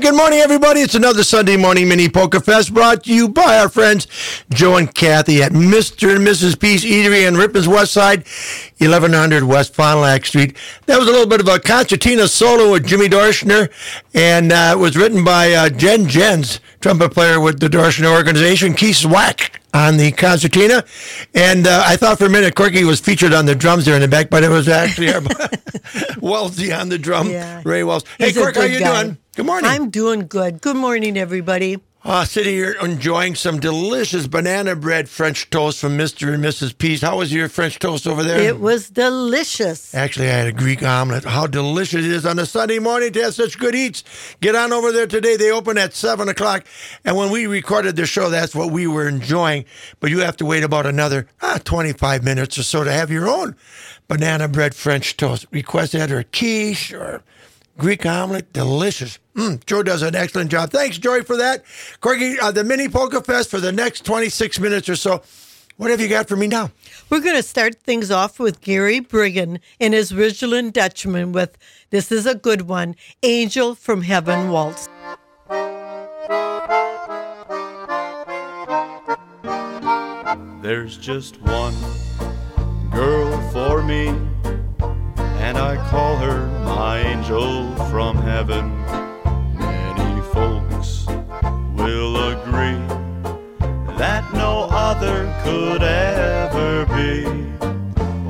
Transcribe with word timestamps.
good 0.00 0.14
morning, 0.16 0.38
everybody. 0.38 0.80
It's 0.80 0.94
another 0.94 1.22
Sunday 1.22 1.58
morning 1.58 1.86
mini 1.86 2.08
polka 2.08 2.40
Fest 2.40 2.72
brought 2.72 3.04
to 3.04 3.14
you 3.14 3.28
by 3.28 3.58
our 3.58 3.68
friends 3.68 4.06
Joe 4.48 4.76
and 4.76 4.92
Kathy 4.94 5.42
at 5.42 5.52
Mr. 5.52 6.16
and 6.16 6.26
Mrs. 6.26 6.58
P's 6.58 6.84
Eatery 6.84 7.26
on 7.28 7.34
Ripon's 7.34 7.68
West 7.68 7.92
Side, 7.92 8.24
1100 8.78 9.44
West 9.44 9.74
Fond 9.74 9.98
du 9.98 10.00
Lac 10.00 10.24
Street. 10.24 10.56
That 10.86 10.98
was 10.98 11.06
a 11.06 11.10
little 11.10 11.26
bit 11.26 11.40
of 11.40 11.48
a 11.48 11.60
concertina 11.60 12.28
solo 12.28 12.72
with 12.72 12.86
Jimmy 12.86 13.08
Dorschner, 13.08 13.70
and 14.14 14.52
uh, 14.52 14.74
it 14.74 14.78
was 14.78 14.96
written 14.96 15.22
by 15.22 15.52
uh, 15.52 15.68
Jen 15.68 16.08
Jens, 16.08 16.60
trumpet 16.80 17.12
player 17.12 17.38
with 17.38 17.60
the 17.60 17.68
Dorschner 17.68 18.10
organization, 18.10 18.72
Keith 18.72 18.96
Swack 18.96 19.60
on 19.74 19.98
the 19.98 20.12
concertina. 20.12 20.82
And 21.34 21.66
uh, 21.66 21.82
I 21.84 21.96
thought 21.96 22.18
for 22.18 22.24
a 22.24 22.30
minute 22.30 22.54
Corky 22.54 22.84
was 22.84 23.00
featured 23.00 23.34
on 23.34 23.44
the 23.44 23.54
drums 23.54 23.84
there 23.84 23.96
in 23.96 24.00
the 24.00 24.08
back, 24.08 24.30
but 24.30 24.44
it 24.44 24.48
was 24.48 24.66
actually 24.66 25.12
our 25.12 25.20
Wellesley 26.20 26.72
on 26.72 26.88
the 26.88 26.98
drum, 26.98 27.28
yeah. 27.28 27.60
Ray 27.66 27.84
Wells. 27.84 28.04
Hey, 28.18 28.32
Corky, 28.32 28.60
how 28.60 28.66
you 28.66 28.80
guy. 28.80 29.02
doing? 29.02 29.18
Good 29.36 29.46
morning. 29.46 29.70
I'm 29.70 29.90
doing 29.90 30.26
good. 30.26 30.60
Good 30.60 30.76
morning, 30.76 31.16
everybody. 31.16 31.78
Uh, 32.02 32.24
sitting 32.24 32.54
here 32.54 32.76
enjoying 32.82 33.34
some 33.34 33.60
delicious 33.60 34.26
banana 34.26 34.74
bread 34.74 35.08
French 35.08 35.50
toast 35.50 35.78
from 35.78 35.96
Mr. 35.98 36.32
and 36.34 36.42
Mrs. 36.42 36.76
P's. 36.76 37.02
How 37.02 37.18
was 37.18 37.32
your 37.32 37.48
French 37.48 37.78
toast 37.78 38.06
over 38.08 38.24
there? 38.24 38.40
It 38.40 38.58
was 38.58 38.88
delicious. 38.88 39.94
Actually, 39.94 40.30
I 40.30 40.32
had 40.32 40.48
a 40.48 40.52
Greek 40.52 40.82
omelet. 40.82 41.24
How 41.24 41.46
delicious 41.46 42.04
it 42.04 42.10
is 42.10 42.24
on 42.26 42.38
a 42.38 42.46
Sunday 42.46 42.78
morning 42.78 43.12
to 43.12 43.22
have 43.22 43.34
such 43.34 43.58
good 43.58 43.74
eats. 43.74 44.02
Get 44.40 44.56
on 44.56 44.72
over 44.72 44.90
there 44.92 45.06
today. 45.06 45.36
They 45.36 45.52
open 45.52 45.76
at 45.78 45.92
7 45.92 46.28
o'clock. 46.28 46.64
And 47.04 47.16
when 47.16 47.30
we 47.30 47.46
recorded 47.46 47.96
the 47.96 48.06
show, 48.06 48.30
that's 48.30 48.54
what 48.54 48.72
we 48.72 48.86
were 48.86 49.06
enjoying. 49.06 49.66
But 50.00 50.10
you 50.10 50.20
have 50.20 50.38
to 50.38 50.46
wait 50.46 50.64
about 50.64 50.86
another 50.86 51.28
ah, 51.42 51.60
25 51.62 52.24
minutes 52.24 52.58
or 52.58 52.62
so 52.62 52.82
to 52.82 52.90
have 52.90 53.10
your 53.10 53.28
own 53.28 53.54
banana 54.08 54.48
bread 54.48 54.74
French 54.74 55.18
toast. 55.18 55.46
Request 55.52 55.92
that 55.92 56.10
or 56.10 56.24
quiche 56.24 56.92
or 56.94 57.22
Greek 57.80 58.04
omelet, 58.04 58.52
delicious. 58.52 59.18
Mm, 59.34 59.64
Joe 59.64 59.82
does 59.82 60.02
an 60.02 60.14
excellent 60.14 60.50
job. 60.50 60.70
Thanks, 60.70 60.98
Joey, 60.98 61.22
for 61.22 61.38
that. 61.38 61.64
Corky, 62.00 62.38
uh, 62.38 62.50
the 62.50 62.62
mini 62.62 62.90
polka 62.90 63.22
fest 63.22 63.50
for 63.50 63.58
the 63.58 63.72
next 63.72 64.04
26 64.04 64.60
minutes 64.60 64.86
or 64.90 64.96
so. 64.96 65.22
What 65.78 65.90
have 65.90 65.98
you 65.98 66.08
got 66.08 66.28
for 66.28 66.36
me 66.36 66.46
now? 66.46 66.72
We're 67.08 67.20
going 67.20 67.36
to 67.36 67.42
start 67.42 67.76
things 67.76 68.10
off 68.10 68.38
with 68.38 68.60
Gary 68.60 69.00
Briggen 69.00 69.60
and 69.80 69.94
his 69.94 70.12
Ridgeland 70.12 70.74
Dutchman 70.74 71.32
with 71.32 71.56
this 71.88 72.12
is 72.12 72.26
a 72.26 72.34
good 72.34 72.68
one 72.68 72.96
Angel 73.22 73.74
from 73.74 74.02
Heaven 74.02 74.50
Waltz. 74.50 74.86
There's 80.60 80.98
just 80.98 81.40
one 81.40 81.74
girl 82.90 83.40
for 83.52 83.82
me 83.82 84.14
and 85.40 85.56
I 85.56 85.76
call 85.88 86.16
her 86.18 86.46
my 86.64 86.98
angel 86.98 87.74
from 87.90 88.16
heaven. 88.18 88.76
Many 89.56 90.20
folks 90.34 91.06
will 91.74 92.14
agree 92.34 92.84
that 93.96 94.22
no 94.34 94.68
other 94.70 95.34
could 95.42 95.82
ever 95.82 96.84
be. 96.94 97.24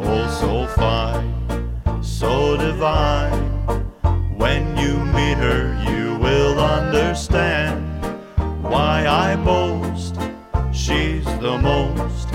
Oh, 0.02 0.28
so 0.40 0.66
fine, 0.80 1.34
so 2.02 2.56
divine. 2.56 3.42
When 4.38 4.76
you 4.78 4.94
meet 5.16 5.38
her, 5.38 5.62
you 5.90 6.16
will 6.18 6.60
understand 6.60 7.84
why 8.62 9.06
I 9.08 9.34
boast. 9.34 10.14
She's 10.72 11.24
the 11.40 11.58
most 11.58 12.28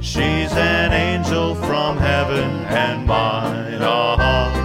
She's 0.00 0.52
an 0.52 0.92
angel 0.92 1.54
from 1.54 1.98
heaven 1.98 2.50
and 2.66 3.06
mine. 3.06 3.82
Uh-huh. 3.82 4.63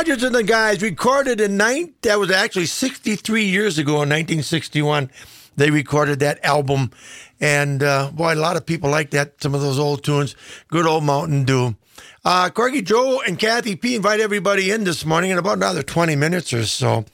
Rogers 0.00 0.22
and 0.22 0.34
the 0.34 0.42
guys 0.42 0.80
recorded 0.80 1.42
in 1.42 1.58
nine. 1.58 1.92
That 2.00 2.18
was 2.18 2.30
actually 2.30 2.64
63 2.64 3.44
years 3.44 3.76
ago 3.76 3.92
in 3.92 4.08
1961. 4.08 5.10
They 5.56 5.70
recorded 5.70 6.20
that 6.20 6.42
album, 6.42 6.90
and 7.38 7.82
uh, 7.82 8.10
boy, 8.10 8.32
a 8.32 8.36
lot 8.36 8.56
of 8.56 8.64
people 8.64 8.88
like 8.88 9.10
that. 9.10 9.42
Some 9.42 9.54
of 9.54 9.60
those 9.60 9.78
old 9.78 10.02
tunes. 10.02 10.36
Good 10.68 10.86
old 10.86 11.04
Mountain 11.04 11.44
Dew. 11.44 11.76
Uh, 12.24 12.48
Joe 12.48 13.20
and 13.26 13.38
Kathy 13.38 13.76
P 13.76 13.94
invite 13.94 14.20
everybody 14.20 14.70
in 14.70 14.84
this 14.84 15.04
morning 15.04 15.32
in 15.32 15.36
about 15.36 15.58
another 15.58 15.82
20 15.82 16.16
minutes 16.16 16.54
or 16.54 16.64
so. 16.64 17.04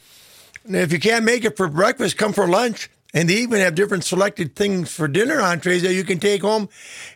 And 0.65 0.77
if 0.77 0.93
you 0.93 1.01
can't 1.01 1.25
make 1.25 1.45
it 1.45 1.57
for 1.57 1.67
breakfast, 1.67 2.17
come 2.17 2.33
for 2.33 2.47
lunch. 2.47 2.89
And 3.13 3.29
they 3.29 3.39
even 3.39 3.59
have 3.63 3.75
different 3.75 4.05
selected 4.05 4.55
things 4.55 4.95
for 4.95 5.09
dinner 5.09 5.41
entrees 5.41 5.83
that 5.83 5.95
you 5.95 6.05
can 6.05 6.21
take 6.21 6.43
home 6.43 6.69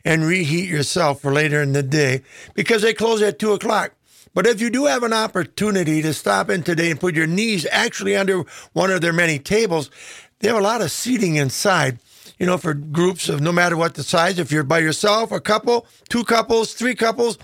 and 0.05 0.25
reheat 0.25 0.69
yourself 0.69 1.21
for 1.21 1.33
later 1.33 1.63
in 1.63 1.75
the 1.75 1.85
day 1.85 2.23
because 2.55 2.83
they 2.83 2.93
close 2.93 3.23
at 3.23 3.39
2 3.39 3.53
o'clock. 3.53 3.93
But 4.33 4.47
if 4.47 4.61
you 4.61 4.71
do 4.71 4.87
have 4.87 5.03
an 5.03 5.13
opportunity 5.13 6.03
to 6.03 6.15
stop 6.15 6.51
in 6.51 6.63
today 6.63 6.91
and 6.91 7.01
put 7.01 7.15
your 7.15 7.27
knees 7.27 7.67
actually 7.71 8.17
under 8.17 8.45
one 8.73 8.91
of 8.91 9.01
their 9.01 9.13
many 9.13 9.39
tables, 9.39 9.91
they 10.39 10.49
have 10.49 10.57
a 10.57 10.63
lot 10.63 10.83
of 10.83 10.91
seating 10.91 11.37
inside, 11.37 11.99
you 12.39 12.47
know, 12.47 12.57
for 12.57 12.75
groups 12.75 13.29
of 13.29 13.41
no 13.41 13.53
matter 13.53 13.77
what 13.77 13.95
the 13.95 14.03
size, 14.03 14.39
if 14.39 14.53
you're 14.53 14.63
by 14.63 14.79
yourself, 14.79 15.33
a 15.33 15.41
couple, 15.41 15.87
two 16.09 16.25
couples, 16.25 16.75
three 16.75 16.95
couples. 16.95 17.39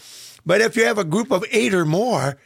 But 0.46 0.60
if 0.60 0.76
you 0.76 0.84
have 0.84 0.98
a 0.98 1.04
group 1.04 1.32
of 1.32 1.44
eight 1.50 1.74
or 1.74 1.84
more, 1.84 2.38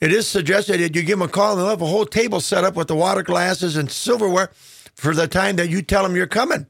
it 0.00 0.12
is 0.12 0.26
suggested 0.26 0.80
that 0.80 0.94
you 0.94 1.02
give 1.02 1.18
them 1.18 1.28
a 1.28 1.30
call 1.30 1.52
and 1.52 1.60
they'll 1.60 1.68
have 1.68 1.82
a 1.82 1.86
whole 1.86 2.06
table 2.06 2.40
set 2.40 2.64
up 2.64 2.74
with 2.74 2.88
the 2.88 2.96
water 2.96 3.22
glasses 3.22 3.76
and 3.76 3.90
silverware 3.90 4.50
for 4.94 5.14
the 5.14 5.28
time 5.28 5.56
that 5.56 5.68
you 5.68 5.82
tell 5.82 6.02
them 6.02 6.16
you're 6.16 6.26
coming. 6.26 6.66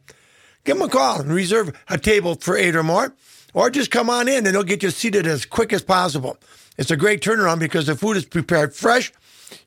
Give 0.65 0.79
them 0.79 0.87
a 0.87 0.91
call 0.91 1.21
and 1.21 1.33
reserve 1.33 1.73
a 1.89 1.99
table 1.99 2.35
for 2.37 2.57
eight 2.57 2.75
or 2.75 2.83
more, 2.83 3.15
or 3.53 3.71
just 3.71 3.91
come 3.91 4.11
on 4.11 4.29
in 4.29 4.47
and 4.47 4.55
they'll 4.55 4.63
get 4.63 4.83
you 4.83 4.91
seated 4.91 5.27
as 5.27 5.47
quick 5.47 5.73
as 5.73 5.83
possible. 5.83 6.39
It's 6.77 6.91
a 6.91 6.97
great 6.97 7.21
turnaround 7.23 7.61
because 7.61 7.87
the 7.87 7.95
food 7.95 8.17
is 8.17 8.25
prepared 8.25 8.75
fresh. 8.75 9.13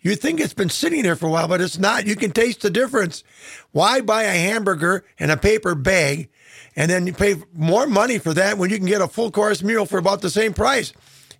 You 0.01 0.15
think 0.15 0.39
it's 0.39 0.53
been 0.53 0.69
sitting 0.69 1.03
there 1.03 1.15
for 1.15 1.27
a 1.27 1.29
while, 1.29 1.47
but 1.47 1.61
it's 1.61 1.77
not. 1.77 2.05
You 2.05 2.15
can 2.15 2.31
taste 2.31 2.61
the 2.61 2.69
difference. 2.69 3.23
Why 3.71 4.01
buy 4.01 4.23
a 4.23 4.31
hamburger 4.31 5.05
in 5.17 5.29
a 5.29 5.37
paper 5.37 5.75
bag 5.75 6.29
and 6.75 6.91
then 6.91 7.07
you 7.07 7.13
pay 7.13 7.35
more 7.53 7.87
money 7.87 8.17
for 8.17 8.33
that 8.33 8.57
when 8.57 8.69
you 8.69 8.77
can 8.77 8.85
get 8.85 9.01
a 9.01 9.07
full 9.07 9.31
course 9.31 9.63
meal 9.63 9.85
for 9.85 9.97
about 9.97 10.21
the 10.21 10.29
same 10.29 10.53
price? 10.53 10.93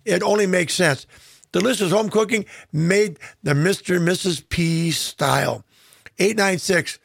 It 0.04 0.22
only 0.22 0.46
makes 0.46 0.74
sense. 0.74 1.06
Delicious 1.52 1.92
home 1.92 2.10
cooking 2.10 2.46
made 2.72 3.18
the 3.42 3.52
Mr. 3.52 3.96
and 3.96 4.08
Mrs. 4.08 4.46
P 4.48 4.90
style. 4.90 5.64
896 6.18 6.98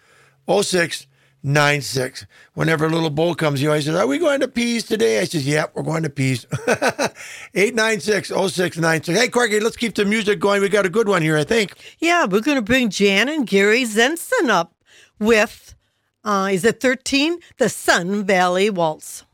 0696. 1.43 2.25
Whenever 2.53 2.85
a 2.85 2.89
little 2.89 3.09
bull 3.09 3.35
comes, 3.35 3.59
he 3.59 3.67
always 3.67 3.85
says, 3.85 3.95
Are 3.95 4.07
we 4.07 4.17
going 4.17 4.39
to 4.39 4.47
P's 4.47 4.83
today? 4.83 5.19
I 5.19 5.25
says, 5.25 5.45
Yep, 5.45 5.73
we're 5.75 5.83
going 5.83 6.03
to 6.03 6.09
P's. 6.09 6.45
Eight 7.53 7.75
nine 7.75 7.99
six 7.99 8.31
oh 8.31 8.47
six 8.47 8.77
nine 8.77 9.03
six. 9.03 9.19
Hey, 9.19 9.27
Corky, 9.27 9.59
let's 9.59 9.75
keep 9.75 9.93
the 9.95 10.05
music 10.05 10.39
going. 10.39 10.61
We 10.61 10.69
got 10.69 10.85
a 10.85 10.89
good 10.89 11.07
one 11.07 11.21
here, 11.21 11.37
I 11.37 11.43
think. 11.43 11.73
Yeah, 11.99 12.25
we're 12.25 12.41
going 12.41 12.57
to 12.57 12.61
bring 12.61 12.89
Jan 12.89 13.27
and 13.27 13.45
Gary 13.45 13.83
Zenson 13.83 14.49
up 14.49 14.73
with, 15.19 15.75
uh, 16.23 16.49
is 16.51 16.63
it 16.63 16.79
13? 16.79 17.39
The 17.57 17.69
Sun 17.69 18.25
Valley 18.25 18.69
Waltz. 18.69 19.25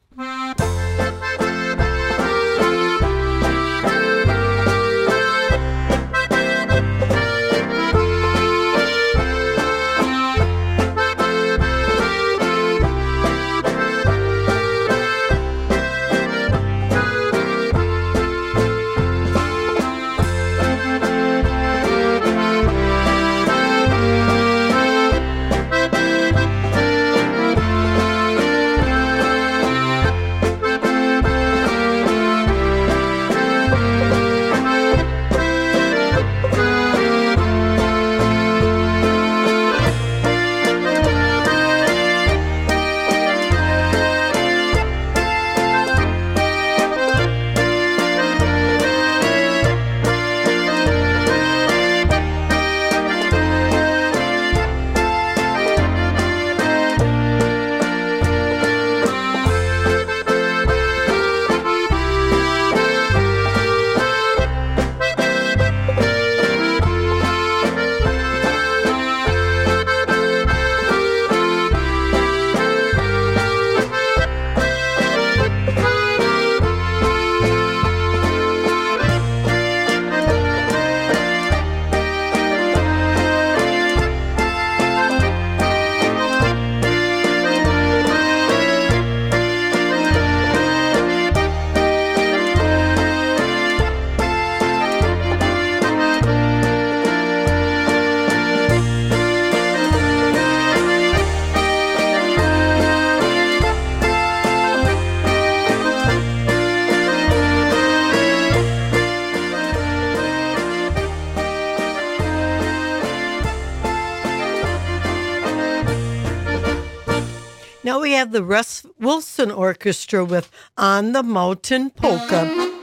Have 118.11 118.31
the 118.31 118.43
Russ 118.43 118.85
Wilson 118.99 119.49
Orchestra 119.49 120.23
with 120.23 120.51
On 120.77 121.11
the 121.11 121.23
Mountain 121.23 121.89
Polka. 121.89 122.78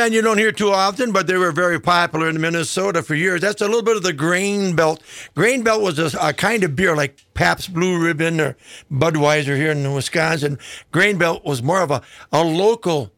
Band 0.00 0.14
you 0.14 0.22
don't 0.22 0.38
hear 0.38 0.50
too 0.50 0.70
often, 0.70 1.12
but 1.12 1.26
they 1.26 1.36
were 1.36 1.52
very 1.52 1.78
popular 1.78 2.30
in 2.30 2.40
Minnesota 2.40 3.02
for 3.02 3.14
years. 3.14 3.42
That's 3.42 3.60
a 3.60 3.66
little 3.66 3.82
bit 3.82 3.98
of 3.98 4.02
the 4.02 4.14
Grain 4.14 4.74
Belt. 4.74 5.02
Grain 5.34 5.62
Belt 5.62 5.82
was 5.82 5.98
a, 5.98 6.10
a 6.18 6.32
kind 6.32 6.64
of 6.64 6.74
beer 6.74 6.96
like 6.96 7.22
Pabst 7.34 7.74
Blue 7.74 8.02
Ribbon 8.02 8.40
or 8.40 8.56
Budweiser 8.90 9.56
here 9.56 9.72
in 9.72 9.92
Wisconsin. 9.92 10.58
Grain 10.90 11.18
Belt 11.18 11.44
was 11.44 11.62
more 11.62 11.82
of 11.82 11.90
a, 11.90 12.00
a 12.32 12.42
local 12.42 13.12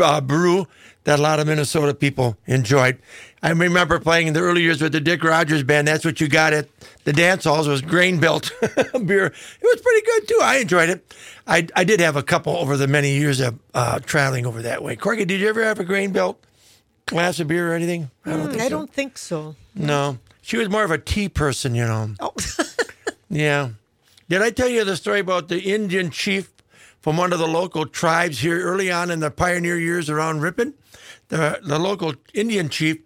uh, 0.00 0.20
brew 0.20 0.68
that 1.04 1.18
a 1.18 1.22
lot 1.22 1.40
of 1.40 1.46
Minnesota 1.46 1.94
people 1.94 2.36
enjoyed. 2.44 2.98
I 3.42 3.52
remember 3.52 3.98
playing 3.98 4.26
in 4.26 4.34
the 4.34 4.40
early 4.40 4.60
years 4.60 4.82
with 4.82 4.92
the 4.92 5.00
Dick 5.00 5.24
Rogers 5.24 5.62
band. 5.62 5.88
That's 5.88 6.04
what 6.04 6.20
you 6.20 6.28
got 6.28 6.52
at 6.52 6.68
the 7.04 7.12
dance 7.12 7.44
halls 7.44 7.66
was 7.66 7.82
Grain 7.82 8.20
Belt 8.20 8.52
beer. 8.60 9.26
It 9.26 9.62
was 9.62 9.80
pretty 9.80 10.06
good 10.06 10.28
too. 10.28 10.40
I 10.42 10.56
enjoyed 10.56 10.90
it. 10.90 11.14
I, 11.46 11.66
I 11.74 11.84
did 11.84 12.00
have 12.00 12.16
a 12.16 12.22
couple 12.22 12.56
over 12.56 12.76
the 12.76 12.86
many 12.86 13.12
years 13.12 13.40
of 13.40 13.58
uh, 13.74 13.98
traveling 14.00 14.46
over 14.46 14.62
that 14.62 14.82
way. 14.82 14.96
Corky, 14.96 15.24
did 15.24 15.40
you 15.40 15.48
ever 15.48 15.64
have 15.64 15.80
a 15.80 15.84
Grain 15.84 16.12
Belt 16.12 16.42
glass 17.06 17.40
of 17.40 17.48
beer 17.48 17.72
or 17.72 17.74
anything? 17.74 18.10
I 18.24 18.30
don't, 18.30 18.40
mm, 18.40 18.50
think, 18.50 18.60
I 18.60 18.64
so. 18.64 18.70
don't 18.70 18.92
think 18.92 19.18
so. 19.18 19.56
No, 19.74 20.18
she 20.42 20.56
was 20.56 20.68
more 20.68 20.84
of 20.84 20.90
a 20.90 20.98
tea 20.98 21.28
person, 21.28 21.74
you 21.74 21.84
know. 21.84 22.10
Oh. 22.20 22.34
yeah. 23.30 23.70
Did 24.28 24.42
I 24.42 24.50
tell 24.50 24.68
you 24.68 24.84
the 24.84 24.96
story 24.96 25.20
about 25.20 25.48
the 25.48 25.60
Indian 25.60 26.10
chief 26.10 26.52
from 27.00 27.16
one 27.16 27.32
of 27.32 27.38
the 27.38 27.48
local 27.48 27.86
tribes 27.86 28.38
here 28.38 28.60
early 28.60 28.90
on 28.92 29.10
in 29.10 29.20
the 29.20 29.30
pioneer 29.30 29.78
years 29.78 30.08
around 30.08 30.40
Ripon? 30.40 30.74
The, 31.28 31.60
the 31.62 31.78
local 31.78 32.14
Indian 32.34 32.68
chief 32.68 32.98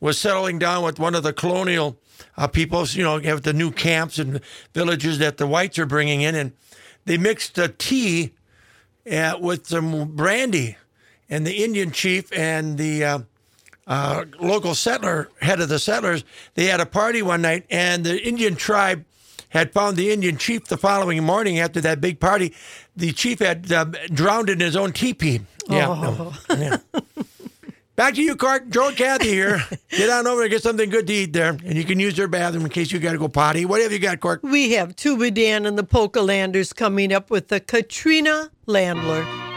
was 0.00 0.18
settling 0.18 0.58
down 0.58 0.84
with 0.84 0.98
one 0.98 1.14
of 1.14 1.22
the 1.22 1.32
colonial 1.32 1.98
uh, 2.36 2.46
peoples, 2.46 2.94
you 2.94 3.04
know, 3.04 3.18
have 3.20 3.42
the 3.42 3.52
new 3.52 3.70
camps 3.70 4.18
and 4.18 4.40
villages 4.74 5.18
that 5.18 5.36
the 5.36 5.46
whites 5.46 5.78
are 5.78 5.86
bringing 5.86 6.22
in, 6.22 6.34
and 6.34 6.52
they 7.04 7.18
mixed 7.18 7.54
the 7.54 7.68
tea 7.68 8.32
uh, 9.10 9.36
with 9.40 9.66
some 9.66 10.16
brandy. 10.16 10.76
And 11.30 11.46
the 11.46 11.62
Indian 11.62 11.90
chief 11.90 12.32
and 12.32 12.78
the 12.78 13.04
uh, 13.04 13.18
uh, 13.86 14.24
local 14.40 14.74
settler, 14.74 15.28
head 15.40 15.60
of 15.60 15.68
the 15.68 15.78
settlers, 15.78 16.24
they 16.54 16.66
had 16.66 16.80
a 16.80 16.86
party 16.86 17.22
one 17.22 17.42
night, 17.42 17.66
and 17.70 18.04
the 18.04 18.22
Indian 18.26 18.56
tribe 18.56 19.04
had 19.50 19.72
found 19.72 19.96
the 19.96 20.10
Indian 20.10 20.36
chief 20.36 20.66
the 20.66 20.76
following 20.76 21.22
morning 21.24 21.58
after 21.58 21.80
that 21.80 22.00
big 22.00 22.20
party. 22.20 22.54
The 22.96 23.12
chief 23.12 23.38
had 23.38 23.70
uh, 23.72 23.86
drowned 24.12 24.50
in 24.50 24.60
his 24.60 24.76
own 24.76 24.92
teepee. 24.92 25.40
Yeah. 25.68 25.88
Oh. 25.88 26.34
No, 26.48 26.56
yeah. 26.56 26.78
Back 27.98 28.14
to 28.14 28.22
you, 28.22 28.36
Clark. 28.36 28.68
Joe 28.68 28.86
and 28.88 28.96
Kathy 28.96 29.26
here. 29.26 29.60
Get 29.90 30.08
on 30.08 30.28
over 30.28 30.42
and 30.42 30.50
get 30.52 30.62
something 30.62 30.88
good 30.88 31.08
to 31.08 31.12
eat 31.12 31.32
there. 31.32 31.58
And 31.64 31.74
you 31.74 31.82
can 31.82 31.98
use 31.98 32.14
their 32.14 32.28
bathroom 32.28 32.64
in 32.64 32.70
case 32.70 32.92
you 32.92 33.00
got 33.00 33.10
to 33.10 33.18
go 33.18 33.26
potty. 33.26 33.64
What 33.64 33.82
have 33.82 33.90
you 33.90 33.98
got, 33.98 34.20
Clark? 34.20 34.44
We 34.44 34.70
have 34.74 34.94
Tuba 34.94 35.32
Dan 35.32 35.66
and 35.66 35.76
the 35.76 35.82
Polka 35.82 36.20
Landers 36.20 36.72
coming 36.72 37.12
up 37.12 37.28
with 37.28 37.48
the 37.48 37.58
Katrina 37.58 38.52
Landler. 38.68 39.47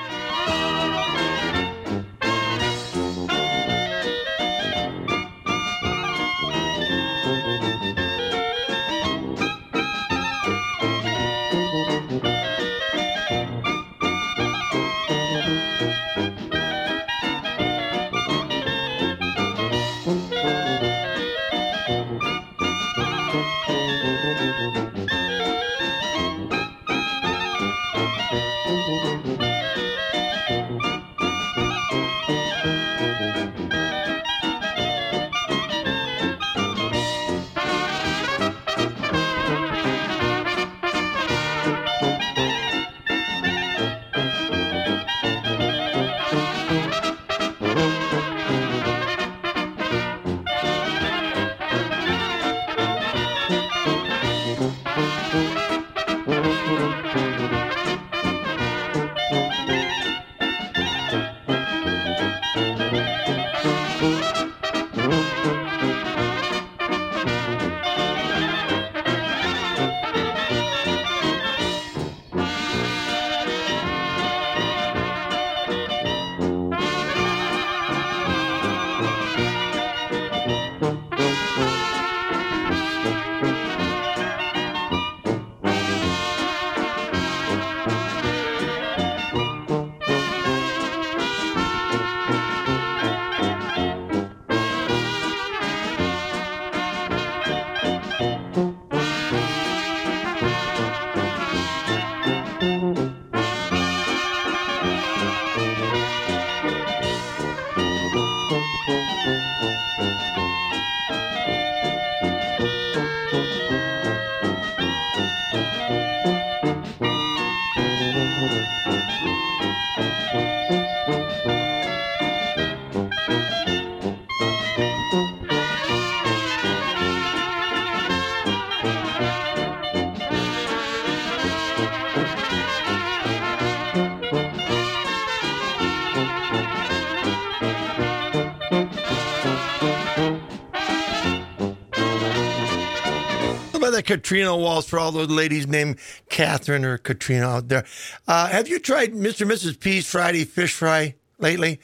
Katrina 144.11 144.57
Walls 144.57 144.89
for 144.89 144.99
all 144.99 145.13
those 145.13 145.29
ladies 145.29 145.67
named 145.67 145.95
Catherine 146.27 146.83
or 146.83 146.97
Katrina 146.97 147.47
out 147.47 147.69
there. 147.69 147.85
Uh, 148.27 148.47
have 148.47 148.67
you 148.67 148.77
tried 148.77 149.13
Mr. 149.13 149.43
and 149.43 149.51
Mrs. 149.51 149.79
P's 149.79 150.05
Friday 150.05 150.43
fish 150.43 150.73
fry 150.73 151.15
lately? 151.39 151.79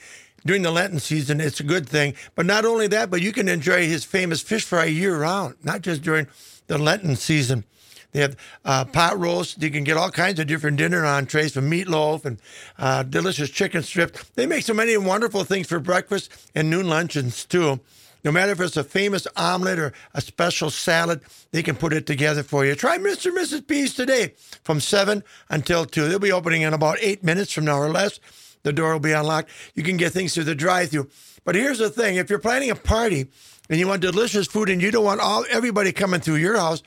During 0.46 0.62
the 0.62 0.72
Lenten 0.72 1.00
season, 1.00 1.40
it's 1.40 1.62
a 1.62 1.64
good 1.64 1.88
thing. 1.88 2.16
But 2.36 2.46
not 2.46 2.66
only 2.66 2.88
that, 2.88 3.10
but 3.10 3.22
you 3.22 3.32
can 3.32 3.48
enjoy 3.48 3.88
his 3.88 4.04
famous 4.04 4.42
fish 4.42 4.66
fry 4.66 4.86
year 4.86 5.18
round, 5.18 5.56
not 5.64 5.84
just 5.84 6.02
during 6.02 6.28
the 6.68 6.78
Lenten 6.78 7.16
season. 7.16 7.64
They 8.12 8.20
have 8.20 8.36
uh, 8.66 8.84
pot 8.84 9.18
roast. 9.18 9.64
You 9.64 9.70
can 9.70 9.86
get 9.86 9.96
all 9.96 10.12
kinds 10.12 10.38
of 10.42 10.48
different 10.48 10.76
dinner 10.76 11.06
entrees 11.06 11.54
from 11.54 11.72
meatloaf 11.72 12.26
and 12.26 12.42
uh, 12.78 13.04
delicious 13.04 13.50
chicken 13.50 13.84
strips. 13.84 14.26
They 14.36 14.46
make 14.46 14.66
so 14.66 14.74
many 14.74 14.98
wonderful 14.98 15.46
things 15.46 15.68
for 15.68 15.80
breakfast 15.80 16.30
and 16.54 16.70
noon 16.70 16.90
luncheons 16.90 17.46
too. 17.46 17.80
No 18.28 18.34
matter 18.34 18.52
if 18.52 18.60
it's 18.60 18.76
a 18.76 18.84
famous 18.84 19.26
omelet 19.38 19.80
or 19.80 19.94
a 20.14 20.20
special 20.20 20.70
salad, 20.70 21.22
they 21.52 21.64
can 21.64 21.78
put 21.78 21.94
it 21.94 22.06
together 22.06 22.44
for 22.44 22.66
you. 22.66 22.76
Try 22.76 22.98
Mr. 22.98 23.28
and 23.28 23.38
Mrs. 23.38 23.66
P's 23.66 23.94
today 23.94 24.34
from 24.66 24.82
7 24.82 25.24
until 25.50 25.86
2. 25.86 26.10
They'll 26.10 26.20
be 26.20 26.34
opening 26.34 26.64
in 26.64 26.74
about 26.74 26.98
eight 27.00 27.24
minutes 27.24 27.54
from 27.54 27.64
now 27.64 27.78
or 27.78 27.88
less. 27.88 28.20
The 28.64 28.74
door 28.74 28.92
will 28.92 29.00
be 29.00 29.14
unlocked. 29.14 29.50
You 29.76 29.84
can 29.84 29.96
get 29.96 30.12
things 30.12 30.34
through 30.34 30.44
the 30.44 30.56
drive 30.56 30.90
through. 30.90 31.10
But 31.46 31.56
here's 31.56 31.80
the 31.80 31.90
thing 31.90 32.18
if 32.18 32.30
you're 32.30 32.38
planning 32.38 32.70
a 32.70 32.76
party 32.76 33.28
and 33.70 33.80
you 33.80 33.88
want 33.88 34.02
delicious 34.02 34.46
food 34.48 34.68
and 34.68 34.82
you 34.82 34.92
don't 34.92 35.06
want 35.06 35.22
all 35.22 35.46
everybody 35.50 35.94
coming 35.94 36.20
through 36.20 36.36
your 36.36 36.58
house, 36.58 36.84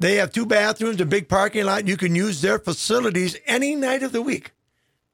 they 0.00 0.16
have 0.16 0.32
two 0.32 0.44
bathrooms, 0.44 1.00
a 1.00 1.06
big 1.06 1.28
parking 1.28 1.66
lot. 1.66 1.86
You 1.86 1.96
can 1.96 2.16
use 2.16 2.42
their 2.42 2.58
facilities 2.58 3.36
any 3.46 3.76
night 3.76 4.02
of 4.02 4.10
the 4.10 4.22
week, 4.22 4.50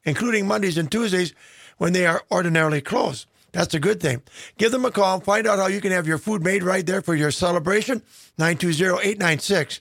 including 0.07 0.47
Mondays 0.47 0.79
and 0.79 0.91
Tuesdays 0.91 1.35
when 1.77 1.93
they 1.93 2.07
are 2.07 2.25
ordinarily 2.31 2.81
closed. 2.81 3.27
That's 3.57 3.73
a 3.73 3.81
good 3.81 4.01
thing. 4.01 4.21
Give 4.59 4.71
them 4.71 4.85
a 4.85 4.91
call. 4.91 5.15
And 5.15 5.25
find 5.25 5.47
out 5.47 5.59
how 5.59 5.67
you 5.67 5.81
can 5.81 5.91
have 5.91 6.07
your 6.07 6.19
food 6.19 6.45
made 6.45 6.63
right 6.63 6.85
there 6.85 7.01
for 7.01 7.15
your 7.15 7.31
celebration. 7.31 8.03
920 8.37 9.01
896 9.01 9.81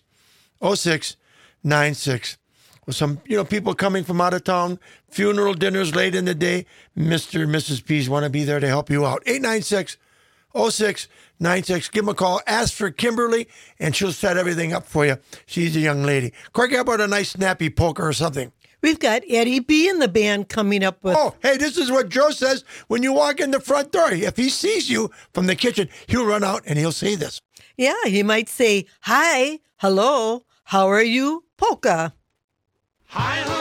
0696. 0.62 2.38
with 2.86 2.96
some, 2.96 3.20
you 3.26 3.36
know, 3.36 3.44
people 3.44 3.76
coming 3.76 4.06
from 4.06 4.22
out 4.22 4.34
of 4.34 4.46
town, 4.46 4.80
funeral 5.10 5.54
dinners 5.54 5.94
late 5.94 6.16
in 6.16 6.24
the 6.24 6.34
day, 6.34 6.66
Mr. 6.98 7.44
and 7.44 7.54
Mrs. 7.54 7.84
P's 7.84 8.10
want 8.10 8.24
to 8.24 8.30
be 8.30 8.46
there 8.46 8.62
to 8.62 8.68
help 8.68 8.90
you 8.90 9.06
out. 9.06 9.22
896 9.26 9.98
0696. 10.54 11.90
Give 11.90 12.06
them 12.06 12.14
a 12.14 12.16
call. 12.16 12.40
Ask 12.48 12.74
for 12.74 12.92
Kimberly, 12.92 13.50
and 13.78 13.94
she'll 13.94 14.14
set 14.14 14.38
everything 14.38 14.72
up 14.72 14.88
for 14.88 15.06
you. 15.06 15.18
She's 15.46 15.76
a 15.76 15.82
young 15.82 16.04
lady. 16.04 16.32
Craig, 16.54 16.72
how 16.72 16.80
about 16.80 17.02
a 17.02 17.08
nice 17.08 17.32
snappy 17.32 17.70
polka 17.70 18.04
or 18.04 18.14
something? 18.14 18.54
We've 18.86 19.00
got 19.00 19.24
Eddie 19.28 19.62
B 19.62 19.90
in 19.90 19.98
the 19.98 20.08
band 20.08 20.48
coming 20.48 20.84
up 20.84 21.04
with. 21.04 21.16
Oh, 21.18 21.34
hey, 21.42 21.58
this 21.58 21.76
is 21.76 21.90
what 21.90 22.08
Joe 22.08 22.30
says 22.30 22.64
when 22.86 23.02
you 23.02 23.14
walk 23.14 23.40
in 23.40 23.50
the 23.50 23.60
front 23.60 23.92
door. 23.92 24.12
If 24.12 24.38
he 24.38 24.48
sees 24.48 24.92
you 24.92 25.10
from 25.34 25.48
the 25.48 25.56
kitchen, 25.56 25.90
he'll 26.06 26.24
run 26.24 26.44
out 26.44 26.62
and 26.68 26.78
he'll 26.78 26.92
say 26.92 27.16
this. 27.16 27.42
Yeah, 27.78 27.96
he 28.06 28.22
might 28.22 28.48
say, 28.48 28.86
Hi, 29.02 29.58
hello, 29.78 30.46
how 30.66 30.88
are 30.88 31.02
you? 31.02 31.46
Polka. 31.58 32.14
Hi, 33.08 33.38
hello, 33.38 33.55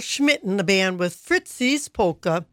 Schmidt 0.00 0.42
in 0.42 0.56
the 0.56 0.64
band 0.64 0.98
with 0.98 1.14
Fritzy's 1.14 1.88
Polka. 1.88 2.46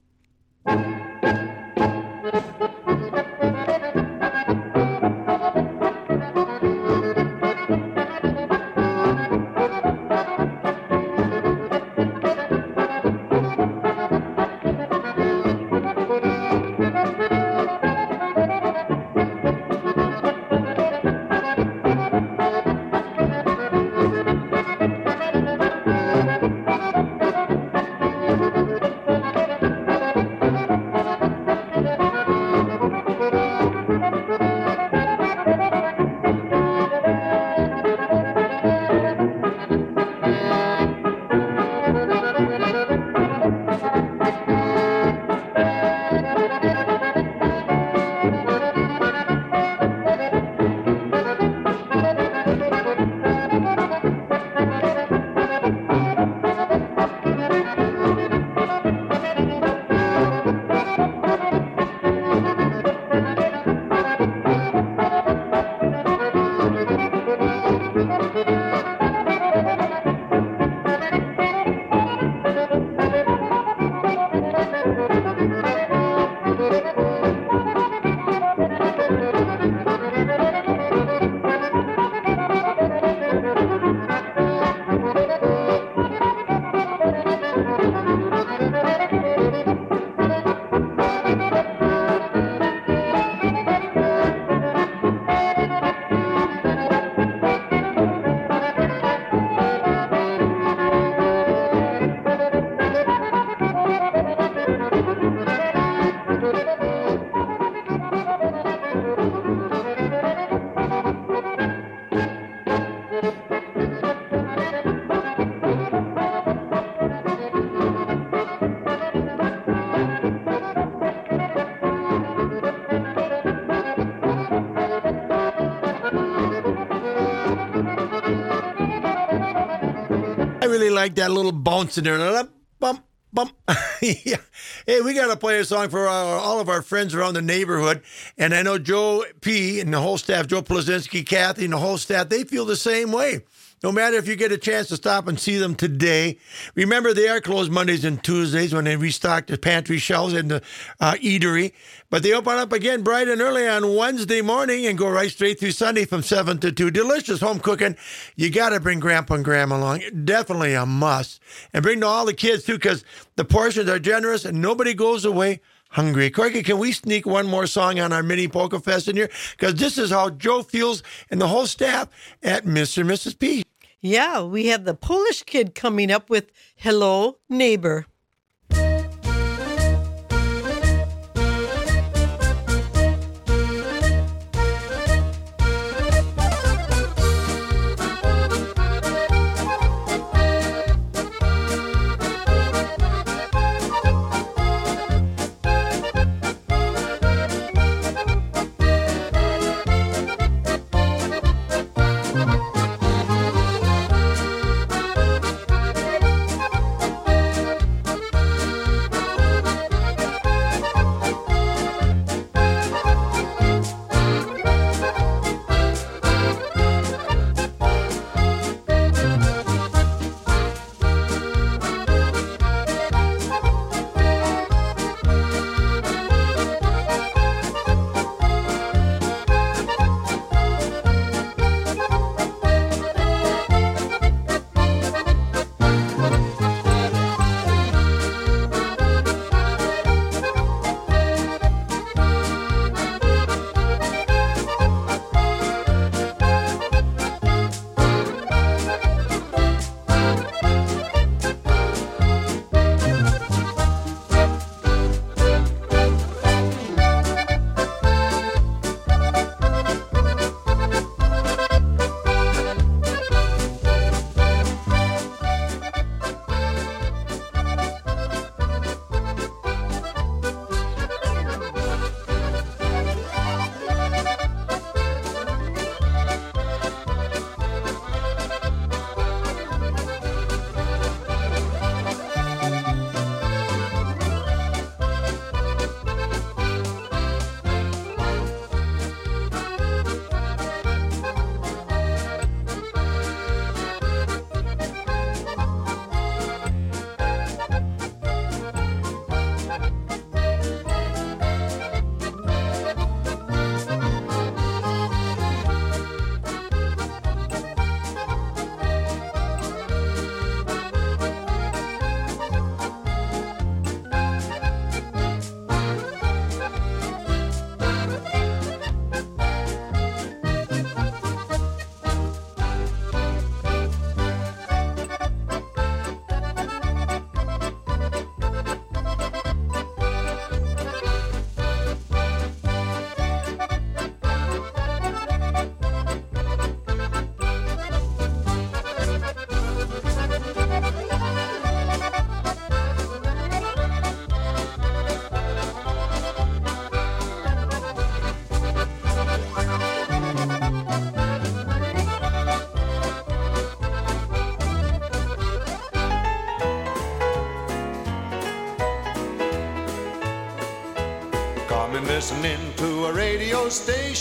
Really 130.78 130.90
like 130.92 131.16
that 131.16 131.32
little 131.32 131.52
bounce 131.52 131.98
in 131.98 132.04
there. 132.04 132.48
Bump, 132.80 133.04
bump. 133.34 133.52
yeah. 134.02 134.38
Hey, 134.86 135.02
we 135.02 135.13
got 135.13 135.28
to 135.28 135.38
play 135.38 135.60
a 135.60 135.66
song 135.66 135.90
for 135.90 136.08
our, 136.08 136.38
all 136.38 136.60
of 136.60 136.70
our 136.70 136.82
friends 136.82 137.16
around 137.16 137.34
the 137.34 137.42
neighborhood. 137.42 138.04
And 138.38 138.54
I 138.54 138.62
know 138.62 138.78
Joe 138.78 139.26
P. 139.42 139.80
and 139.80 139.94
the 139.94 140.00
whole 140.00 140.18
staff, 140.18 140.48
Joe 140.48 140.62
Plazinski, 140.62 141.26
Kathy, 141.26 141.63
and 141.63 141.74
the 141.74 141.80
whole 141.80 141.98
staff, 141.98 142.30
they 142.30 142.44
feel 142.44 142.66
the 142.66 142.76
same 142.76 143.12
way. 143.12 143.42
No 143.88 143.93
matter 143.93 144.17
if 144.17 144.28
you 144.28 144.36
get 144.36 144.52
a 144.52 144.58
chance 144.58 144.89
to 144.89 144.97
stop 144.97 145.30
and 145.30 145.39
see 145.39 145.56
them 145.56 145.73
today. 145.73 146.39
Remember, 146.76 147.13
they 147.13 147.30
are 147.30 147.39
closed 147.39 147.71
Mondays 147.71 148.04
and 148.04 148.21
Tuesdays 148.21 148.73
when 148.73 148.84
they 148.84 148.97
restock 148.97 149.47
the 149.47 149.58
pantry 149.58 149.97
shelves 149.97 150.34
and 150.34 150.52
the 150.52 150.62
uh, 151.00 151.13
eatery. 151.13 151.71
But 152.10 152.21
they 152.21 152.34
open 152.34 152.58
up 152.58 152.73
again 152.73 153.02
bright 153.02 153.30
and 153.30 153.39
early 153.39 153.65
on 153.65 153.95
Wednesday 153.95 154.41
morning 154.41 154.86
and 154.86 154.97
go 154.97 155.08
right 155.10 155.32
straight 155.32 155.58
through 155.58 155.71
Sunday 155.71 156.04
from 156.04 156.21
7 156.21 156.58
to 156.58 156.73
2. 156.73 156.91
Delicious 156.91 157.39
home 157.39 157.62
cooking. 157.62 157.95
You 158.36 158.50
got 158.50 158.71
to 158.71 158.82
bring 158.82 159.00
Grandpa 159.00 159.36
and 159.36 159.45
Grandma 159.45 159.78
along. 159.78 160.02
Definitely 160.26 160.73
a 160.73 160.86
must. 160.86 161.39
And 161.71 161.82
bring 161.82 162.04
all 162.04 162.26
the 162.26 162.34
kids, 162.34 162.65
too, 162.65 162.73
because 162.73 163.06
the 163.38 163.45
portions 163.45 163.89
are 163.89 164.00
generous 164.00 164.43
and 164.43 164.62
nobody 164.62 164.95
goes 164.95 165.23
away 165.23 165.62
hungry. 165.91 166.30
Corky, 166.30 166.62
can 166.62 166.78
we 166.78 166.91
sneak 166.91 167.26
one 167.26 167.47
more 167.47 167.67
song 167.67 168.00
on 168.00 168.12
our 168.12 168.21
mini 168.21 168.50
Polka 168.50 168.80
Fest 168.82 169.08
in 169.08 169.15
here? 169.15 169.30
Because 169.52 169.76
this 169.76 169.97
is 169.97 170.12
how 170.12 170.30
Joe 170.30 170.62
feels 170.62 171.04
and 171.32 171.39
the 171.39 171.47
whole 171.47 171.67
staff 171.67 172.10
at 172.43 172.65
Mr. 172.65 173.00
and 173.00 173.10
Mrs. 173.10 173.39
P. 173.39 173.63
Yeah, 174.01 174.43
we 174.43 174.67
have 174.67 174.86
the 174.86 174.93
Polish 174.93 175.41
kid 175.43 175.73
coming 175.73 176.12
up 176.12 176.29
with 176.29 176.51
Hello 176.75 177.39
Neighbor. 177.49 178.05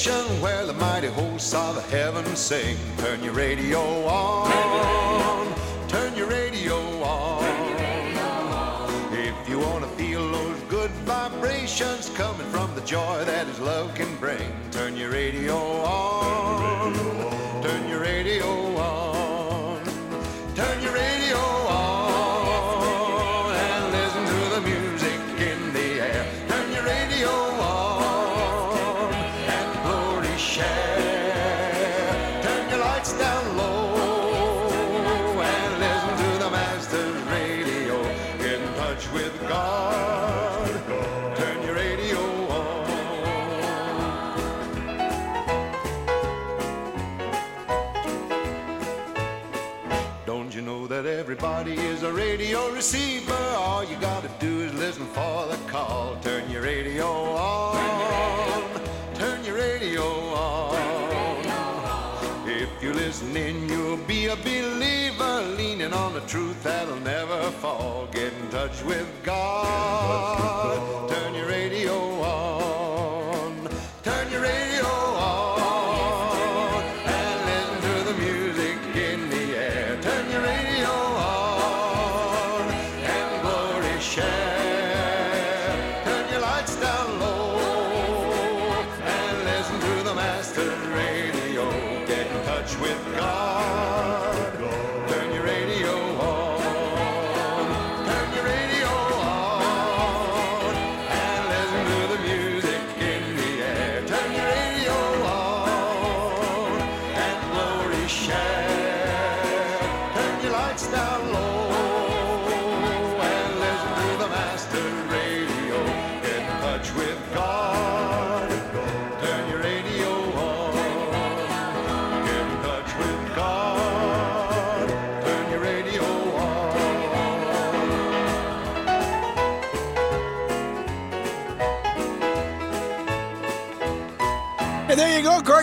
Station 0.06 0.40
where 0.40 0.64
the 0.64 0.72
mighty 0.74 1.08
hosts 1.08 1.52
of 1.52 1.74
the 1.74 1.80
heavens 1.82 2.38
sing. 2.38 2.76
Turn 2.98 3.22
your 3.24 3.32
radio 3.32 3.80
on. 4.06 5.54
Turn 5.88 6.16
your 6.16 6.28
radio 6.28 6.76
on. 7.02 7.44
If 9.12 9.48
you 9.48 9.58
want 9.58 9.82
to 9.84 9.90
feel 9.96 10.30
those 10.30 10.60
good 10.68 10.90
vibrations 11.04 12.08
coming 12.10 12.46
from 12.48 12.72
the 12.76 12.82
joy 12.82 13.24
that 13.24 13.46
His 13.48 13.58
love 13.58 13.94
can 13.94 14.14
bring, 14.16 14.52
turn 14.70 14.96
your 14.96 15.10
radio 15.10 15.56
on. 15.56 15.75
Everybody 51.36 51.74
is 51.74 52.02
a 52.02 52.10
radio 52.10 52.70
receiver? 52.70 53.34
All 53.58 53.84
you 53.84 53.94
gotta 53.96 54.30
do 54.40 54.62
is 54.62 54.72
listen 54.72 55.04
for 55.08 55.46
the 55.46 55.56
call. 55.68 56.16
Turn 56.22 56.50
your 56.50 56.62
radio 56.62 57.06
on. 57.06 58.80
Turn 59.14 59.44
your 59.44 59.56
radio 59.56 60.02
on. 60.02 61.44
If 62.48 62.70
you're 62.82 62.94
listening, 62.94 63.68
you'll 63.68 63.98
be 63.98 64.28
a 64.28 64.36
believer. 64.36 65.42
Leaning 65.58 65.92
on 65.92 66.14
the 66.14 66.20
truth 66.20 66.62
that'll 66.62 67.00
never 67.00 67.50
fall. 67.62 68.08
Get 68.12 68.32
in 68.32 68.48
touch 68.48 68.82
with 68.84 69.06
God. 69.22 71.05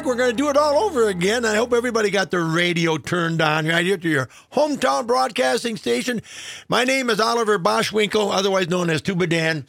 There 0.04 0.16
you 0.16 0.16
go, 0.16 0.18
Kirk. 0.18 0.18
We're 0.18 0.18
going 0.18 0.32
to 0.32 0.44
do 0.44 0.50
it 0.50 0.58
all 0.58 0.84
over 0.84 1.10
again. 1.10 1.46
I 1.46 1.56
hope 1.56 1.74
everybody 1.74 2.10
got 2.10 2.32
their 2.32 2.44
radio 2.44 2.98
turned 2.98 3.42
on 3.42 3.68
right 3.68 3.86
here 3.86 3.98
to 3.98 4.10
your 4.10 4.30
hometown 4.54 5.08
broadcasting 5.08 5.78
station. 5.78 6.22
My 6.68 6.84
name 6.84 7.10
is 7.10 7.20
Oliver 7.20 7.60
Boschwinkel, 7.60 8.32
otherwise 8.32 8.70
known 8.70 8.90
as 8.90 9.02
Tuba 9.02 9.28
Dan, 9.28 9.66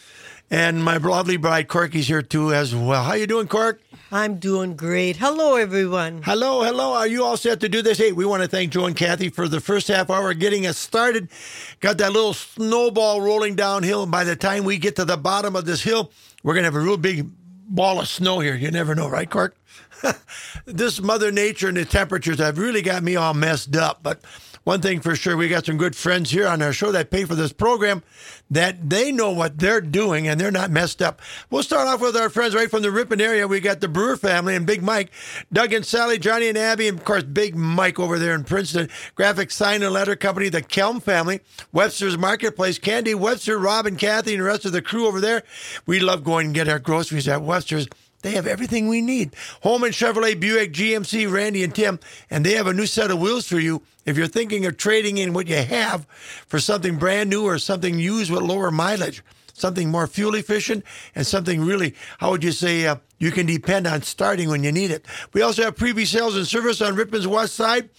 and 0.50 0.82
my 0.82 0.96
lovely 0.98 1.36
bride 1.36 1.68
Corky's 1.68 2.08
here 2.08 2.22
too 2.22 2.52
as 2.52 2.74
well. 2.74 3.04
How 3.04 3.14
you 3.14 3.26
doing, 3.26 3.48
Cork? 3.48 3.80
I'm 4.12 4.36
doing 4.36 4.76
great. 4.76 5.16
Hello, 5.16 5.56
everyone. 5.56 6.22
Hello, 6.22 6.62
hello. 6.62 6.92
Are 6.92 7.08
you 7.08 7.24
all 7.24 7.36
set 7.36 7.60
to 7.60 7.68
do 7.68 7.82
this? 7.82 7.98
Hey, 7.98 8.12
we 8.12 8.24
want 8.24 8.42
to 8.42 8.48
thank 8.48 8.70
Joe 8.70 8.84
and 8.84 8.96
Kathy 8.96 9.28
for 9.28 9.48
the 9.48 9.60
first 9.60 9.88
half 9.88 10.10
hour 10.10 10.34
getting 10.34 10.66
us 10.66 10.78
started. 10.78 11.28
Got 11.80 11.98
that 11.98 12.12
little 12.12 12.34
snowball 12.34 13.20
rolling 13.20 13.56
downhill, 13.56 14.04
and 14.04 14.12
by 14.12 14.24
the 14.24 14.36
time 14.36 14.64
we 14.64 14.78
get 14.78 14.96
to 14.96 15.04
the 15.04 15.16
bottom 15.16 15.56
of 15.56 15.64
this 15.64 15.82
hill, 15.82 16.12
we're 16.42 16.54
going 16.54 16.62
to 16.62 16.68
have 16.68 16.76
a 16.76 16.80
real 16.80 16.96
big 16.96 17.28
ball 17.66 17.98
of 18.00 18.08
snow 18.08 18.40
here. 18.40 18.54
You 18.54 18.70
never 18.70 18.94
know, 18.94 19.08
right, 19.08 19.28
Cork? 19.28 19.56
this 20.66 21.00
Mother 21.00 21.30
Nature 21.30 21.68
and 21.68 21.76
the 21.76 21.84
temperatures 21.84 22.38
have 22.38 22.58
really 22.58 22.82
got 22.82 23.02
me 23.02 23.16
all 23.16 23.34
messed 23.34 23.76
up. 23.76 24.02
But 24.02 24.20
one 24.64 24.80
thing 24.80 25.00
for 25.00 25.14
sure, 25.14 25.36
we 25.36 25.48
got 25.48 25.66
some 25.66 25.76
good 25.76 25.94
friends 25.94 26.30
here 26.30 26.46
on 26.46 26.62
our 26.62 26.72
show 26.72 26.90
that 26.92 27.10
pay 27.10 27.26
for 27.26 27.34
this 27.34 27.52
program 27.52 28.02
that 28.50 28.88
they 28.88 29.12
know 29.12 29.30
what 29.30 29.58
they're 29.58 29.82
doing 29.82 30.26
and 30.26 30.40
they're 30.40 30.50
not 30.50 30.70
messed 30.70 31.02
up. 31.02 31.20
We'll 31.50 31.62
start 31.62 31.86
off 31.86 32.00
with 32.00 32.16
our 32.16 32.30
friends 32.30 32.54
right 32.54 32.70
from 32.70 32.80
the 32.80 32.90
Ripon 32.90 33.20
area. 33.20 33.46
We 33.46 33.60
got 33.60 33.82
the 33.82 33.88
Brewer 33.88 34.16
family 34.16 34.56
and 34.56 34.66
Big 34.66 34.82
Mike, 34.82 35.10
Doug 35.52 35.74
and 35.74 35.84
Sally, 35.84 36.18
Johnny 36.18 36.48
and 36.48 36.56
Abby, 36.56 36.88
and 36.88 36.98
of 36.98 37.04
course 37.04 37.24
Big 37.24 37.54
Mike 37.54 38.00
over 38.00 38.18
there 38.18 38.34
in 38.34 38.44
Princeton. 38.44 38.88
Graphic 39.14 39.50
Sign 39.50 39.82
and 39.82 39.92
Letter 39.92 40.16
Company, 40.16 40.48
the 40.48 40.62
Kelm 40.62 41.02
family, 41.02 41.40
Webster's 41.72 42.16
Marketplace, 42.16 42.78
Candy, 42.78 43.14
Webster, 43.14 43.58
Rob, 43.58 43.84
and 43.84 43.98
Kathy, 43.98 44.32
and 44.32 44.40
the 44.40 44.46
rest 44.46 44.64
of 44.64 44.72
the 44.72 44.82
crew 44.82 45.06
over 45.06 45.20
there. 45.20 45.42
We 45.84 46.00
love 46.00 46.24
going 46.24 46.46
and 46.46 46.54
get 46.54 46.68
our 46.68 46.78
groceries 46.78 47.28
at 47.28 47.42
Webster's. 47.42 47.86
They 48.24 48.30
have 48.30 48.46
everything 48.46 48.88
we 48.88 49.02
need. 49.02 49.36
Holman 49.62 49.90
Chevrolet, 49.90 50.40
Buick, 50.40 50.72
GMC, 50.72 51.30
Randy, 51.30 51.62
and 51.62 51.74
Tim, 51.74 52.00
and 52.30 52.44
they 52.44 52.54
have 52.54 52.66
a 52.66 52.72
new 52.72 52.86
set 52.86 53.10
of 53.10 53.20
wheels 53.20 53.46
for 53.46 53.58
you. 53.58 53.82
If 54.06 54.16
you're 54.16 54.28
thinking 54.28 54.64
of 54.64 54.78
trading 54.78 55.18
in 55.18 55.34
what 55.34 55.46
you 55.46 55.56
have 55.56 56.06
for 56.46 56.58
something 56.58 56.96
brand 56.96 57.28
new 57.28 57.44
or 57.44 57.58
something 57.58 57.98
used 57.98 58.30
with 58.30 58.40
lower 58.40 58.70
mileage, 58.70 59.22
something 59.52 59.90
more 59.90 60.06
fuel 60.06 60.36
efficient, 60.36 60.84
and 61.14 61.26
something 61.26 61.66
really, 61.66 61.94
how 62.16 62.30
would 62.30 62.42
you 62.42 62.52
say, 62.52 62.86
uh, 62.86 62.96
you 63.18 63.30
can 63.30 63.44
depend 63.44 63.86
on 63.86 64.00
starting 64.00 64.48
when 64.48 64.64
you 64.64 64.72
need 64.72 64.90
it. 64.90 65.04
We 65.34 65.42
also 65.42 65.62
have 65.62 65.76
preview 65.76 66.06
sales 66.06 66.34
and 66.34 66.46
service 66.46 66.80
on 66.80 66.96
Ripon's 66.96 67.28
west 67.28 67.54
side. 67.54 67.90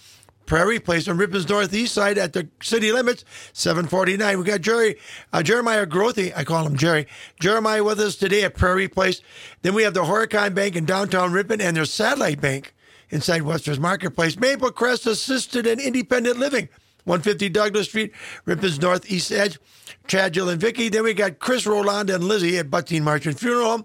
Prairie 0.46 0.80
Place 0.80 1.08
on 1.08 1.18
Ripon's 1.18 1.48
northeast 1.48 1.92
side 1.94 2.18
at 2.18 2.32
the 2.32 2.48
city 2.62 2.92
limits, 2.92 3.24
749. 3.52 4.38
We 4.38 4.44
got 4.44 4.60
Jerry, 4.60 4.96
uh, 5.32 5.42
Jeremiah 5.42 5.86
Grothy, 5.86 6.32
I 6.36 6.44
call 6.44 6.66
him 6.66 6.76
Jerry. 6.76 7.06
Jeremiah 7.40 7.84
with 7.84 8.00
us 8.00 8.16
today 8.16 8.44
at 8.44 8.54
Prairie 8.54 8.88
Place. 8.88 9.20
Then 9.62 9.74
we 9.74 9.82
have 9.82 9.94
the 9.94 10.04
Horicon 10.04 10.54
Bank 10.54 10.76
in 10.76 10.84
downtown 10.84 11.32
Ripon 11.32 11.60
and 11.60 11.76
their 11.76 11.84
satellite 11.84 12.40
bank 12.40 12.74
inside 13.10 13.42
Webster's 13.42 13.80
Marketplace. 13.80 14.38
Maple 14.38 14.70
Crest 14.70 15.06
Assisted 15.06 15.66
and 15.66 15.80
Independent 15.80 16.38
Living, 16.38 16.68
150 17.04 17.48
Douglas 17.50 17.88
Street, 17.88 18.12
Ripon's 18.44 18.80
northeast 18.80 19.30
edge. 19.32 19.58
Chad, 20.06 20.34
Jill, 20.34 20.48
and 20.48 20.60
Vicky. 20.60 20.88
Then 20.88 21.02
we 21.02 21.14
got 21.14 21.38
Chris 21.38 21.66
Roland 21.66 22.10
and 22.10 22.24
Lizzie 22.24 22.58
at 22.58 22.70
Butzine 22.70 23.02
Marchand 23.02 23.38
Funeral 23.38 23.70
Home. 23.70 23.84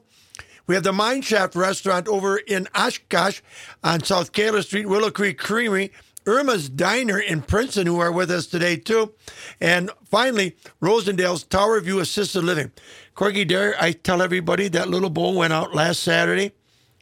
We 0.67 0.75
have 0.75 0.83
the 0.83 0.93
Mine 0.93 1.21
Shaft 1.21 1.55
restaurant 1.55 2.07
over 2.07 2.37
in 2.37 2.67
Oshkosh 2.75 3.41
on 3.83 4.03
South 4.03 4.31
Koeller 4.31 4.61
Street, 4.61 4.87
Willow 4.87 5.09
Creek 5.09 5.37
Creamery, 5.37 5.91
Irma's 6.25 6.69
Diner 6.69 7.19
in 7.19 7.41
Princeton, 7.41 7.87
who 7.87 7.99
are 7.99 8.11
with 8.11 8.29
us 8.29 8.47
today 8.47 8.75
too. 8.77 9.13
And 9.59 9.89
finally, 10.05 10.55
Rosendale's 10.81 11.43
Tower 11.43 11.79
View 11.81 11.99
Assisted 11.99 12.43
Living. 12.43 12.71
Corky 13.15 13.45
Dare, 13.45 13.75
I 13.79 13.91
tell 13.91 14.21
everybody 14.21 14.67
that 14.69 14.89
little 14.89 15.09
bull 15.09 15.35
went 15.35 15.53
out 15.53 15.75
last 15.75 16.01
Saturday 16.01 16.53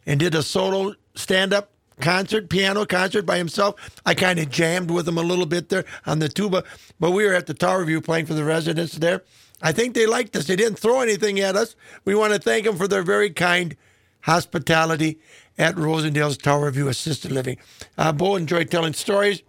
and 0.06 0.20
did 0.20 0.36
a 0.36 0.44
solo 0.44 0.96
stand 1.16 1.54
up 1.54 1.72
concert, 2.00 2.50
piano 2.50 2.86
concert 2.86 3.26
by 3.26 3.38
himself. 3.38 4.02
I 4.06 4.14
kind 4.14 4.40
of 4.40 4.50
jammed 4.50 4.90
with 4.90 5.08
him 5.08 5.18
a 5.18 5.24
little 5.24 5.46
bit 5.46 5.70
there 5.70 5.86
on 6.06 6.20
the 6.20 6.30
tuba, 6.30 6.64
but 7.00 7.12
we 7.12 7.26
were 7.26 7.34
at 7.34 7.46
the 7.46 7.54
Tower 7.54 7.84
View 7.86 8.02
playing 8.02 8.26
for 8.26 8.34
the 8.34 8.44
residents 8.44 8.94
there. 8.94 9.24
I 9.62 9.74
think 9.74 9.94
they 9.94 10.06
liked 10.06 10.36
us. 10.36 10.48
They 10.48 10.56
didn't 10.56 10.80
throw 10.80 11.02
anything 11.02 11.40
at 11.42 11.56
us. 11.56 11.76
We 12.06 12.16
want 12.16 12.34
to 12.34 12.40
thank 12.40 12.66
them 12.66 12.78
for 12.78 12.88
their 12.88 13.04
very 13.04 13.30
kind 13.30 13.76
hospitality 14.22 15.20
at 15.58 15.76
Rosendale's 15.76 16.38
Tower 16.38 16.72
View 16.72 16.88
Assisted 16.88 17.32
Living. 17.32 17.58
Uh, 17.98 18.12
Bo 18.12 18.36
enjoyed 18.36 18.70
telling 18.72 18.94
stories, 18.94 19.42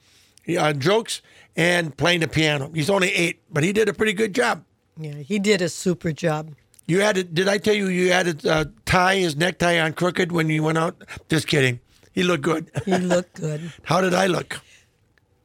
uh, 0.59 0.73
jokes, 0.73 1.23
and 1.57 1.97
playing 1.97 2.21
the 2.21 2.29
piano. 2.29 2.71
He's 2.75 2.91
only 2.91 3.13
eight, 3.13 3.41
but 3.51 3.63
he 3.65 3.73
did 3.73 3.89
a 3.89 3.93
pretty 3.93 4.13
good 4.13 4.35
job. 4.35 4.65
Yeah, 4.99 5.15
he 5.15 5.39
did 5.39 5.63
a 5.63 5.69
super 5.69 6.13
job. 6.13 6.55
You 6.87 7.01
had 7.01 7.11
added, 7.19 7.35
did 7.35 7.49
I 7.49 7.59
tell 7.59 7.75
you 7.75 7.89
you 7.89 8.11
added 8.11 8.45
uh, 8.45 8.65
tie, 8.85 9.17
his 9.17 9.37
necktie 9.37 9.79
on 9.79 9.93
crooked 9.93 10.33
when 10.33 10.49
you 10.51 10.63
went 10.65 10.79
out? 10.79 11.01
Just 11.29 11.47
kidding. 11.47 11.79
He 12.13 12.23
looked 12.25 12.43
good. 12.43 12.71
He 12.85 12.99
looked 12.99 13.41
good. 13.41 13.73
How 13.85 14.01
did 14.01 14.13
I 14.15 14.27
look? 14.27 14.61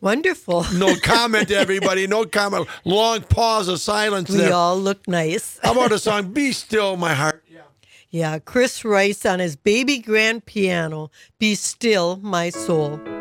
Wonderful. 0.01 0.63
No 0.73 0.95
comment, 0.95 1.51
everybody. 1.51 2.07
No 2.07 2.25
comment. 2.25 2.67
Long 2.83 3.21
pause 3.21 3.67
of 3.67 3.79
silence 3.79 4.29
We 4.29 4.37
there. 4.37 4.53
all 4.53 4.77
look 4.79 5.07
nice. 5.07 5.59
How 5.63 5.71
about 5.73 5.91
a 5.91 5.99
song, 5.99 6.31
Be 6.33 6.51
Still, 6.51 6.97
My 6.97 7.13
Heart? 7.13 7.43
Yeah, 7.51 7.61
Chris 8.39 8.85
Rice 8.85 9.25
on 9.25 9.39
his 9.39 9.57
baby 9.57 9.99
grand 9.99 10.45
piano, 10.45 11.11
Be 11.37 11.53
Still 11.53 12.15
My 12.21 12.49
Soul. 12.49 13.14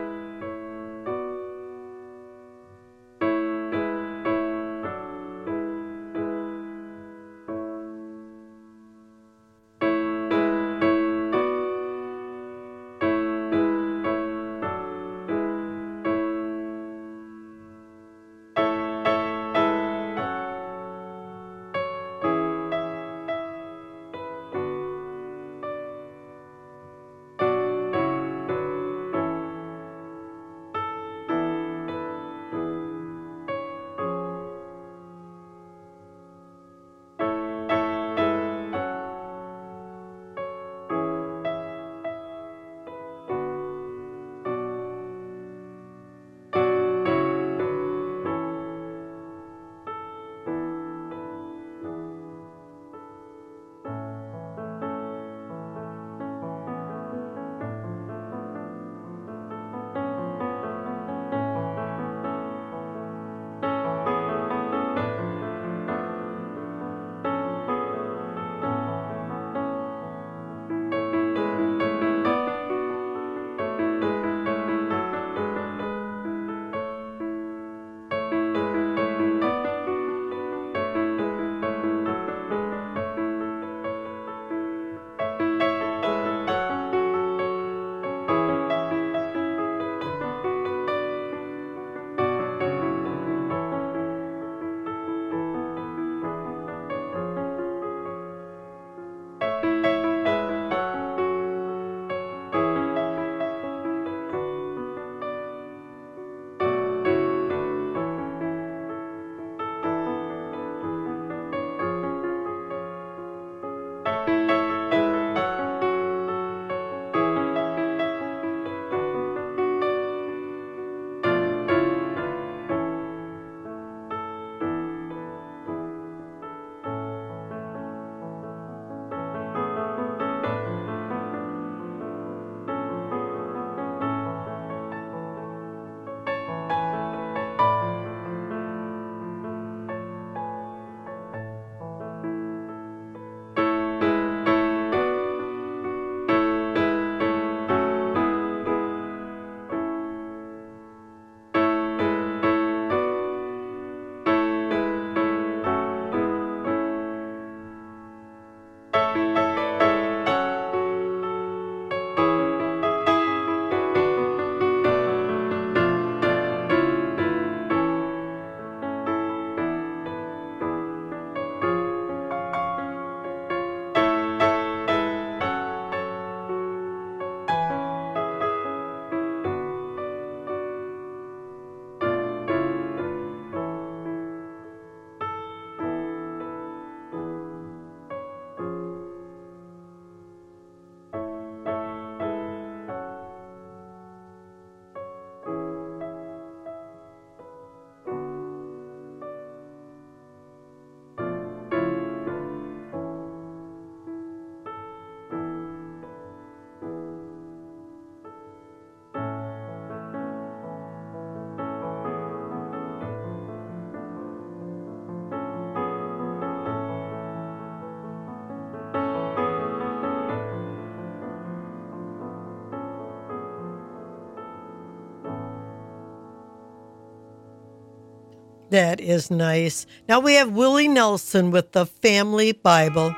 That 228.74 228.98
is 229.00 229.30
nice. 229.30 229.86
Now 230.08 230.18
we 230.18 230.34
have 230.34 230.50
Willie 230.50 230.88
Nelson 230.88 231.52
with 231.52 231.70
the 231.70 231.86
Family 231.86 232.50
Bible. 232.50 233.14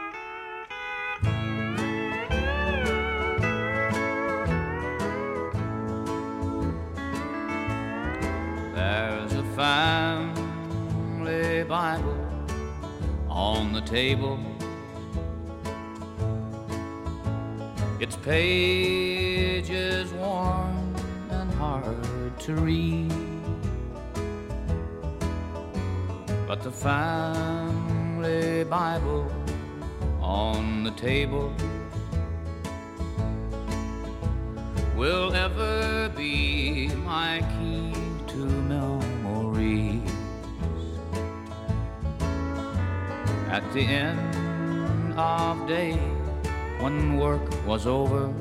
Was 47.67 47.85
over, 47.87 48.33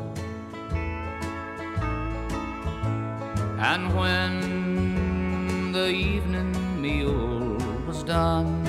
and 3.59 3.93
when 3.97 5.71
the 5.71 5.89
evening 5.89 6.80
meal 6.80 7.57
was 7.88 8.03
done, 8.03 8.63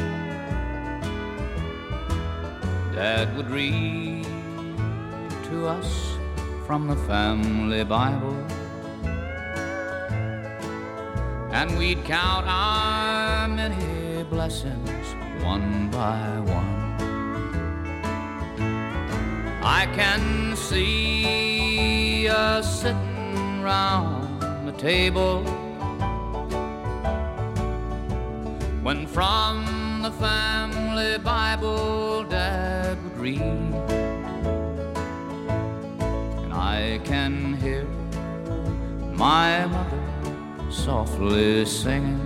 Dad 2.94 3.36
would 3.36 3.50
read 3.50 4.24
to 5.50 5.66
us 5.66 6.16
from 6.66 6.88
the 6.88 6.96
family 7.06 7.84
Bible. 7.84 8.34
And 11.52 11.76
we'd 11.78 12.02
count 12.04 12.46
our 12.48 13.46
many 13.48 14.24
blessings 14.24 15.06
one 15.42 15.90
by 15.90 16.40
one. 16.40 16.75
I 19.68 19.86
can 19.96 20.54
see 20.54 22.28
us 22.28 22.82
sitting 22.82 23.62
round 23.62 24.40
the 24.64 24.70
table 24.78 25.42
when 28.84 29.08
from 29.08 30.02
the 30.02 30.12
family 30.12 31.18
Bible 31.18 32.22
Dad 32.22 32.96
would 33.02 33.18
read. 33.18 33.40
And 36.44 36.54
I 36.54 37.00
can 37.02 37.54
hear 37.54 37.86
my 39.14 39.66
mother 39.66 40.70
softly 40.70 41.66
singing. 41.66 42.22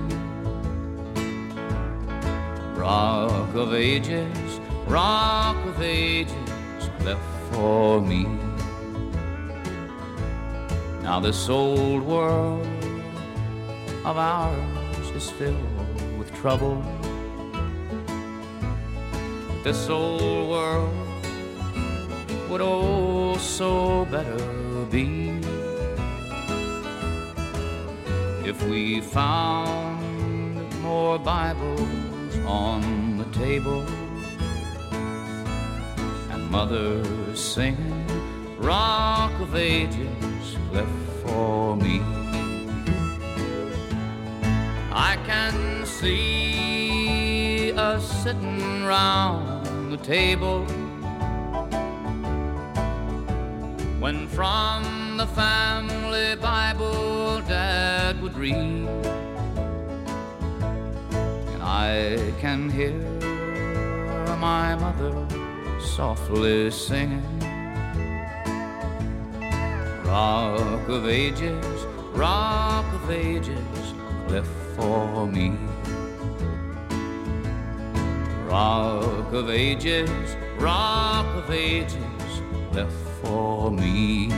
Rock 2.76 3.55
of 3.55 3.72
ages, 3.72 4.61
rock 4.86 5.57
of 5.64 5.80
ages, 5.80 6.34
cleft 6.99 7.30
for 7.53 8.01
me. 8.01 8.26
Now 11.03 11.20
this 11.20 11.48
old 11.48 12.03
world 12.03 12.66
of 14.05 14.16
ours 14.16 15.11
is 15.14 15.30
filled 15.30 16.18
with 16.18 16.32
trouble. 16.34 16.82
This 19.64 19.88
old 19.88 20.51
world 20.51 20.94
would 22.48 22.61
oh 22.61 23.36
so 23.36 24.05
better 24.07 24.38
be 24.90 25.30
if 28.44 28.62
we 28.68 29.01
found 29.01 30.82
more 30.82 31.18
Bibles 31.18 32.36
on 32.46 33.18
the 33.18 33.26
table 33.38 33.84
and 36.32 36.51
mothers 36.51 37.20
singing 37.41 38.07
Rock 38.59 39.32
of 39.41 39.57
Ages 39.57 40.57
left 40.72 40.91
for 41.24 41.74
me. 41.74 42.03
I 44.93 45.16
can 45.24 45.86
see 45.86 47.72
us 47.72 48.22
sitting 48.22 48.84
round 48.84 49.91
the 49.91 49.97
table 49.97 50.66
when 54.01 54.28
from 54.28 55.16
the 55.16 55.26
family 55.28 56.36
Bible 56.36 57.41
Dad 57.49 58.20
would 58.20 58.36
read. 58.36 58.86
And 61.53 61.62
I 61.62 62.34
can 62.38 62.68
hear 62.68 62.93
my 64.36 64.76
mother 64.76 65.39
softly 65.83 66.70
singing. 66.70 67.22
Rock 70.05 70.89
of 70.89 71.09
ages, 71.09 71.87
rock 72.12 72.85
of 72.95 73.11
ages, 73.11 73.95
cleft 74.26 74.49
for 74.76 75.26
me. 75.26 75.57
Rock 78.49 79.33
of 79.33 79.51
ages, 79.51 80.11
rock 80.59 81.26
of 81.37 81.51
ages, 81.51 81.95
left 82.72 82.93
for 83.22 83.70
me. 83.70 84.28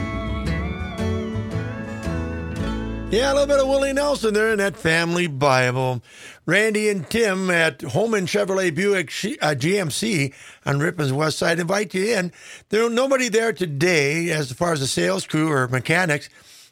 Yeah, 3.10 3.30
a 3.30 3.34
little 3.34 3.46
bit 3.46 3.60
of 3.60 3.68
Willie 3.68 3.92
Nelson 3.92 4.32
there 4.32 4.52
in 4.52 4.58
that 4.58 4.74
family 4.74 5.26
Bible. 5.26 6.02
Randy 6.44 6.88
and 6.88 7.08
Tim 7.08 7.50
at 7.50 7.82
Holman 7.82 8.26
Chevrolet 8.26 8.74
Buick 8.74 9.10
Sh- 9.10 9.36
uh, 9.40 9.54
GMC 9.56 10.34
on 10.66 10.80
Ripon's 10.80 11.12
West 11.12 11.38
Side 11.38 11.60
invite 11.60 11.94
you 11.94 12.14
in. 12.16 12.32
There's 12.68 12.90
nobody 12.90 13.28
there 13.28 13.52
today 13.52 14.30
as 14.30 14.50
far 14.50 14.72
as 14.72 14.80
the 14.80 14.88
sales 14.88 15.24
crew 15.24 15.52
or 15.52 15.68
mechanics. 15.68 16.28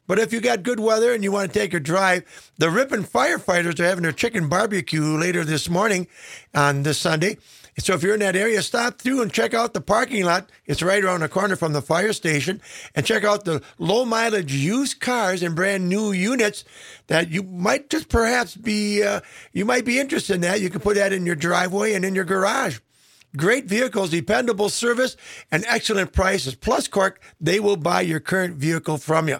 But 0.08 0.18
if 0.18 0.32
you 0.32 0.40
got 0.40 0.64
good 0.64 0.80
weather 0.80 1.14
and 1.14 1.22
you 1.22 1.30
want 1.30 1.52
to 1.52 1.58
take 1.58 1.72
a 1.72 1.78
drive, 1.78 2.24
the 2.58 2.68
Ripon 2.68 3.04
firefighters 3.04 3.78
are 3.78 3.84
having 3.84 4.02
their 4.02 4.10
chicken 4.10 4.48
barbecue 4.48 5.16
later 5.16 5.44
this 5.44 5.68
morning 5.68 6.08
on 6.52 6.82
this 6.82 6.98
Sunday. 6.98 7.36
So 7.78 7.94
if 7.94 8.02
you're 8.02 8.14
in 8.14 8.20
that 8.20 8.36
area, 8.36 8.62
stop 8.62 8.98
through 8.98 9.22
and 9.22 9.32
check 9.32 9.54
out 9.54 9.74
the 9.74 9.80
parking 9.80 10.24
lot. 10.24 10.50
It's 10.66 10.82
right 10.82 11.02
around 11.02 11.20
the 11.20 11.28
corner 11.28 11.56
from 11.56 11.72
the 11.72 11.82
fire 11.82 12.12
station. 12.12 12.60
And 12.94 13.06
check 13.06 13.24
out 13.24 13.44
the 13.44 13.62
low 13.78 14.04
mileage 14.04 14.52
used 14.52 15.00
cars 15.00 15.42
and 15.42 15.54
brand 15.54 15.88
new 15.88 16.12
units 16.12 16.64
that 17.06 17.30
you 17.30 17.42
might 17.42 17.88
just 17.88 18.08
perhaps 18.08 18.56
be 18.56 19.02
uh, 19.02 19.20
you 19.52 19.64
might 19.64 19.84
be 19.84 19.98
interested 19.98 20.34
in 20.34 20.40
that. 20.42 20.60
You 20.60 20.70
can 20.70 20.80
put 20.80 20.96
that 20.96 21.12
in 21.12 21.26
your 21.26 21.36
driveway 21.36 21.94
and 21.94 22.04
in 22.04 22.14
your 22.14 22.24
garage. 22.24 22.80
Great 23.36 23.66
vehicles, 23.66 24.10
dependable 24.10 24.68
service, 24.68 25.16
and 25.52 25.64
excellent 25.68 26.12
prices. 26.12 26.56
Plus, 26.56 26.88
Cork, 26.88 27.20
they 27.40 27.60
will 27.60 27.76
buy 27.76 28.00
your 28.00 28.18
current 28.18 28.56
vehicle 28.56 28.98
from 28.98 29.28
you. 29.28 29.38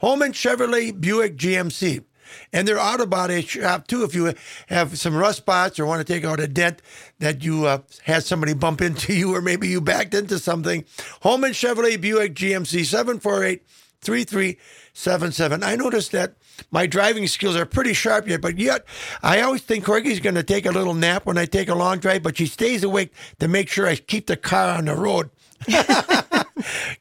Holman 0.00 0.32
Chevrolet 0.32 0.98
Buick 1.00 1.36
GMC. 1.36 2.04
And 2.52 2.66
their 2.66 2.80
auto 2.80 3.06
body 3.06 3.42
shop 3.42 3.86
too. 3.86 4.04
If 4.04 4.14
you 4.14 4.34
have 4.68 4.98
some 4.98 5.16
rust 5.16 5.38
spots 5.38 5.78
or 5.78 5.86
want 5.86 6.06
to 6.06 6.12
take 6.12 6.24
out 6.24 6.40
a 6.40 6.48
dent 6.48 6.82
that 7.18 7.42
you 7.42 7.66
uh, 7.66 7.78
had 8.04 8.24
somebody 8.24 8.54
bump 8.54 8.80
into 8.80 9.14
you, 9.14 9.34
or 9.34 9.40
maybe 9.40 9.68
you 9.68 9.80
backed 9.80 10.14
into 10.14 10.38
something, 10.38 10.84
Holman 11.22 11.52
Chevrolet 11.52 12.00
Buick 12.00 12.34
GMC 12.34 12.84
748 12.84 13.62
3377. 14.02 15.62
I 15.62 15.76
noticed 15.76 16.12
that 16.12 16.34
my 16.70 16.86
driving 16.86 17.26
skills 17.26 17.56
are 17.56 17.64
pretty 17.64 17.92
sharp 17.92 18.28
yet, 18.28 18.40
but 18.40 18.58
yet 18.58 18.84
I 19.22 19.40
always 19.40 19.62
think 19.62 19.84
Corky's 19.84 20.20
going 20.20 20.34
to 20.34 20.42
take 20.42 20.66
a 20.66 20.72
little 20.72 20.94
nap 20.94 21.24
when 21.24 21.38
I 21.38 21.46
take 21.46 21.68
a 21.68 21.74
long 21.74 21.98
drive, 21.98 22.22
but 22.22 22.36
she 22.36 22.46
stays 22.46 22.82
awake 22.82 23.12
to 23.38 23.48
make 23.48 23.68
sure 23.68 23.86
I 23.86 23.96
keep 23.96 24.26
the 24.26 24.36
car 24.36 24.76
on 24.76 24.86
the 24.86 24.96
road. 24.96 25.30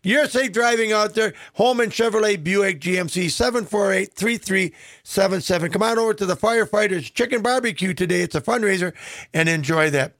You're 0.03 0.27
safe 0.27 0.51
driving 0.51 0.91
out 0.91 1.13
there. 1.13 1.33
Holman 1.55 1.89
Chevrolet 1.89 2.43
Buick 2.43 2.79
GMC 2.79 3.29
748 3.31 4.13
3377. 4.13 5.71
Come 5.71 5.83
on 5.83 5.99
over 5.99 6.13
to 6.13 6.25
the 6.25 6.35
Firefighters 6.35 7.13
Chicken 7.13 7.41
Barbecue 7.41 7.93
today. 7.93 8.21
It's 8.21 8.35
a 8.35 8.41
fundraiser 8.41 8.93
and 9.33 9.47
enjoy 9.49 9.89
that. 9.91 10.13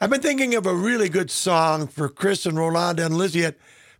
I've 0.00 0.10
been 0.10 0.20
thinking 0.20 0.54
of 0.54 0.66
a 0.66 0.74
really 0.74 1.08
good 1.08 1.30
song 1.30 1.86
for 1.86 2.08
Chris 2.08 2.44
and 2.44 2.58
Rolanda 2.58 3.06
and 3.06 3.16
Lizzie 3.16 3.44
at 3.44 3.56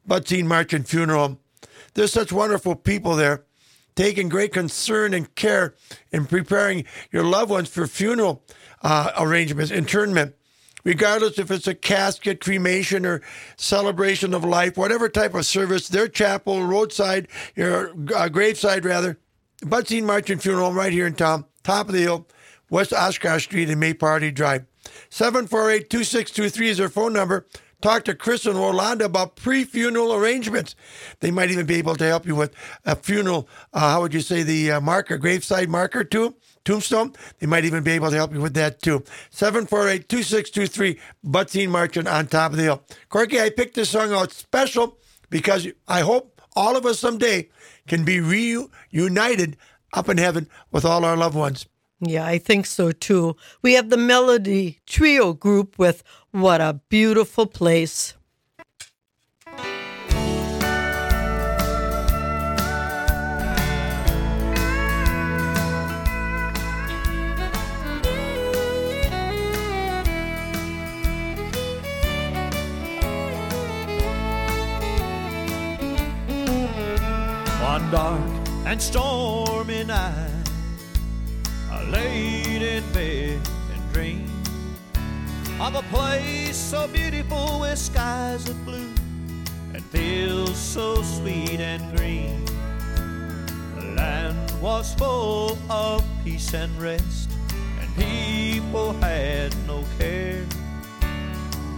Butzine 0.09 0.47
Marchand 0.47 0.89
Funeral. 0.89 1.39
There's 1.95 2.12
such 2.12 2.33
wonderful 2.33 2.75
people 2.75 3.14
there 3.14 3.45
taking 3.95 4.29
great 4.29 4.53
concern 4.53 5.14
and 5.14 5.35
care 5.35 5.75
in 6.11 6.27
preparing 6.27 6.85
your 7.11 7.25
loved 7.25 7.51
ones 7.51 7.68
for 7.68 7.87
funeral 7.87 8.43
uh, 8.83 9.12
arrangements, 9.18 9.70
internment 9.70 10.35
regardless 10.85 11.39
if 11.39 11.51
it's 11.51 11.66
a 11.66 11.74
casket, 11.74 12.41
cremation, 12.41 13.07
or 13.07 13.22
celebration 13.57 14.35
of 14.35 14.45
life, 14.45 14.76
whatever 14.76 15.09
type 15.09 15.35
of 15.35 15.47
service, 15.47 15.89
their 15.89 16.09
chapel, 16.09 16.64
roadside, 16.64 17.28
or 17.57 17.95
uh, 18.14 18.28
graveside 18.28 18.85
rather, 18.85 19.18
Butzine 19.62 20.05
Marchand 20.05 20.43
Funeral 20.43 20.72
right 20.72 20.93
here 20.93 21.07
in 21.07 21.14
town, 21.14 21.45
top 21.62 21.89
of 21.89 21.95
the 21.95 22.01
hill, 22.01 22.26
West 22.70 22.93
Oshkosh 22.93 23.45
Street 23.45 23.68
and 23.68 23.78
May 23.78 23.95
Party 23.95 24.30
Drive. 24.30 24.64
748 25.11 25.89
2623 25.91 26.68
is 26.68 26.78
their 26.78 26.89
phone 26.89 27.12
number. 27.12 27.47
Talk 27.80 28.05
to 28.05 28.14
Chris 28.14 28.47
and 28.47 28.55
Rolanda 28.55 29.03
about 29.03 29.35
pre 29.35 29.64
funeral 29.64 30.14
arrangements. 30.14 30.76
They 31.18 31.33
might 31.33 31.51
even 31.51 31.66
be 31.66 31.74
able 31.74 31.97
to 31.97 32.05
help 32.05 32.26
you 32.26 32.37
with 32.37 32.55
a 32.85 32.95
funeral, 32.95 33.49
uh, 33.72 33.80
how 33.80 34.03
would 34.03 34.14
you 34.14 34.20
say, 34.20 34.45
the 34.45 34.72
uh, 34.72 34.80
marker, 34.80 35.18
graveside 35.18 35.68
marker 35.68 36.05
too? 36.05 36.37
Tombstone. 36.64 37.12
They 37.38 37.46
might 37.46 37.64
even 37.64 37.82
be 37.82 37.92
able 37.92 38.10
to 38.10 38.16
help 38.16 38.32
you 38.32 38.40
with 38.40 38.54
that 38.54 38.82
too. 38.82 39.04
748 39.30 40.08
2623, 40.08 40.98
Butzine 41.24 41.68
Marchand 41.70 42.08
on 42.08 42.26
top 42.26 42.52
of 42.52 42.58
the 42.58 42.64
hill. 42.64 42.82
Corky, 43.08 43.40
I 43.40 43.50
picked 43.50 43.74
this 43.74 43.90
song 43.90 44.12
out 44.12 44.32
special 44.32 44.98
because 45.30 45.66
I 45.88 46.00
hope 46.00 46.40
all 46.54 46.76
of 46.76 46.86
us 46.86 46.98
someday 46.98 47.48
can 47.88 48.04
be 48.04 48.20
reunited 48.20 49.56
up 49.92 50.08
in 50.08 50.18
heaven 50.18 50.48
with 50.70 50.84
all 50.84 51.04
our 51.04 51.16
loved 51.16 51.34
ones. 51.36 51.66
Yeah, 52.00 52.26
I 52.26 52.38
think 52.38 52.66
so 52.66 52.90
too. 52.92 53.36
We 53.62 53.74
have 53.74 53.90
the 53.90 53.96
Melody 53.96 54.80
Trio 54.86 55.32
group 55.32 55.78
with 55.78 56.02
What 56.32 56.60
a 56.60 56.80
Beautiful 56.88 57.46
Place. 57.46 58.14
Dark 77.93 78.22
and 78.64 78.80
stormy 78.80 79.84
night, 79.84 80.49
I 81.70 81.84
laid 81.90 82.62
in 82.62 82.82
bed 82.90 83.38
and 83.70 83.93
dreamed 83.93 84.49
of 85.61 85.74
a 85.74 85.82
place 85.95 86.57
so 86.57 86.88
beautiful 86.88 87.61
with 87.61 87.78
skies 87.78 88.49
of 88.49 88.64
blue 88.64 88.95
and 89.74 89.84
fields 89.84 90.59
so 90.59 91.03
sweet 91.03 91.61
and 91.61 91.95
green. 91.95 92.43
The 93.76 93.95
land 93.95 94.51
was 94.62 94.95
full 94.95 95.59
of 95.68 96.03
peace 96.24 96.55
and 96.55 96.72
rest, 96.80 97.28
and 97.78 97.95
people 97.95 98.95
had 99.03 99.55
no 99.66 99.84
care, 99.99 100.47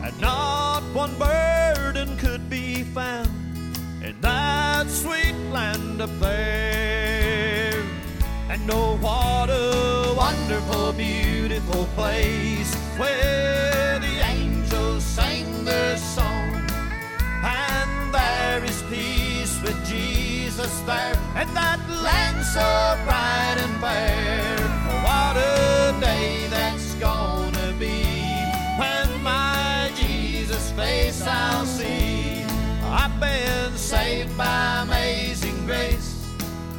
and 0.05 0.21
not 0.21 0.85
one 0.95 1.19
burden 1.19 2.17
could 2.19 2.49
be 2.49 2.85
found 2.85 3.24
that 4.85 4.91
sweet 4.91 5.35
land 5.51 6.01
up 6.01 6.11
there. 6.21 7.83
And 8.49 8.71
oh, 8.71 8.97
what 8.97 9.51
a 9.51 10.15
wonderful, 10.17 10.93
beautiful 10.93 11.87
place 11.95 12.75
where 12.99 13.99
the 13.99 14.21
angels 14.27 15.03
sing 15.05 15.65
their 15.65 15.97
song. 15.97 16.67
And 17.43 18.13
there 18.13 18.65
is 18.65 18.83
peace 18.91 19.61
with 19.63 19.79
Jesus 19.87 20.81
there, 20.81 21.17
and 21.35 21.49
that 21.57 21.81
land 21.89 22.45
so 22.45 22.69
bright 23.05 23.57
and 23.59 23.81
fair. 23.81 24.57
Oh, 24.61 25.01
what 25.09 25.37
a 25.37 26.01
day 26.01 26.47
that's 26.49 26.95
gonna 26.95 27.73
be 27.79 28.05
when 28.79 29.23
my 29.23 29.91
Jesus 29.95 30.73
face 30.73 31.23
I'll 31.27 31.67
see. 31.67 32.24
Been 33.25 33.73
saved 33.79 34.37
by 34.37 34.83
amazing 34.83 35.65
grace. 35.65 36.13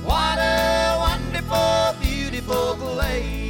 What 0.03 0.37
a 0.37 0.95
wonderful, 0.99 1.99
beautiful 1.99 2.75
place. 2.75 3.45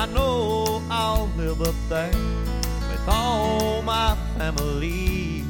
I 0.00 0.06
know 0.06 0.49
Up 1.60 1.74
there 1.90 2.10
with 2.90 3.06
all 3.06 3.82
my 3.82 4.16
family 4.38 5.42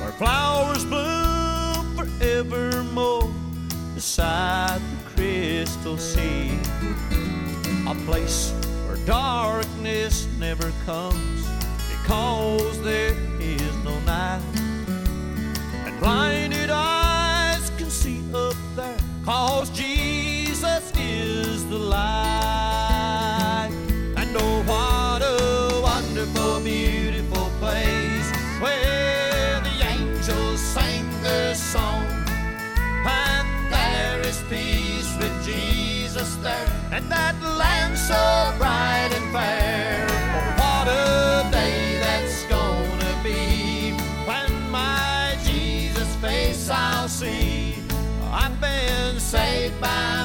where 0.00 0.12
flowers 0.12 0.86
bloom 0.86 1.94
forevermore 1.94 3.30
beside 3.94 4.80
the 4.80 5.10
crystal 5.14 5.98
sea. 5.98 6.58
A 7.88 7.94
place 8.06 8.54
where 8.86 8.96
darkness 9.04 10.26
never 10.38 10.72
comes 10.86 11.46
because 11.90 12.80
there 12.80 13.14
is 13.38 13.76
no 13.84 14.00
night. 14.00 14.40
And 15.84 16.00
blinded 16.00 16.70
eyes 16.70 17.70
can 17.76 17.90
see 17.90 18.22
up 18.32 18.56
there 18.76 18.96
cause 19.26 19.68
Jesus 19.70 20.90
is 20.96 21.68
the 21.68 21.76
light. 21.76 22.29
And 36.92 37.04
that 37.10 37.40
land 37.42 37.96
so 37.96 38.52
bright 38.58 39.10
and 39.12 39.32
fair. 39.32 40.06
Oh, 40.08 40.60
what 40.60 40.88
a 40.88 41.50
day 41.50 41.98
that's 42.00 42.44
gonna 42.46 43.14
be 43.22 43.92
when 44.26 44.70
my 44.70 45.36
Jesus 45.44 46.16
face 46.16 46.68
I'll 46.68 47.08
see. 47.08 47.74
I've 48.32 48.60
been 48.60 49.20
saved 49.20 49.80
by 49.80 50.19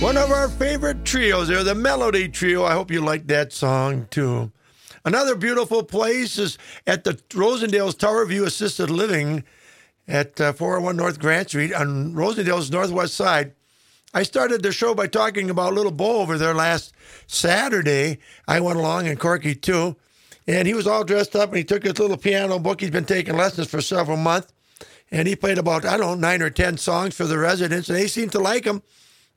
One 0.00 0.16
of 0.16 0.30
our 0.30 0.48
favorite 0.48 1.04
trios 1.04 1.48
there, 1.48 1.62
the 1.62 1.74
Melody 1.74 2.26
Trio. 2.26 2.64
I 2.64 2.72
hope 2.72 2.90
you 2.90 3.02
like 3.02 3.26
that 3.26 3.52
song 3.52 4.08
too. 4.10 4.50
Another 5.04 5.34
beautiful 5.34 5.82
place 5.82 6.38
is 6.38 6.56
at 6.86 7.04
the 7.04 7.20
Rosendale's 7.34 7.96
Tower 7.96 8.24
View 8.24 8.46
Assisted 8.46 8.88
Living 8.88 9.44
at 10.08 10.40
uh, 10.40 10.54
401 10.54 10.96
North 10.96 11.18
Grant 11.20 11.50
Street 11.50 11.74
on 11.74 12.14
Rosendale's 12.14 12.70
northwest 12.70 13.12
side. 13.12 13.52
I 14.14 14.22
started 14.22 14.62
the 14.62 14.72
show 14.72 14.94
by 14.94 15.06
talking 15.06 15.50
about 15.50 15.74
little 15.74 15.92
Bo 15.92 16.22
over 16.22 16.38
there 16.38 16.54
last 16.54 16.94
Saturday. 17.26 18.20
I 18.48 18.60
went 18.60 18.78
along 18.78 19.06
and 19.06 19.20
Corky 19.20 19.54
too. 19.54 19.96
And 20.46 20.66
he 20.66 20.72
was 20.72 20.86
all 20.86 21.04
dressed 21.04 21.36
up 21.36 21.50
and 21.50 21.58
he 21.58 21.64
took 21.64 21.82
his 21.82 21.98
little 21.98 22.16
piano 22.16 22.58
book. 22.58 22.80
He's 22.80 22.90
been 22.90 23.04
taking 23.04 23.36
lessons 23.36 23.68
for 23.68 23.82
several 23.82 24.16
months. 24.16 24.50
And 25.10 25.28
he 25.28 25.36
played 25.36 25.58
about, 25.58 25.84
I 25.84 25.98
don't 25.98 26.20
know, 26.20 26.28
nine 26.28 26.40
or 26.40 26.48
10 26.48 26.78
songs 26.78 27.14
for 27.14 27.24
the 27.26 27.36
residents. 27.36 27.90
And 27.90 27.98
they 27.98 28.06
seemed 28.06 28.32
to 28.32 28.38
like 28.38 28.64
him. 28.64 28.82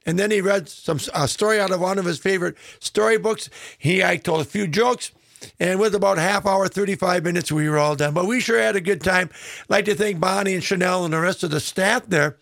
And 0.06 0.20
then 0.20 0.32
he 0.32 0.42
read 0.42 0.70
some 0.70 1.00
a 1.14 1.28
story 1.28 1.60
out 1.60 1.72
of 1.72 1.80
one 1.80 1.98
of 1.98 2.06
his 2.06 2.20
favorite 2.20 2.56
storybooks. 2.80 3.50
He 3.78 4.04
I 4.04 4.18
told 4.18 4.42
a 4.42 4.46
few 4.46 4.68
jokes. 4.68 5.12
And 5.60 5.78
with 5.78 5.94
about 5.94 6.18
half 6.18 6.46
hour, 6.46 6.70
35 6.70 7.24
minutes, 7.26 7.52
we 7.52 7.68
were 7.68 7.78
all 7.78 7.98
done. 7.98 8.14
But 8.14 8.28
we 8.28 8.40
sure 8.40 8.62
had 8.62 8.78
a 8.78 8.82
good 8.82 9.02
time. 9.02 9.30
like 9.68 9.86
to 9.86 9.96
thank 9.96 10.20
Bonnie 10.20 10.54
and 10.54 10.64
Chanel 10.64 11.04
and 11.04 11.14
the 11.14 11.20
rest 11.20 11.44
of 11.44 11.52
the 11.52 11.60
staff 11.60 12.06
there 12.08 12.38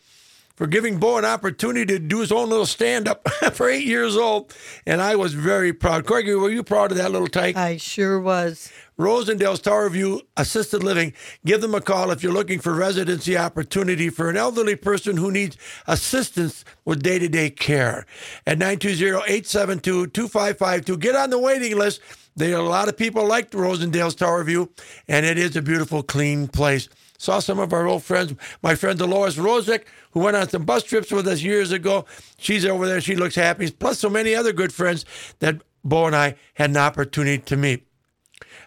for 0.61 0.67
giving 0.67 0.99
Bo 0.99 1.17
an 1.17 1.25
opportunity 1.25 1.87
to 1.87 1.97
do 1.97 2.19
his 2.19 2.31
own 2.31 2.47
little 2.49 2.67
stand 2.67 3.07
up 3.07 3.27
for 3.53 3.67
eight 3.67 3.83
years 3.83 4.15
old. 4.15 4.55
And 4.85 5.01
I 5.01 5.15
was 5.15 5.33
very 5.33 5.73
proud. 5.73 6.05
Corky, 6.05 6.35
were 6.35 6.51
you 6.51 6.61
proud 6.61 6.91
of 6.91 6.97
that 6.97 7.11
little 7.11 7.27
tyke? 7.27 7.57
I 7.57 7.77
sure 7.77 8.19
was. 8.19 8.71
Rosendale's 8.95 9.59
Tower 9.59 9.89
View 9.89 10.21
Assisted 10.37 10.83
Living. 10.83 11.13
Give 11.43 11.61
them 11.61 11.73
a 11.73 11.81
call 11.81 12.11
if 12.11 12.21
you're 12.21 12.31
looking 12.31 12.59
for 12.59 12.75
residency 12.75 13.35
opportunity 13.35 14.11
for 14.11 14.29
an 14.29 14.37
elderly 14.37 14.75
person 14.75 15.17
who 15.17 15.31
needs 15.31 15.57
assistance 15.87 16.63
with 16.85 17.01
day 17.01 17.17
to 17.17 17.27
day 17.27 17.49
care. 17.49 18.05
At 18.45 18.59
920 18.59 19.33
872 19.33 20.07
2552. 20.11 20.97
Get 20.97 21.15
on 21.15 21.31
the 21.31 21.39
waiting 21.39 21.75
list. 21.75 22.01
There 22.35 22.55
are 22.55 22.59
a 22.59 22.69
lot 22.69 22.87
of 22.87 22.95
people 22.95 23.27
like 23.27 23.49
Rosendale's 23.49 24.13
Tower 24.13 24.43
View, 24.43 24.69
and 25.07 25.25
it 25.25 25.39
is 25.39 25.55
a 25.55 25.63
beautiful, 25.63 26.03
clean 26.03 26.47
place. 26.47 26.87
Saw 27.21 27.37
some 27.37 27.59
of 27.59 27.71
our 27.71 27.85
old 27.85 28.01
friends, 28.01 28.33
my 28.63 28.73
friend 28.73 28.97
Dolores 28.97 29.35
Rosick, 29.35 29.83
who 30.09 30.21
went 30.21 30.35
on 30.35 30.49
some 30.49 30.65
bus 30.65 30.81
trips 30.81 31.11
with 31.11 31.27
us 31.27 31.43
years 31.43 31.71
ago. 31.71 32.05
She's 32.39 32.65
over 32.65 32.87
there. 32.87 32.99
She 32.99 33.15
looks 33.15 33.35
happy. 33.35 33.69
Plus, 33.69 33.99
so 33.99 34.09
many 34.09 34.33
other 34.33 34.51
good 34.51 34.73
friends 34.73 35.05
that 35.37 35.61
Bo 35.83 36.07
and 36.07 36.15
I 36.15 36.33
had 36.55 36.71
an 36.71 36.77
opportunity 36.77 37.37
to 37.43 37.55
meet. 37.55 37.85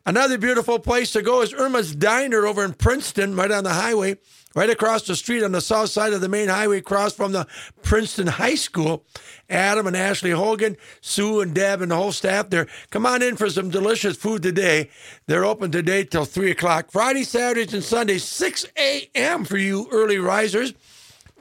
Another 0.06 0.38
beautiful 0.38 0.78
place 0.78 1.10
to 1.14 1.20
go 1.22 1.42
is 1.42 1.52
Irma's 1.52 1.96
Diner 1.96 2.46
over 2.46 2.64
in 2.64 2.74
Princeton, 2.74 3.34
right 3.34 3.50
on 3.50 3.64
the 3.64 3.72
highway, 3.72 4.18
right 4.54 4.70
across 4.70 5.02
the 5.02 5.16
street 5.16 5.42
on 5.42 5.52
the 5.52 5.60
south 5.60 5.90
side 5.90 6.12
of 6.12 6.20
the 6.20 6.28
main 6.28 6.48
highway, 6.48 6.78
across 6.78 7.12
from 7.12 7.32
the 7.32 7.46
Princeton 7.82 8.26
High 8.26 8.54
School. 8.54 9.04
Adam 9.50 9.86
and 9.86 9.96
Ashley 9.96 10.30
Hogan, 10.30 10.76
Sue 11.00 11.40
and 11.40 11.54
Deb, 11.54 11.82
and 11.82 11.90
the 11.90 11.96
whole 11.96 12.12
staff 12.12 12.50
there. 12.50 12.66
Come 12.90 13.06
on 13.06 13.22
in 13.22 13.36
for 13.36 13.50
some 13.50 13.70
delicious 13.70 14.16
food 14.16 14.42
today. 14.42 14.90
They're 15.26 15.44
open 15.44 15.70
today 15.70 16.04
till 16.04 16.24
3 16.24 16.50
o'clock. 16.50 16.90
Friday, 16.90 17.24
Saturdays, 17.24 17.74
and 17.74 17.84
Sundays, 17.84 18.24
6 18.24 18.66
a.m. 18.78 19.44
for 19.44 19.58
you 19.58 19.88
early 19.90 20.18
risers 20.18 20.74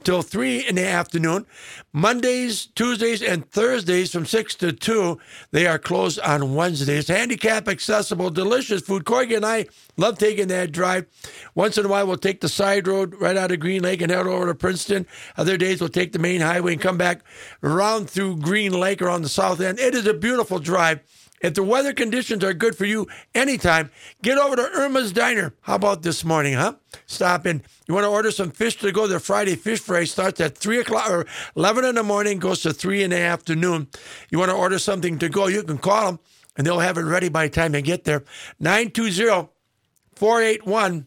till 0.04 0.22
3 0.22 0.68
in 0.68 0.74
the 0.76 0.86
afternoon. 0.86 1.46
Mondays, 1.92 2.66
Tuesdays, 2.66 3.22
and 3.22 3.50
Thursdays 3.50 4.12
from 4.12 4.26
6 4.26 4.54
to 4.56 4.72
2. 4.72 5.18
They 5.50 5.66
are 5.66 5.78
closed 5.78 6.20
on 6.20 6.54
Wednesdays. 6.54 7.08
Handicap 7.08 7.68
accessible, 7.68 8.30
delicious 8.30 8.82
food. 8.82 9.04
Corey 9.04 9.34
and 9.34 9.46
I 9.46 9.66
love 9.96 10.18
taking 10.18 10.48
that 10.48 10.72
drive. 10.72 11.06
Once 11.54 11.78
in 11.78 11.86
a 11.86 11.88
while, 11.88 12.06
we'll 12.06 12.16
take 12.16 12.40
the 12.40 12.48
side 12.48 12.86
road 12.86 13.14
right 13.20 13.36
out 13.36 13.52
of 13.52 13.60
Green 13.60 13.82
Lake 13.82 14.00
and 14.00 14.10
head 14.10 14.26
over 14.26 14.46
to 14.46 14.54
Princeton. 14.54 15.06
Other 15.36 15.56
days, 15.56 15.80
we'll 15.80 15.88
take 15.88 16.12
the 16.12 16.18
main 16.18 16.40
highway 16.40 16.72
and 16.72 16.82
come 16.82 16.98
back 16.98 17.22
around 17.62 18.10
through 18.10 18.38
Green 18.38 18.72
Lake 18.72 19.00
around 19.00 19.22
the 19.22 19.28
south 19.28 19.60
end. 19.60 19.78
It 19.78 19.94
is 19.94 20.06
a 20.06 20.14
beautiful 20.14 20.58
drive. 20.58 21.00
If 21.40 21.54
the 21.54 21.62
weather 21.62 21.92
conditions 21.92 22.42
are 22.42 22.54
good 22.54 22.76
for 22.76 22.86
you 22.86 23.06
anytime, 23.34 23.90
get 24.22 24.38
over 24.38 24.56
to 24.56 24.62
Irma's 24.62 25.12
Diner. 25.12 25.54
How 25.62 25.74
about 25.74 26.02
this 26.02 26.24
morning, 26.24 26.54
huh? 26.54 26.76
Stop 27.06 27.46
in. 27.46 27.62
You 27.86 27.94
want 27.94 28.04
to 28.04 28.08
order 28.10 28.30
some 28.30 28.50
fish 28.50 28.76
to 28.78 28.92
go? 28.92 29.06
Their 29.06 29.20
Friday 29.20 29.54
fish 29.54 29.80
fry 29.80 30.04
starts 30.04 30.40
at 30.40 30.56
3 30.56 30.78
o'clock 30.78 31.10
or 31.10 31.26
11 31.54 31.84
in 31.84 31.96
the 31.96 32.02
morning, 32.02 32.38
goes 32.38 32.62
to 32.62 32.72
3 32.72 33.02
in 33.02 33.10
the 33.10 33.18
afternoon. 33.18 33.88
You 34.30 34.38
want 34.38 34.50
to 34.50 34.56
order 34.56 34.78
something 34.78 35.18
to 35.18 35.28
go, 35.28 35.48
you 35.48 35.62
can 35.62 35.78
call 35.78 36.06
them 36.06 36.18
and 36.56 36.66
they'll 36.66 36.80
have 36.80 36.98
it 36.98 37.02
ready 37.02 37.28
by 37.28 37.48
the 37.48 37.54
time 37.54 37.74
you 37.74 37.82
get 37.82 38.04
there. 38.04 38.24
920 38.60 39.48
481 40.14 41.06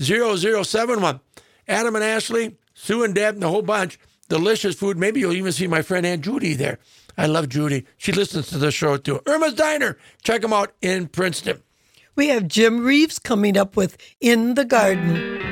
0071. 0.00 1.20
Adam 1.68 1.96
and 1.96 2.04
Ashley, 2.04 2.56
Sue 2.74 3.02
and 3.02 3.14
Deb, 3.14 3.34
and 3.34 3.42
the 3.42 3.48
whole 3.48 3.62
bunch. 3.62 3.98
Delicious 4.28 4.74
food. 4.74 4.96
Maybe 4.96 5.20
you'll 5.20 5.32
even 5.32 5.52
see 5.52 5.66
my 5.66 5.82
friend 5.82 6.06
Aunt 6.06 6.22
Judy 6.22 6.54
there. 6.54 6.78
I 7.18 7.26
love 7.26 7.48
Judy. 7.48 7.86
She 7.96 8.12
listens 8.12 8.48
to 8.48 8.58
the 8.58 8.70
show 8.70 8.96
too. 8.96 9.20
Irma's 9.26 9.54
Diner. 9.54 9.96
Check 10.22 10.42
them 10.42 10.52
out 10.52 10.72
in 10.82 11.08
Princeton. 11.08 11.62
We 12.14 12.28
have 12.28 12.48
Jim 12.48 12.84
Reeves 12.84 13.18
coming 13.18 13.56
up 13.56 13.76
with 13.76 13.96
In 14.20 14.54
the 14.54 14.64
Garden. 14.64 15.42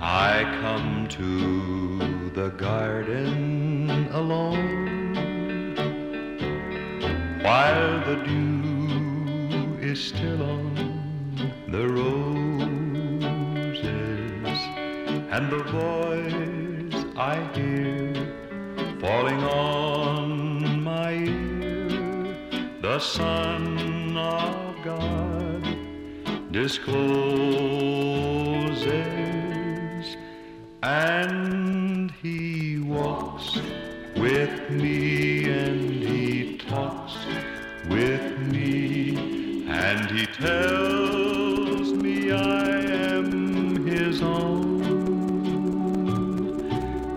I 0.00 0.44
come 0.60 1.08
to 1.08 2.30
the 2.34 2.50
garden 2.50 4.08
alone 4.12 5.74
while 7.42 8.04
the 8.04 8.16
dew 8.24 9.78
is 9.80 10.02
still 10.02 10.42
on 10.42 11.52
the 11.68 11.88
roses 11.88 12.45
and 15.30 15.50
the 15.50 15.62
voice 15.64 17.04
I 17.16 17.36
hear 17.54 18.14
falling 19.00 19.42
on 19.42 20.82
my 20.82 21.12
ear. 21.12 22.36
The 22.80 22.98
Son 23.00 24.16
of 24.16 24.84
God 24.84 25.76
discloses 26.52 27.76
and 30.82 32.12
he 32.22 32.78
walks 32.78 33.58
with 34.16 34.70
me 34.70 35.50
and 35.50 35.90
he 36.04 36.56
talks 36.58 37.16
with 37.88 38.38
me 38.52 39.66
and 39.68 40.10
he 40.10 40.26
tells 40.26 41.92
me 41.92 42.32
I 42.32 42.75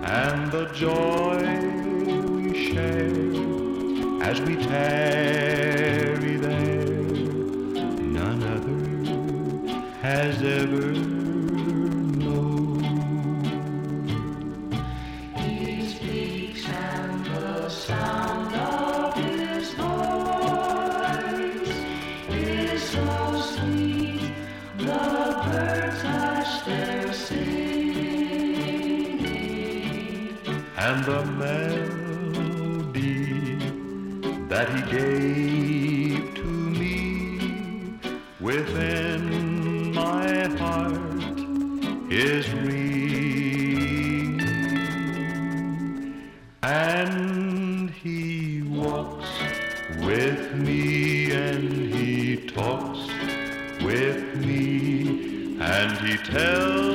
and 0.10 0.51
the 0.51 0.66
joy 0.74 1.38
we 2.34 2.72
share 2.74 4.24
as 4.24 4.41
we 4.41 4.55
tarry 4.55 5.68
and 30.90 31.06
the 31.06 31.24
melody 31.44 32.80
that 34.48 34.68
he 34.74 34.82
gave 34.98 36.34
to 36.34 36.50
me 36.82 38.00
within 38.40 39.94
my 39.94 40.48
heart 40.58 41.40
is 42.10 42.52
ringing 42.54 44.42
and 46.64 47.92
he 47.92 48.64
walks 48.64 49.30
with 50.02 50.56
me 50.56 51.32
and 51.32 51.94
he 51.94 52.48
talks 52.48 53.02
with 53.84 54.24
me 54.44 55.56
and 55.62 55.92
he 56.00 56.18
tells 56.18 56.89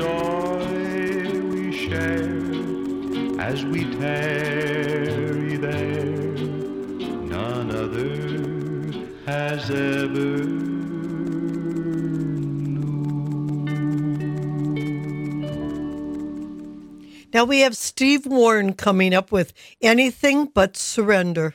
joy 0.00 1.30
we 1.52 1.76
share 1.76 2.40
as 3.38 3.66
we 3.66 3.80
tarry 3.98 5.56
there 5.56 6.16
none 7.34 7.70
other 7.70 8.16
has 9.26 9.70
ever 9.70 10.70
Now 17.32 17.44
we 17.44 17.60
have 17.60 17.76
Steve 17.76 18.26
Warren 18.26 18.72
coming 18.72 19.14
up 19.14 19.30
with 19.30 19.52
Anything 19.80 20.46
But 20.46 20.76
Surrender. 20.76 21.54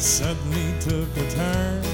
Suddenly 0.00 0.72
took 0.80 1.14
a 1.18 1.30
turn. 1.30 1.84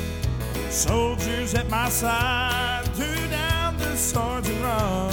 Soldiers 0.71 1.55
at 1.55 1.69
my 1.69 1.89
side 1.89 2.85
threw 2.95 3.29
down 3.29 3.77
their 3.79 3.97
swords 3.97 4.49
and 4.49 4.63
run. 4.63 5.13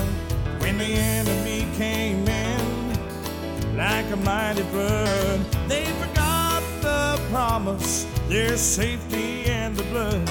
When 0.60 0.78
the 0.78 0.86
enemy 0.86 1.68
came 1.76 2.28
in 2.28 3.76
like 3.76 4.06
a 4.12 4.16
mighty 4.18 4.62
flood, 4.64 5.40
they 5.68 5.86
forgot 5.86 6.62
the 6.82 7.20
promise, 7.32 8.06
their 8.30 8.58
safety 8.58 9.46
and 9.46 9.76
the 9.76 9.84
blood. 9.86 10.30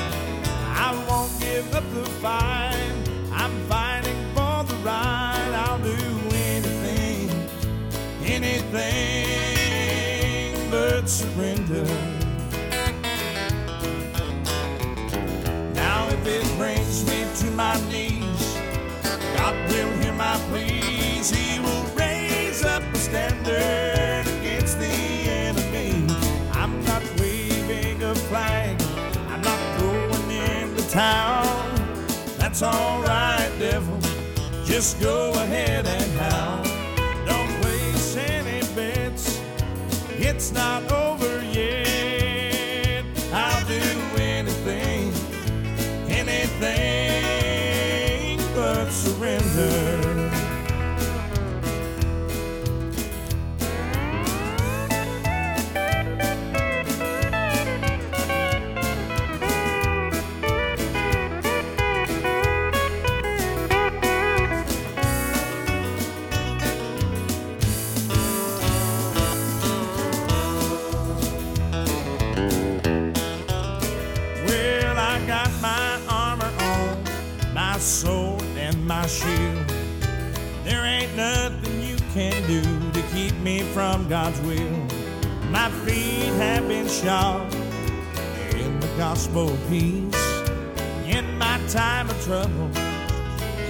I 0.68 0.94
won't 1.08 1.32
give 1.40 1.74
up 1.74 1.82
the 1.92 2.04
fight. 2.22 2.94
I'm 3.32 3.58
fighting 3.66 4.24
for 4.34 4.62
the 4.62 4.76
right. 4.84 5.52
I'll 5.66 5.80
do 5.80 5.96
anything 6.32 7.28
anything 8.24 8.70
but 10.70 11.08
surrender. 11.08 12.11
If 16.24 16.28
it 16.28 16.56
brings 16.56 17.04
me 17.06 17.24
to 17.36 17.50
my 17.56 17.74
knees, 17.90 18.56
God 19.36 19.54
will 19.70 19.90
hear 20.00 20.12
my 20.12 20.36
pleas. 20.48 21.30
He 21.30 21.58
will 21.58 21.84
raise 21.96 22.64
up 22.64 22.82
a 22.92 22.96
standard 22.96 24.26
against 24.38 24.78
the 24.78 24.86
enemy. 24.86 26.06
I'm 26.52 26.84
not 26.84 27.02
waving 27.18 28.02
a 28.04 28.14
flag, 28.14 28.80
I'm 29.30 29.42
not 29.42 29.80
going 29.80 30.30
into 30.30 30.88
town. 30.90 31.74
That's 32.38 32.62
alright, 32.62 33.50
devil. 33.58 33.98
Just 34.64 35.00
go 35.00 35.32
ahead 35.32 35.86
and 35.86 36.20
howl. 36.20 36.62
Don't 37.26 37.62
place 37.62 38.16
any 38.16 38.60
bets. 38.76 39.40
It's 40.18 40.52
not 40.52 40.90
over 40.92 41.21
God's 84.12 84.40
will. 84.42 84.76
My 85.48 85.70
feet 85.86 86.34
have 86.34 86.68
been 86.68 86.86
shod 86.86 87.50
in 88.54 88.78
the 88.78 88.86
gospel 88.98 89.48
of 89.48 89.68
peace. 89.70 90.14
In 91.06 91.38
my 91.38 91.58
time 91.68 92.10
of 92.10 92.22
trouble, 92.22 92.68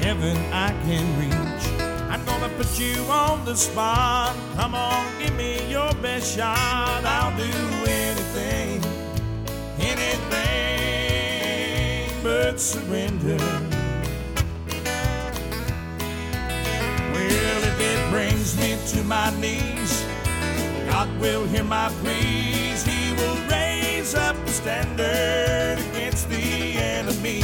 heaven 0.03 0.37
I 0.53 0.75
can 0.83 1.07
reach. 1.21 1.65
I'm 2.11 2.25
gonna 2.25 2.49
put 2.57 2.77
you 2.77 3.01
on 3.05 3.45
the 3.45 3.55
spot. 3.55 4.35
Come 4.57 4.75
on, 4.75 5.07
give 5.21 5.33
me 5.37 5.65
your 5.71 5.95
best 6.03 6.35
shot. 6.37 7.05
I'll 7.05 7.37
do 7.37 7.45
anything, 7.87 8.83
anything 9.79 10.33
but 12.25 12.59
surrender. 12.59 13.39
Well, 17.13 17.63
if 17.71 17.81
it 17.81 18.11
brings 18.11 18.57
me 18.59 18.77
to 18.89 19.05
my 19.05 19.31
knees, 19.39 19.82
God 21.03 21.21
will 21.21 21.47
hear 21.47 21.65
my 21.65 21.89
pleas. 22.01 22.85
He 22.85 23.13
will 23.15 23.37
raise 23.51 24.15
up 24.15 24.37
the 24.47 24.53
standard 24.53 25.81
against 25.91 26.29
the 26.29 26.77
enemy. 26.79 27.43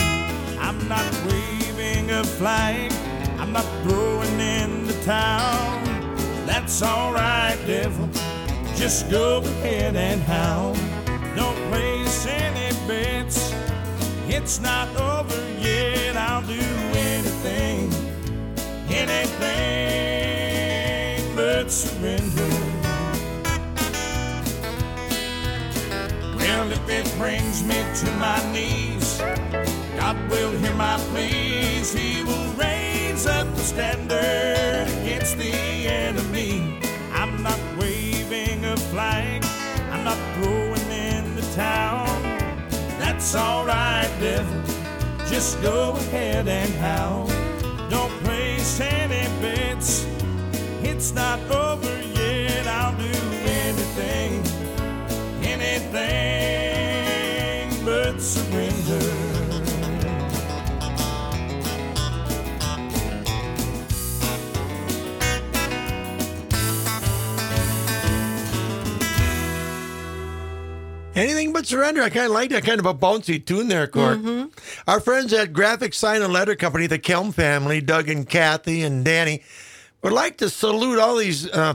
I'm 0.61 0.79
not 0.87 1.13
waving 1.27 2.09
a 2.13 2.23
flag. 2.23 2.93
I'm 3.41 3.53
not 3.53 3.65
throwing 3.83 4.39
in 4.39 4.87
the 4.87 4.93
towel. 5.05 5.83
That's 6.47 6.81
alright, 6.85 7.59
devil. 7.67 8.09
Just 8.77 9.11
go 9.11 9.39
ahead 9.39 9.97
and 9.97 10.21
howl. 10.23 10.77
Don't 11.35 11.59
place 11.69 12.27
any 12.27 12.71
bets. 12.87 13.53
It's 14.29 14.61
not 14.61 14.89
over 14.97 15.43
yet. 15.59 16.17
I'll 16.17 16.43
do 16.43 16.63
anything, 16.95 17.93
anything 18.89 19.59
but 21.35 21.73
surrender. 21.73 22.38
Brings 27.19 27.65
me 27.65 27.75
to 27.97 28.11
my 28.13 28.41
knees, 28.53 29.19
God 29.99 30.17
will 30.31 30.53
hear 30.53 30.75
my 30.75 30.97
pleas. 31.11 31.93
He 31.93 32.23
will 32.23 32.53
raise 32.53 33.27
up 33.27 33.53
the 33.57 33.61
standard 33.61 34.87
against 35.01 35.37
the 35.37 35.53
enemy. 35.53 36.79
I'm 37.13 37.43
not 37.43 37.59
waving 37.77 38.65
a 38.65 38.77
flag. 38.93 39.45
I'm 39.91 40.05
not 40.05 40.19
throwing 40.35 40.91
in 40.91 41.35
the 41.35 41.43
towel. 41.57 42.07
That's 43.01 43.35
alright, 43.35 44.11
devil. 44.21 44.63
Just 45.27 45.61
go 45.61 45.97
ahead 45.97 46.47
and 46.47 46.73
howl. 46.75 47.27
Don't 47.91 48.13
place 48.23 48.81
any 48.81 49.27
bets. 49.43 50.07
It's 50.85 51.13
not 51.13 51.41
over 51.51 52.01
yet. 52.15 52.67
I'll 52.69 52.97
do 52.97 53.19
anything, 53.45 54.41
anything 55.43 56.38
surrender. 58.39 59.29
Anything 71.15 71.53
but 71.53 71.67
surrender. 71.67 72.01
I 72.03 72.11
kind 72.11 72.27
of 72.27 72.33
like 72.33 72.51
that 72.51 72.63
kind 72.65 72.79
of 72.79 72.87
a 72.87 72.95
bouncy 72.95 73.45
tune 73.45 73.67
there, 73.67 73.89
Court. 73.89 74.21
Our 74.87 75.01
friends 75.01 75.33
at 75.33 75.53
Graphic 75.53 75.93
Sign 75.93 76.23
and 76.23 76.33
Letter 76.33 76.55
Company, 76.55 76.87
the 76.87 77.01
Kelm 77.01 77.35
family, 77.35 77.81
Doug 77.81 78.09
and 78.09 78.29
Kathy 78.29 78.85
and 78.85 79.05
Danny, 79.05 79.43
would 80.03 80.13
like 80.13 80.37
to 80.39 80.49
salute 80.49 81.01
all 81.01 81.17
these 81.17 81.51
uh, 81.51 81.75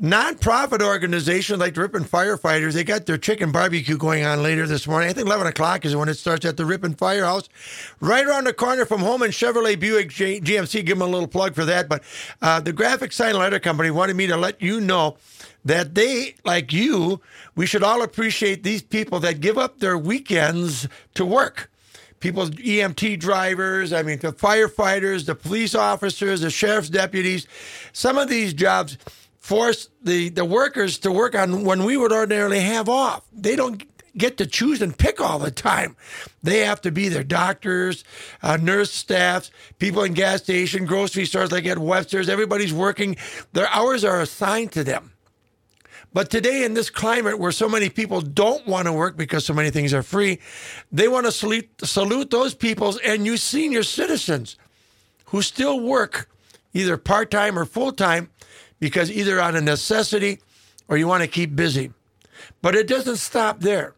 nonprofit 0.00 0.80
organizations 0.80 1.58
like 1.58 1.74
the 1.74 1.82
Ripon 1.82 2.04
Firefighters. 2.04 2.74
They 2.74 2.84
got 2.84 3.06
their 3.06 3.18
chicken 3.18 3.50
barbecue 3.50 3.96
going 3.96 4.24
on 4.24 4.42
later 4.42 4.66
this 4.66 4.86
morning. 4.86 5.10
I 5.10 5.12
think 5.12 5.26
11 5.26 5.46
o'clock 5.48 5.84
is 5.84 5.96
when 5.96 6.08
it 6.08 6.14
starts 6.14 6.44
at 6.44 6.56
the 6.56 6.64
Ripon 6.64 6.94
Firehouse. 6.94 7.48
Right 8.00 8.26
around 8.26 8.44
the 8.44 8.52
corner 8.52 8.84
from 8.84 9.00
Holman 9.00 9.30
Chevrolet 9.30 9.78
Buick 9.78 10.10
G- 10.10 10.40
GMC. 10.40 10.84
Give 10.84 10.98
them 10.98 11.06
a 11.06 11.10
little 11.10 11.28
plug 11.28 11.54
for 11.54 11.64
that. 11.64 11.88
But 11.88 12.02
uh, 12.40 12.60
the 12.60 12.72
Graphic 12.72 13.12
Sign 13.12 13.36
Letter 13.36 13.58
Company 13.58 13.90
wanted 13.90 14.16
me 14.16 14.26
to 14.28 14.36
let 14.36 14.62
you 14.62 14.80
know 14.80 15.16
that 15.64 15.94
they, 15.94 16.36
like 16.44 16.72
you, 16.72 17.20
we 17.56 17.66
should 17.66 17.82
all 17.82 18.02
appreciate 18.02 18.62
these 18.62 18.82
people 18.82 19.20
that 19.20 19.40
give 19.40 19.58
up 19.58 19.80
their 19.80 19.98
weekends 19.98 20.88
to 21.14 21.24
work. 21.24 21.70
People, 22.20 22.46
EMT 22.46 23.20
drivers, 23.20 23.92
I 23.92 24.02
mean, 24.02 24.18
the 24.18 24.32
firefighters, 24.32 25.26
the 25.26 25.36
police 25.36 25.74
officers, 25.76 26.40
the 26.40 26.50
sheriff's 26.50 26.88
deputies. 26.88 27.46
Some 27.92 28.18
of 28.18 28.28
these 28.28 28.52
jobs 28.52 28.98
force 29.48 29.88
the, 30.02 30.28
the 30.28 30.44
workers 30.44 30.98
to 30.98 31.10
work 31.10 31.34
on 31.34 31.64
when 31.64 31.84
we 31.84 31.96
would 31.96 32.12
ordinarily 32.12 32.60
have 32.60 32.86
off. 32.86 33.24
They 33.32 33.56
don't 33.56 33.82
get 34.14 34.36
to 34.36 34.46
choose 34.46 34.82
and 34.82 34.96
pick 34.96 35.22
all 35.22 35.38
the 35.38 35.50
time. 35.50 35.96
They 36.42 36.58
have 36.58 36.82
to 36.82 36.90
be 36.90 37.08
their 37.08 37.24
doctors, 37.24 38.04
uh, 38.42 38.58
nurse 38.58 38.92
staffs, 38.92 39.50
people 39.78 40.02
in 40.02 40.12
gas 40.12 40.42
station, 40.42 40.84
grocery 40.84 41.24
stores 41.24 41.50
like 41.50 41.64
at 41.64 41.78
Webster's. 41.78 42.28
Everybody's 42.28 42.74
working. 42.74 43.16
Their 43.54 43.68
hours 43.68 44.04
are 44.04 44.20
assigned 44.20 44.72
to 44.72 44.84
them. 44.84 45.12
But 46.12 46.28
today, 46.28 46.62
in 46.64 46.74
this 46.74 46.90
climate 46.90 47.38
where 47.38 47.52
so 47.52 47.70
many 47.70 47.88
people 47.88 48.20
don't 48.20 48.66
want 48.66 48.84
to 48.84 48.92
work 48.92 49.16
because 49.16 49.46
so 49.46 49.54
many 49.54 49.70
things 49.70 49.94
are 49.94 50.02
free, 50.02 50.40
they 50.92 51.08
want 51.08 51.24
to 51.24 51.32
salute, 51.32 51.70
salute 51.82 52.28
those 52.28 52.52
peoples 52.52 52.98
and 52.98 53.24
you 53.24 53.38
senior 53.38 53.82
citizens 53.82 54.56
who 55.26 55.40
still 55.40 55.80
work 55.80 56.28
either 56.74 56.98
part 56.98 57.30
time 57.30 57.58
or 57.58 57.64
full 57.64 57.92
time 57.92 58.28
because 58.80 59.10
either 59.10 59.40
out 59.40 59.56
of 59.56 59.64
necessity 59.64 60.40
or 60.88 60.96
you 60.96 61.06
want 61.06 61.22
to 61.22 61.28
keep 61.28 61.54
busy. 61.54 61.92
But 62.62 62.74
it 62.74 62.86
doesn't 62.86 63.16
stop 63.16 63.60
there. 63.60 63.94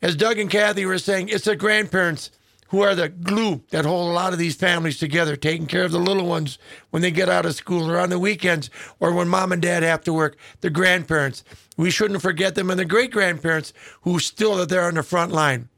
As 0.00 0.16
Doug 0.16 0.38
and 0.38 0.50
Kathy 0.50 0.86
were 0.86 0.98
saying, 0.98 1.28
it's 1.28 1.44
the 1.44 1.56
grandparents 1.56 2.30
who 2.68 2.82
are 2.82 2.94
the 2.94 3.08
glue 3.08 3.62
that 3.70 3.84
hold 3.84 4.10
a 4.10 4.12
lot 4.12 4.32
of 4.32 4.38
these 4.38 4.54
families 4.54 4.98
together, 4.98 5.36
taking 5.36 5.66
care 5.66 5.84
of 5.84 5.92
the 5.92 5.98
little 5.98 6.26
ones 6.26 6.58
when 6.90 7.02
they 7.02 7.10
get 7.10 7.28
out 7.28 7.46
of 7.46 7.54
school 7.54 7.90
or 7.90 7.98
on 7.98 8.10
the 8.10 8.18
weekends 8.18 8.70
or 9.00 9.12
when 9.12 9.28
mom 9.28 9.52
and 9.52 9.62
dad 9.62 9.82
have 9.82 10.02
to 10.04 10.12
work. 10.12 10.36
The 10.60 10.70
grandparents. 10.70 11.44
We 11.76 11.90
shouldn't 11.90 12.22
forget 12.22 12.54
them 12.54 12.70
and 12.70 12.78
the 12.78 12.84
great 12.84 13.10
grandparents 13.10 13.72
who 14.02 14.18
still 14.18 14.60
are 14.60 14.66
there 14.66 14.84
on 14.84 14.94
the 14.94 15.02
front 15.02 15.32
line. 15.32 15.68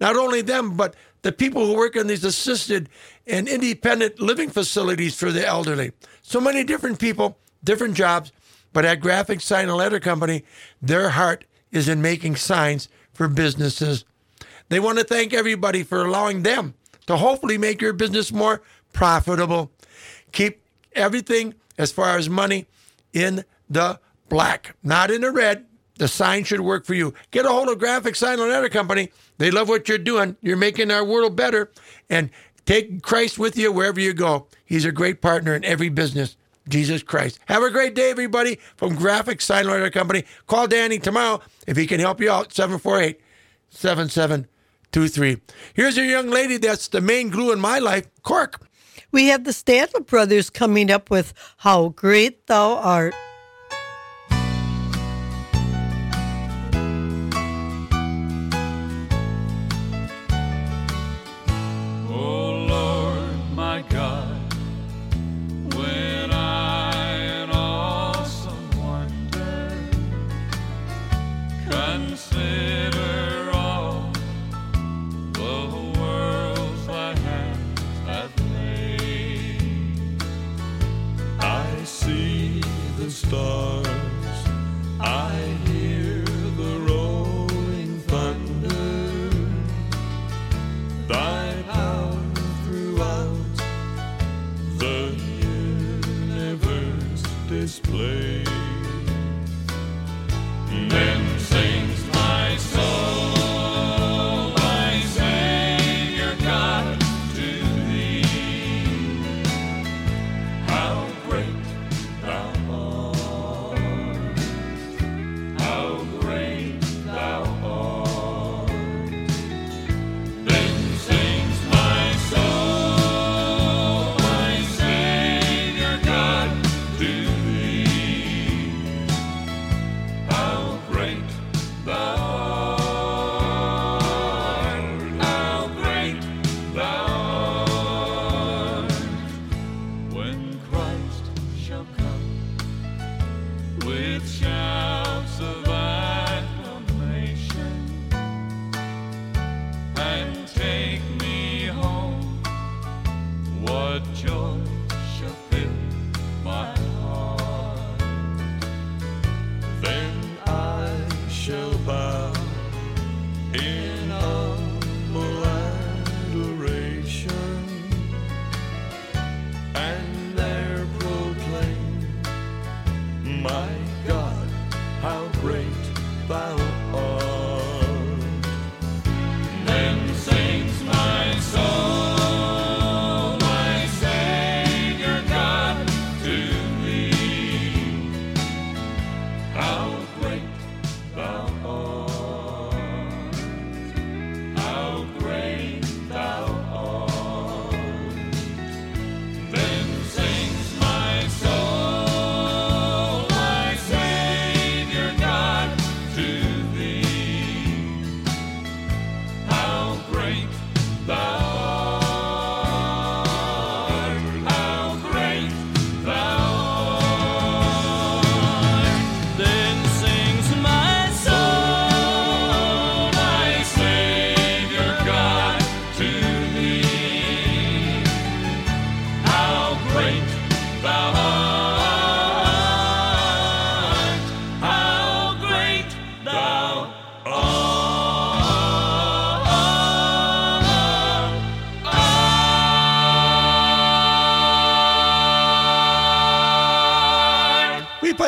Not 0.00 0.16
only 0.16 0.40
them, 0.40 0.76
but 0.76 0.94
the 1.22 1.32
people 1.32 1.66
who 1.66 1.76
work 1.76 1.96
in 1.96 2.06
these 2.06 2.24
assisted 2.24 2.88
and 3.26 3.46
independent 3.46 4.20
living 4.20 4.50
facilities 4.50 5.14
for 5.14 5.30
the 5.30 5.46
elderly. 5.46 5.92
So 6.22 6.40
many 6.40 6.64
different 6.64 6.98
people, 6.98 7.38
different 7.64 7.94
jobs, 7.94 8.32
but 8.72 8.84
at 8.84 9.00
Graphic 9.00 9.40
Sign 9.40 9.68
and 9.68 9.76
Letter 9.76 10.00
Company, 10.00 10.44
their 10.80 11.10
heart 11.10 11.44
is 11.70 11.88
in 11.88 12.02
making 12.02 12.36
signs 12.36 12.88
for 13.12 13.28
businesses. 13.28 14.04
They 14.68 14.80
want 14.80 14.98
to 14.98 15.04
thank 15.04 15.32
everybody 15.34 15.82
for 15.82 16.04
allowing 16.04 16.42
them 16.42 16.74
to 17.06 17.16
hopefully 17.16 17.58
make 17.58 17.80
your 17.80 17.92
business 17.92 18.32
more 18.32 18.62
profitable. 18.92 19.70
Keep 20.32 20.62
everything 20.92 21.54
as 21.76 21.90
far 21.90 22.16
as 22.16 22.28
money 22.28 22.66
in 23.12 23.44
the 23.68 23.98
black, 24.28 24.76
not 24.82 25.10
in 25.10 25.22
the 25.22 25.30
red. 25.30 25.66
The 25.96 26.08
sign 26.08 26.44
should 26.44 26.60
work 26.60 26.86
for 26.86 26.94
you. 26.94 27.12
Get 27.30 27.44
a 27.44 27.50
hold 27.50 27.68
of 27.68 27.78
Graphic 27.78 28.16
Sign 28.16 28.38
and 28.38 28.48
Letter 28.48 28.70
Company. 28.70 29.10
They 29.36 29.50
love 29.50 29.68
what 29.68 29.88
you're 29.88 29.98
doing. 29.98 30.36
You're 30.40 30.56
making 30.56 30.90
our 30.90 31.04
world 31.04 31.36
better. 31.36 31.70
And 32.08 32.30
take 32.64 33.02
Christ 33.02 33.38
with 33.38 33.58
you 33.58 33.70
wherever 33.70 34.00
you 34.00 34.14
go. 34.14 34.46
He's 34.64 34.86
a 34.86 34.92
great 34.92 35.20
partner 35.20 35.54
in 35.54 35.64
every 35.64 35.90
business. 35.90 36.36
Jesus 36.70 37.02
Christ. 37.02 37.38
Have 37.46 37.62
a 37.62 37.70
great 37.70 37.94
day, 37.94 38.10
everybody, 38.10 38.58
from 38.76 38.94
Graphic 38.94 39.40
Sign 39.40 39.66
Company. 39.90 40.24
Call 40.46 40.66
Danny 40.66 40.98
tomorrow 40.98 41.40
if 41.66 41.76
he 41.76 41.86
can 41.86 42.00
help 42.00 42.20
you 42.20 42.30
out. 42.30 42.52
748 42.52 43.20
7723. 43.70 45.40
Here's 45.74 45.98
a 45.98 46.04
young 46.04 46.28
lady 46.30 46.56
that's 46.56 46.88
the 46.88 47.00
main 47.00 47.30
glue 47.30 47.52
in 47.52 47.60
my 47.60 47.78
life, 47.78 48.08
Cork. 48.22 48.66
We 49.12 49.26
have 49.26 49.44
the 49.44 49.52
Stanley 49.52 50.02
brothers 50.02 50.50
coming 50.50 50.90
up 50.90 51.10
with 51.10 51.34
How 51.58 51.88
Great 51.88 52.46
Thou 52.46 52.76
Art. 52.76 53.14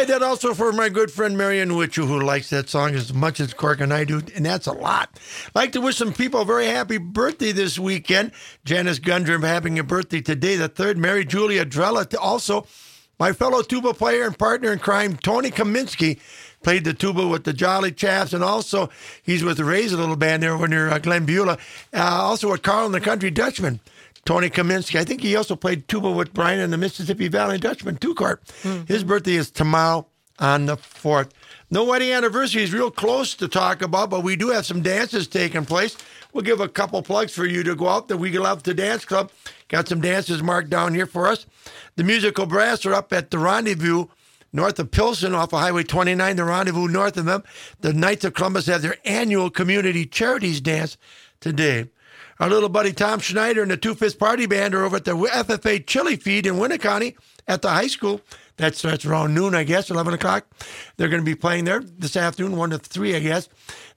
Played 0.03 0.15
that 0.15 0.23
also 0.25 0.53
for 0.53 0.73
my 0.73 0.89
good 0.89 1.13
friend 1.13 1.39
Marion 1.39 1.77
Witcher, 1.77 2.03
who 2.03 2.19
likes 2.19 2.51
that 2.51 2.69
song 2.69 2.97
as 2.97 3.15
much 3.15 3.39
as 3.39 3.55
Cork 3.55 3.81
and 3.81 3.95
I 3.95 4.03
do, 4.03 4.21
and 4.35 4.45
that's 4.45 4.67
a 4.67 4.73
lot. 4.73 5.21
I'd 5.47 5.55
like 5.55 5.73
to 5.73 5.81
wish 5.81 5.97
some 5.97 6.13
people 6.13 6.41
a 6.41 6.45
very 6.45 6.67
happy 6.67 6.99
birthday 6.99 7.53
this 7.53 7.79
weekend. 7.79 8.33
Janice 8.65 8.99
Gundrum 8.99 9.45
having 9.45 9.79
a 9.79 9.85
birthday 9.85 10.21
today, 10.21 10.57
the 10.57 10.67
third. 10.67 10.99
Mary 10.99 11.25
Julia 11.25 11.65
Drella, 11.65 12.13
also 12.21 12.67
my 13.21 13.33
fellow 13.33 13.63
tuba 13.63 13.95
player 13.95 14.25
and 14.25 14.37
partner 14.37 14.73
in 14.73 14.81
crime, 14.81 15.17
Tony 15.19 15.53
Kaminsky, 15.53 16.19
played 16.65 16.83
the 16.83 16.95
tuba 16.95 17.29
with 17.29 17.45
the 17.45 17.53
Jolly 17.53 17.93
Chaps, 17.93 18.33
and 18.33 18.43
also 18.43 18.91
he's 19.23 19.45
with 19.45 19.59
the 19.59 19.65
Rays, 19.65 19.93
a 19.93 19.97
little 19.97 20.17
band 20.17 20.43
there 20.43 20.55
over 20.55 20.67
near 20.67 20.89
uh, 20.89 20.99
Glenbeulah. 20.99 21.61
Uh, 21.95 22.01
also 22.03 22.51
with 22.51 22.63
Carl 22.63 22.87
and 22.87 22.95
the 22.95 23.01
Country 23.01 23.31
Dutchman. 23.31 23.79
Tony 24.25 24.51
Kaminsky. 24.51 24.99
I 24.99 25.05
think 25.05 25.21
he 25.21 25.37
also 25.37 25.57
played 25.57 25.89
tuba 25.89 26.11
with 26.11 26.33
Brian 26.33 26.61
in 26.61 26.71
the 26.71 26.79
Mississippi 26.79 27.29
Valley 27.29 27.59
Dutchman, 27.59 27.97
two 27.97 28.15
cart. 28.15 28.43
Hmm. 28.63 28.83
His 28.87 29.03
birthday 29.05 29.35
is 29.35 29.51
tomorrow 29.51 30.07
on 30.39 30.67
the 30.67 30.77
4th. 30.77 31.31
No 31.71 31.85
wedding 31.85 32.13
anniversary 32.13 32.63
is 32.63 32.73
real 32.73 32.91
close 32.91 33.35
to 33.35 33.49
talk 33.49 33.83
about, 33.83 34.11
but 34.11 34.23
we 34.23 34.37
do 34.37 34.51
have 34.51 34.67
some 34.67 34.83
dances 34.83 35.27
taking 35.27 35.65
place. 35.65 35.97
We'll 36.33 36.45
give 36.45 36.61
a 36.61 36.69
couple 36.69 37.03
plugs 37.03 37.35
for 37.35 37.45
you 37.45 37.63
to 37.63 37.75
go 37.75 37.89
out. 37.89 38.09
The 38.09 38.17
We 38.17 38.37
Love 38.39 38.63
to 38.65 38.75
Dance 38.75 39.05
Club 39.05 39.31
got 39.69 39.89
some 39.89 40.01
dances 40.01 40.43
marked 40.43 40.71
down 40.71 40.95
here 40.95 41.07
for 41.07 41.27
us. 41.29 41.47
The 41.97 42.05
musical 42.05 42.47
brass 42.47 42.87
are 42.87 42.95
up 42.95 43.13
at 43.13 43.31
the 43.31 43.39
Rendezvous 43.39 44.07
north 44.53 44.79
of 44.79 44.91
Pilsen 44.91 45.35
off 45.35 45.53
of 45.53 45.61
Highway 45.61 45.83
29, 45.83 46.37
the 46.37 46.45
Rendezvous 46.45 46.89
north 46.89 47.17
of 47.17 47.25
them. 47.25 47.43
The 47.81 47.93
Knights 47.93 48.25
of 48.25 48.35
Columbus 48.35 48.67
have 48.67 48.83
their 48.83 48.97
annual 49.05 49.51
community 49.51 50.07
charities 50.07 50.61
dance 50.61 50.97
today. 51.41 51.89
Our 52.43 52.51
little 52.51 52.69
buddy 52.69 52.93
Tom 52.93 53.21
Schneider 53.21 53.63
and 53.63 53.71
the 53.71 53.77
Two 53.77 53.95
Fist 53.95 54.19
Party 54.19 54.47
Band 54.47 54.75
are 54.75 54.83
over 54.83 54.97
at 54.97 55.05
the 55.05 55.15
FFA 55.15 55.87
Chili 55.87 56.17
Feed 56.17 56.45
in 56.45 56.57
Winneconne 56.57 57.15
at 57.47 57.63
the 57.63 57.69
high 57.69 57.87
school. 57.87 58.21
That 58.57 58.75
starts 58.75 59.07
around 59.07 59.33
noon, 59.33 59.55
I 59.55 59.63
guess, 59.63 59.91
11 59.91 60.15
o'clock. 60.15 60.49
They're 60.97 61.09
going 61.09 61.23
to 61.23 61.25
be 61.25 61.37
playing 61.37 61.67
there 61.67 61.79
this 61.79 62.17
afternoon, 62.17 62.57
1 62.57 62.71
to 62.71 62.79
3, 62.79 63.15
I 63.15 63.21
guess. 63.21 63.49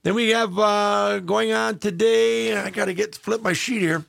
Then 0.04 0.14
we 0.14 0.28
have 0.28 0.56
uh, 0.60 1.18
going 1.18 1.52
on 1.52 1.80
today, 1.80 2.56
I 2.56 2.70
got 2.70 2.84
to 2.84 2.94
get 2.94 3.16
flip 3.16 3.42
my 3.42 3.52
sheet 3.52 3.80
here. 3.80 4.04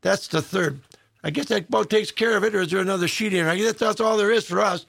That's 0.00 0.26
the 0.26 0.40
third. 0.40 0.80
I 1.22 1.28
guess 1.28 1.48
that 1.48 1.68
about 1.68 1.90
takes 1.90 2.10
care 2.10 2.34
of 2.34 2.44
it, 2.44 2.54
or 2.54 2.62
is 2.62 2.70
there 2.70 2.80
another 2.80 3.08
sheet 3.08 3.32
here? 3.32 3.46
I 3.46 3.58
guess 3.58 3.74
that's 3.74 4.00
all 4.00 4.16
there 4.16 4.32
is 4.32 4.46
for 4.46 4.60
us. 4.60 4.86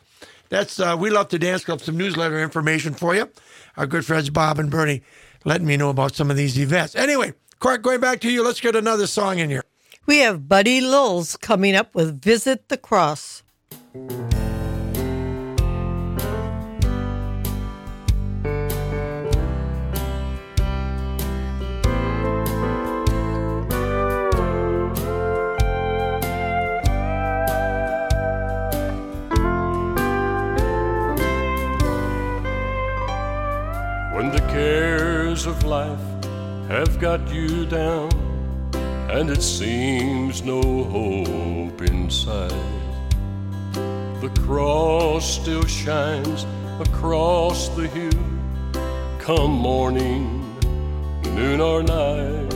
That's 0.47 0.79
uh, 0.79 0.95
We 0.97 1.09
Love 1.09 1.27
to 1.29 1.39
Dance 1.39 1.65
Club, 1.65 1.81
some 1.81 1.97
newsletter 1.97 2.41
information 2.41 2.93
for 2.93 3.13
you. 3.13 3.29
Our 3.75 3.85
good 3.85 4.05
friends 4.05 4.29
Bob 4.29 4.59
and 4.59 4.71
Bernie 4.71 5.03
letting 5.43 5.67
me 5.67 5.75
know 5.75 5.89
about 5.89 6.15
some 6.15 6.31
of 6.31 6.37
these 6.37 6.57
events. 6.57 6.95
Anyway, 6.95 7.33
Clark, 7.63 7.81
going 7.81 8.01
back 8.01 8.19
to 8.19 8.29
you, 8.29 8.43
let's 8.43 8.59
get 8.59 8.75
another 8.75 9.07
song 9.07 9.39
in 9.39 9.49
here. 9.49 9.63
We 10.05 10.17
have 10.17 10.49
Buddy 10.49 10.81
Lulls 10.81 11.37
coming 11.37 11.77
up 11.77 11.95
with 11.95 12.21
Visit 12.21 12.67
the 12.67 12.75
Cross. 12.75 13.41
When 34.11 34.31
the 34.33 34.43
cares 34.49 35.45
of 35.45 35.63
life 35.63 36.12
have 36.73 36.99
got 36.99 37.31
you 37.31 37.67
down 37.67 38.09
and 39.11 39.29
it 39.29 39.43
seems 39.43 40.41
no 40.41 40.59
hope 40.85 41.79
inside, 41.83 42.49
the 44.21 44.31
cross 44.43 45.39
still 45.39 45.63
shines 45.65 46.47
across 46.79 47.69
the 47.77 47.87
hill. 47.87 48.23
Come 49.19 49.51
morning, 49.51 50.57
noon, 51.35 51.61
or 51.61 51.83
night, 51.83 52.53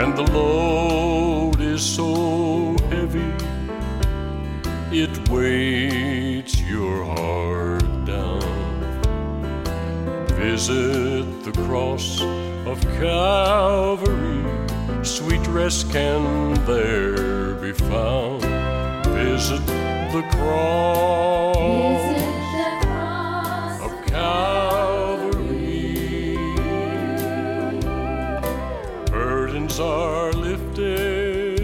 and 0.00 0.16
the 0.16 0.30
load 0.32 1.60
is 1.60 1.84
so 1.84 2.76
heavy 2.90 3.32
it 4.92 5.28
weights 5.30 6.60
your 6.60 7.04
heart 7.06 8.04
down. 8.04 8.40
Visit 10.38 11.42
the 11.42 11.52
cross 11.66 12.22
of 12.72 12.80
Calvary. 12.98 14.42
Sweet 15.04 15.46
rest 15.48 15.92
can 15.92 16.54
there 16.64 17.52
be 17.56 17.72
found. 17.72 18.42
Visit 19.08 19.66
the 20.14 20.22
cross 20.36 21.96
of 23.82 23.92
Calvary. 24.06 25.56
Burdens 29.10 29.78
are 29.78 30.32
lifted 30.32 31.60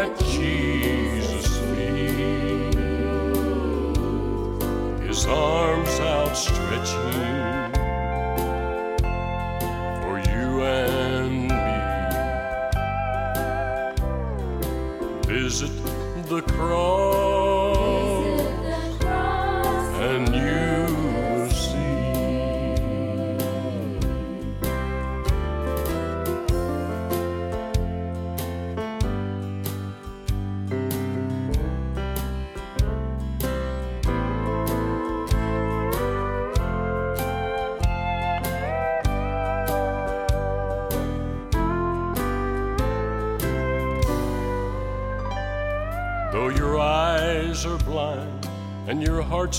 at 0.00 0.16
Jesus' 0.18 1.58
feet. 1.74 2.78
His 5.08 5.26
arms 5.26 5.98
outstretching 5.98 7.05
the 16.36 16.52
cross 16.52 17.35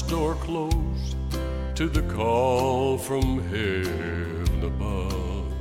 your 0.01 0.09
door 0.09 0.35
closed 0.35 1.15
to 1.75 1.87
the 1.87 2.01
call 2.13 2.97
from 2.97 3.41
heaven 3.49 4.63
above, 4.63 5.51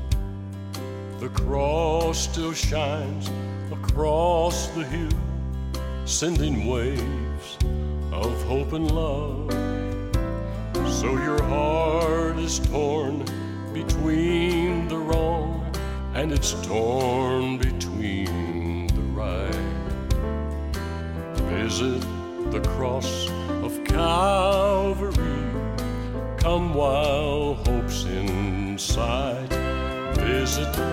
the 1.20 1.28
cross 1.28 2.18
still 2.18 2.52
shines 2.52 3.30
across 3.72 4.68
the 4.68 4.84
hill, 4.84 5.18
sending 6.04 6.66
waves 6.66 7.56
of 8.12 8.42
hope 8.44 8.72
and 8.72 8.90
love. 8.90 9.50
So 10.90 11.12
your 11.12 11.42
heart 11.44 12.38
is 12.38 12.58
torn 12.58 13.24
between 13.72 14.88
the 14.88 14.98
wrong 14.98 15.74
and 16.14 16.32
it's 16.32 16.52
torn 16.66 17.58
between 17.58 18.88
the 18.88 19.02
right. 19.14 19.54
Visit 21.48 22.00
the 22.50 22.60
cross 22.60 23.25
Visit 30.56 30.72
the 30.72 30.85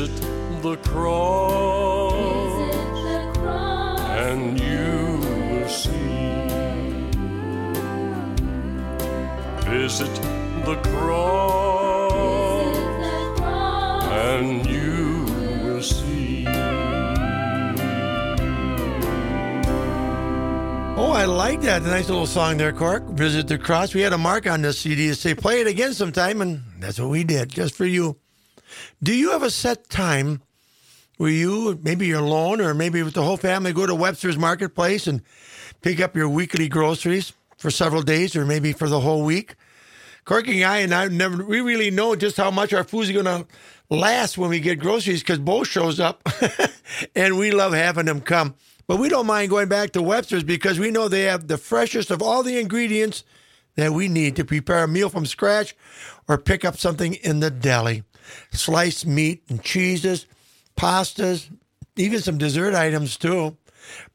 me. 0.00 0.06
Visit 0.06 0.22
the 0.62 0.76
cross 0.76 2.12
and 4.18 4.58
you 4.58 5.18
will 5.50 5.68
see. 5.68 5.90
Visit 9.70 10.14
the 10.64 10.76
cross 10.82 12.76
and 14.12 14.66
you 14.66 15.24
will 15.64 15.82
see. 15.82 16.46
Oh, 20.98 21.12
I 21.12 21.24
like 21.26 21.60
that. 21.62 21.82
Nice 21.82 22.08
little 22.08 22.26
song 22.26 22.56
there, 22.56 22.72
Cork. 22.72 23.04
Visit 23.10 23.48
the 23.48 23.58
cross. 23.58 23.94
We 23.94 24.00
had 24.00 24.12
a 24.12 24.18
mark 24.18 24.46
on 24.46 24.62
this 24.62 24.78
CD 24.78 25.08
to 25.08 25.14
say 25.14 25.34
play 25.34 25.60
it 25.60 25.66
again 25.66 25.92
sometime, 25.94 26.40
and 26.40 26.62
that's 26.80 26.98
what 26.98 27.10
we 27.10 27.22
did, 27.24 27.50
just 27.50 27.74
for 27.74 27.84
you. 27.84 28.18
Do 29.02 29.14
you 29.14 29.30
have 29.30 29.42
a 29.42 29.50
set 29.50 29.88
time 29.88 30.42
where 31.16 31.30
you, 31.30 31.78
maybe 31.82 32.06
you're 32.06 32.20
alone 32.20 32.60
or 32.60 32.74
maybe 32.74 33.02
with 33.02 33.14
the 33.14 33.22
whole 33.22 33.36
family, 33.36 33.72
go 33.72 33.86
to 33.86 33.94
Webster's 33.94 34.38
Marketplace 34.38 35.06
and 35.06 35.22
pick 35.82 36.00
up 36.00 36.14
your 36.14 36.28
weekly 36.28 36.68
groceries 36.68 37.32
for 37.56 37.70
several 37.70 38.02
days 38.02 38.36
or 38.36 38.44
maybe 38.44 38.72
for 38.72 38.88
the 38.88 39.00
whole 39.00 39.24
week? 39.24 39.54
Corky 40.24 40.62
and 40.62 40.72
I 40.72 40.78
and 40.78 40.92
I 40.92 41.06
never 41.06 41.44
we 41.44 41.60
really 41.60 41.90
know 41.90 42.16
just 42.16 42.36
how 42.36 42.50
much 42.50 42.72
our 42.72 42.82
food's 42.82 43.12
going 43.12 43.26
to 43.26 43.46
last 43.88 44.36
when 44.36 44.50
we 44.50 44.58
get 44.58 44.80
groceries 44.80 45.20
because 45.20 45.38
Bo 45.38 45.62
shows 45.62 46.00
up, 46.00 46.28
and 47.14 47.38
we 47.38 47.52
love 47.52 47.72
having 47.72 48.08
him 48.08 48.20
come. 48.20 48.56
But 48.88 48.98
we 48.98 49.08
don't 49.08 49.26
mind 49.26 49.50
going 49.50 49.68
back 49.68 49.92
to 49.92 50.02
Webster's 50.02 50.44
because 50.44 50.80
we 50.80 50.90
know 50.90 51.08
they 51.08 51.22
have 51.22 51.46
the 51.46 51.56
freshest 51.58 52.10
of 52.10 52.22
all 52.22 52.42
the 52.42 52.58
ingredients 52.58 53.22
that 53.76 53.92
we 53.92 54.08
need 54.08 54.36
to 54.36 54.44
prepare 54.44 54.84
a 54.84 54.88
meal 54.88 55.08
from 55.08 55.26
scratch 55.26 55.76
or 56.28 56.38
pick 56.38 56.64
up 56.64 56.76
something 56.76 57.14
in 57.14 57.40
the 57.40 57.50
deli. 57.50 58.02
Sliced 58.52 59.06
meat 59.06 59.42
and 59.48 59.62
cheeses, 59.62 60.26
pastas, 60.76 61.48
even 61.96 62.20
some 62.20 62.38
dessert 62.38 62.74
items 62.74 63.16
too. 63.16 63.56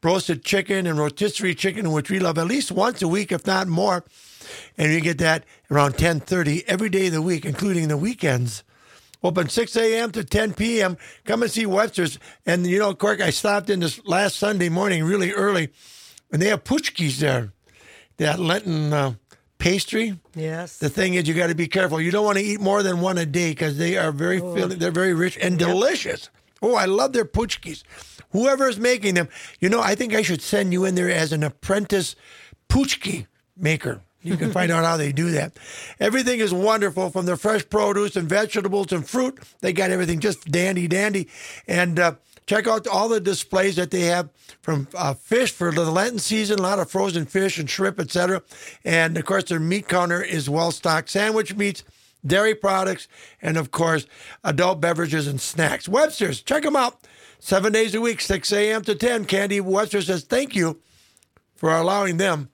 Roasted 0.03 0.43
chicken 0.43 0.85
and 0.85 0.99
rotisserie 0.99 1.55
chicken, 1.55 1.91
which 1.91 2.09
we 2.09 2.19
love 2.19 2.38
at 2.38 2.47
least 2.47 2.71
once 2.71 3.01
a 3.01 3.07
week, 3.07 3.31
if 3.31 3.47
not 3.47 3.67
more. 3.67 4.03
And 4.77 4.91
you 4.91 4.99
get 4.99 5.17
that 5.19 5.45
around 5.69 5.93
10:30 5.93 6.63
every 6.67 6.89
day 6.89 7.07
of 7.07 7.13
the 7.13 7.21
week, 7.21 7.45
including 7.45 7.88
the 7.88 7.97
weekends. 7.97 8.63
Open 9.23 9.49
6 9.49 9.75
a.m. 9.75 10.11
to 10.11 10.23
10 10.23 10.53
p.m. 10.53 10.97
Come 11.25 11.43
and 11.43 11.51
see 11.51 11.65
Webster's. 11.65 12.17
And 12.45 12.65
you 12.65 12.79
know, 12.79 12.93
Cork, 12.95 13.21
I 13.21 13.29
stopped 13.29 13.69
in 13.69 13.79
this 13.79 14.03
last 14.05 14.35
Sunday 14.38 14.69
morning 14.69 15.03
really 15.03 15.31
early, 15.31 15.69
and 16.31 16.41
they 16.41 16.47
have 16.47 16.63
paczkis 16.63 17.19
there. 17.19 17.53
That 18.17 18.39
Lenten 18.39 18.93
uh, 18.93 19.13
pastry. 19.61 20.19
Yes. 20.35 20.77
The 20.79 20.89
thing 20.89 21.13
is, 21.13 21.27
you 21.27 21.35
got 21.35 21.47
to 21.47 21.55
be 21.55 21.67
careful. 21.67 22.01
You 22.01 22.11
don't 22.11 22.25
want 22.25 22.39
to 22.39 22.43
eat 22.43 22.59
more 22.59 22.81
than 22.81 22.99
one 22.99 23.17
a 23.19 23.25
day 23.25 23.51
because 23.51 23.77
they 23.77 23.95
are 23.95 24.11
very 24.11 24.39
filling. 24.39 24.79
They're 24.79 24.91
very 24.91 25.13
rich 25.13 25.38
and 25.39 25.57
delicious. 25.57 26.29
Oh, 26.63 26.75
I 26.75 26.85
love 26.85 27.13
their 27.13 27.25
paczkis. 27.25 27.83
Whoever 28.31 28.67
is 28.67 28.79
making 28.79 29.15
them, 29.15 29.29
you 29.59 29.69
know, 29.69 29.81
I 29.81 29.95
think 29.95 30.13
I 30.13 30.23
should 30.23 30.41
send 30.41 30.73
you 30.73 30.85
in 30.85 30.95
there 30.95 31.11
as 31.11 31.31
an 31.31 31.43
apprentice 31.43 32.15
paczki 32.69 33.27
maker. 33.55 34.01
You 34.23 34.38
can 34.38 34.51
find 34.51 34.71
out 34.71 34.85
how 34.85 34.97
they 34.97 35.11
do 35.11 35.31
that. 35.31 35.53
Everything 35.99 36.39
is 36.39 36.53
wonderful 36.53 37.09
from 37.09 37.25
the 37.25 37.38
fresh 37.38 37.67
produce 37.67 38.15
and 38.15 38.29
vegetables 38.29 38.91
and 38.91 39.07
fruit. 39.07 39.39
They 39.61 39.73
got 39.73 39.89
everything 39.89 40.19
just 40.19 40.45
dandy, 40.45 40.88
dandy. 40.88 41.27
And 41.67 41.99
uh, 41.99 42.15
check 42.51 42.67
out 42.67 42.85
all 42.85 43.07
the 43.07 43.21
displays 43.21 43.77
that 43.77 43.91
they 43.91 44.01
have 44.01 44.29
from 44.61 44.85
uh, 44.93 45.13
fish 45.13 45.53
for 45.53 45.71
the 45.71 45.89
Lenten 45.89 46.19
season, 46.19 46.59
a 46.59 46.61
lot 46.61 46.79
of 46.79 46.91
frozen 46.91 47.25
fish 47.25 47.57
and 47.57 47.69
shrimp, 47.69 47.97
etc. 47.97 48.43
And 48.83 49.17
of 49.17 49.23
course, 49.23 49.45
their 49.45 49.59
meat 49.59 49.87
counter 49.87 50.21
is 50.21 50.49
well 50.49 50.73
stocked. 50.73 51.09
Sandwich 51.09 51.55
meats, 51.55 51.85
dairy 52.25 52.53
products, 52.53 53.07
and 53.41 53.55
of 53.55 53.71
course, 53.71 54.05
adult 54.43 54.81
beverages 54.81 55.27
and 55.27 55.39
snacks. 55.39 55.87
Webster's, 55.87 56.41
check 56.41 56.63
them 56.63 56.75
out. 56.75 57.07
Seven 57.39 57.71
days 57.71 57.95
a 57.95 58.01
week, 58.01 58.19
6 58.19 58.51
a.m. 58.51 58.81
to 58.81 58.95
10. 58.95 59.25
Candy 59.25 59.61
Webster 59.61 60.01
says 60.01 60.25
thank 60.25 60.53
you 60.53 60.81
for 61.55 61.73
allowing 61.73 62.17
them 62.17 62.49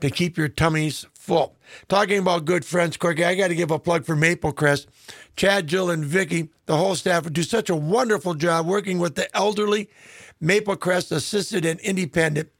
to 0.00 0.10
keep 0.10 0.38
your 0.38 0.48
tummies 0.48 1.06
full. 1.12 1.56
Talking 1.88 2.20
about 2.20 2.44
good 2.44 2.64
friends, 2.64 2.96
Corky, 2.96 3.24
I 3.24 3.34
got 3.34 3.48
to 3.48 3.54
give 3.56 3.70
a 3.72 3.80
plug 3.80 4.04
for 4.04 4.14
Maple 4.14 4.52
Crest. 4.52 4.88
Chad, 5.36 5.66
Jill, 5.66 5.90
and 5.90 6.04
Vicky, 6.04 6.50
the 6.66 6.76
whole 6.76 6.94
staff, 6.94 7.30
do 7.32 7.42
such 7.42 7.70
a 7.70 7.76
wonderful 7.76 8.34
job 8.34 8.66
working 8.66 8.98
with 8.98 9.14
the 9.14 9.34
elderly, 9.36 9.88
Maple 10.40 10.76
Crest 10.76 11.12
assisted 11.12 11.64
and 11.64 11.80
independent. 11.80 12.50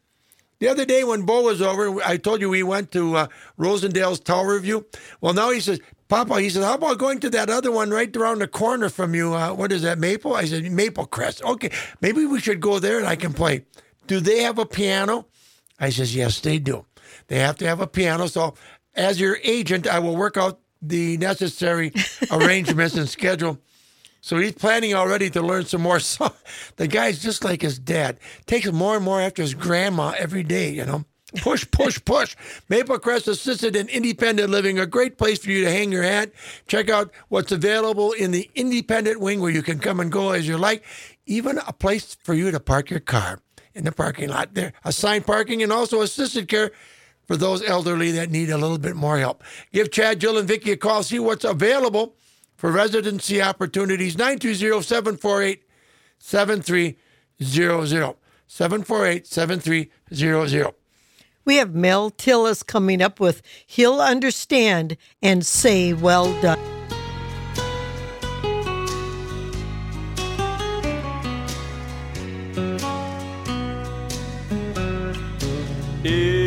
The 0.58 0.68
other 0.68 0.84
day 0.84 1.04
when 1.04 1.22
Bo 1.22 1.42
was 1.42 1.62
over, 1.62 2.02
I 2.02 2.18
told 2.18 2.42
you 2.42 2.50
we 2.50 2.62
went 2.62 2.92
to 2.92 3.16
uh, 3.16 3.26
Rosendale's 3.58 4.20
Tower 4.20 4.54
Review. 4.54 4.86
Well, 5.20 5.32
now 5.32 5.50
he 5.50 5.60
says, 5.60 5.80
Papa, 6.08 6.40
he 6.40 6.50
says, 6.50 6.64
how 6.64 6.74
about 6.74 6.98
going 6.98 7.20
to 7.20 7.30
that 7.30 7.48
other 7.48 7.72
one 7.72 7.90
right 7.90 8.14
around 8.14 8.40
the 8.40 8.48
corner 8.48 8.90
from 8.90 9.14
you? 9.14 9.32
Uh, 9.32 9.54
what 9.54 9.72
is 9.72 9.82
that, 9.82 9.98
Maple? 9.98 10.34
I 10.34 10.44
said, 10.44 10.70
Maple 10.70 11.06
Crest. 11.06 11.42
Okay, 11.42 11.70
maybe 12.02 12.26
we 12.26 12.40
should 12.40 12.60
go 12.60 12.78
there 12.78 12.98
and 12.98 13.06
I 13.06 13.16
can 13.16 13.32
play. 13.32 13.64
Do 14.06 14.20
they 14.20 14.42
have 14.42 14.58
a 14.58 14.66
piano? 14.66 15.26
I 15.78 15.90
says, 15.90 16.14
yes, 16.14 16.40
they 16.40 16.58
do. 16.58 16.84
They 17.28 17.38
have 17.38 17.56
to 17.56 17.66
have 17.66 17.80
a 17.80 17.86
piano. 17.86 18.26
So, 18.26 18.54
as 18.94 19.18
your 19.18 19.38
agent, 19.42 19.86
I 19.86 20.00
will 20.00 20.16
work 20.16 20.36
out 20.36 20.60
the 20.82 21.16
necessary 21.18 21.92
arrangements 22.30 22.96
and 22.96 23.08
schedule. 23.08 23.58
So 24.20 24.36
he's 24.36 24.52
planning 24.52 24.94
already 24.94 25.30
to 25.30 25.40
learn 25.42 25.64
some 25.64 25.82
more 25.82 26.00
songs. 26.00 26.34
The 26.76 26.86
guy's 26.86 27.22
just 27.22 27.44
like 27.44 27.62
his 27.62 27.78
dad. 27.78 28.18
Takes 28.46 28.70
more 28.70 28.96
and 28.96 29.04
more 29.04 29.20
after 29.20 29.42
his 29.42 29.54
grandma 29.54 30.14
every 30.18 30.42
day, 30.42 30.70
you 30.70 30.84
know. 30.84 31.04
Push, 31.36 31.70
push, 31.70 32.04
push. 32.04 32.34
Maple 32.68 32.98
Crest 32.98 33.28
Assisted 33.28 33.76
and 33.76 33.88
Independent 33.88 34.50
Living, 34.50 34.80
a 34.80 34.86
great 34.86 35.16
place 35.16 35.38
for 35.44 35.50
you 35.50 35.64
to 35.64 35.70
hang 35.70 35.92
your 35.92 36.02
hat. 36.02 36.32
Check 36.66 36.90
out 36.90 37.12
what's 37.28 37.52
available 37.52 38.12
in 38.12 38.32
the 38.32 38.50
independent 38.56 39.20
wing 39.20 39.40
where 39.40 39.50
you 39.50 39.62
can 39.62 39.78
come 39.78 40.00
and 40.00 40.10
go 40.10 40.30
as 40.30 40.48
you 40.48 40.58
like. 40.58 40.84
Even 41.26 41.58
a 41.58 41.72
place 41.72 42.16
for 42.24 42.34
you 42.34 42.50
to 42.50 42.58
park 42.58 42.90
your 42.90 43.00
car 43.00 43.38
in 43.74 43.84
the 43.84 43.92
parking 43.92 44.28
lot 44.28 44.54
there. 44.54 44.72
Assigned 44.84 45.24
parking 45.24 45.62
and 45.62 45.72
also 45.72 46.00
assisted 46.02 46.48
care 46.48 46.72
for 47.30 47.36
those 47.36 47.62
elderly 47.62 48.10
that 48.10 48.28
need 48.28 48.50
a 48.50 48.58
little 48.58 48.76
bit 48.76 48.96
more 48.96 49.16
help. 49.16 49.44
Give 49.72 49.88
Chad, 49.88 50.18
Jill, 50.20 50.36
and 50.36 50.48
Vicky 50.48 50.72
a 50.72 50.76
call. 50.76 51.04
See 51.04 51.20
what's 51.20 51.44
available 51.44 52.16
for 52.56 52.72
residency 52.72 53.40
opportunities. 53.40 54.18
920 54.18 54.82
748 54.82 55.62
7300. 56.18 58.16
748 58.48 59.26
7300. 59.28 60.74
We 61.44 61.54
have 61.54 61.72
Mel 61.72 62.10
Tillis 62.10 62.66
coming 62.66 63.00
up 63.00 63.20
with 63.20 63.42
He'll 63.64 64.00
Understand 64.00 64.96
and 65.22 65.46
Say 65.46 65.92
Well 65.92 66.32
Done. 66.42 66.58
If 76.02 76.39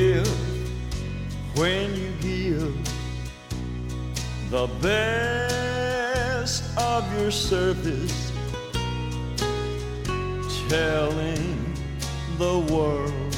the 4.67 4.73
best 4.81 6.63
of 6.77 7.19
your 7.19 7.31
service, 7.31 8.31
telling 10.69 11.75
the 12.37 12.59
world 12.71 13.33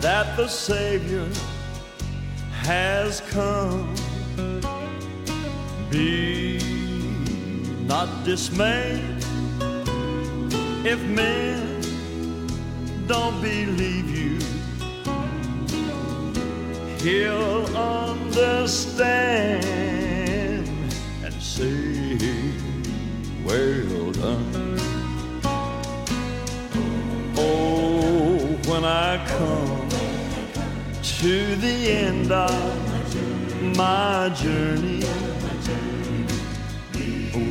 that 0.00 0.36
the 0.36 0.48
Savior 0.48 1.28
has 2.62 3.20
come, 3.30 3.94
be 5.88 6.58
not 7.86 8.08
dismayed 8.24 9.24
if 10.84 11.00
men 11.04 11.80
don't 13.06 13.40
believe 13.40 14.10
you. 14.10 14.61
He'll 17.02 17.66
understand 17.76 19.64
and 21.24 21.34
say, 21.42 22.16
Well 23.44 24.12
done. 24.12 24.78
Oh, 27.36 28.38
when 28.68 28.84
I 28.84 29.18
come 29.26 29.88
to 31.02 31.56
the 31.56 31.90
end 31.90 32.30
of 32.30 33.76
my 33.76 34.28
journey, 34.36 35.02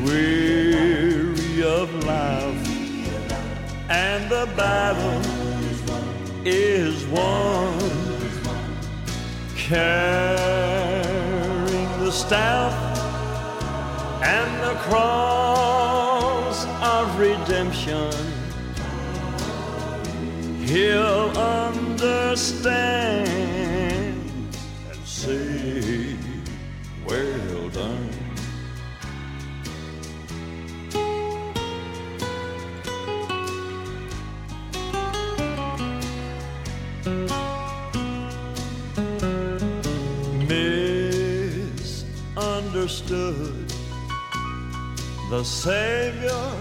weary 0.06 1.64
of 1.64 1.94
life, 2.06 2.70
and 3.90 4.32
the 4.32 4.48
battle 4.56 5.22
is 6.46 7.06
won 7.08 8.11
carrying 9.72 11.62
the 12.04 12.12
staff 12.12 12.74
and 14.22 14.64
the 14.64 14.76
cross 14.82 16.66
of 16.84 17.18
redemption. 17.18 18.12
He'll 20.66 21.32
understand 21.38 22.52
and 24.92 25.06
say, 25.06 26.11
Misunderstood 42.82 43.74
the 45.30 45.44
Savior 45.44 46.52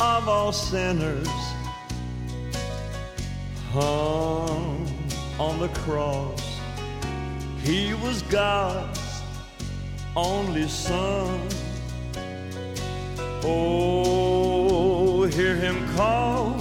of 0.00 0.28
all 0.28 0.52
sinners 0.52 1.26
hung 3.72 4.86
on 5.40 5.58
the 5.58 5.68
cross. 5.80 6.60
He 7.64 7.92
was 7.94 8.22
God's 8.22 9.20
only 10.14 10.68
Son. 10.68 11.40
Oh, 13.42 15.24
hear 15.24 15.56
him 15.56 15.76
call 15.96 16.60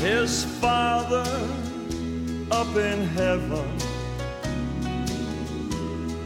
his 0.00 0.44
Father 0.60 1.24
up 2.50 2.74
in 2.74 3.06
heaven. 3.06 3.78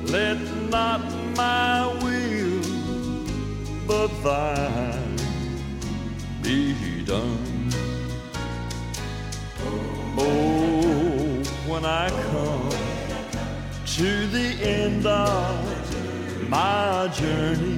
Let 0.06 0.61
not 0.73 1.03
my 1.36 1.86
will, 2.03 2.62
but 3.86 4.09
thine 4.24 5.16
be 6.40 7.05
done. 7.05 7.70
Oh, 10.16 11.43
when 11.66 11.85
I 11.85 12.09
come 12.31 12.70
to 13.85 14.27
the 14.28 14.49
end 14.62 15.05
of 15.05 16.49
my 16.49 17.07
journey, 17.19 17.77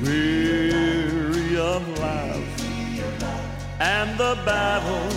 weary 0.00 1.58
of 1.58 1.82
life, 1.98 3.80
and 3.80 4.16
the 4.16 4.38
battle 4.44 5.10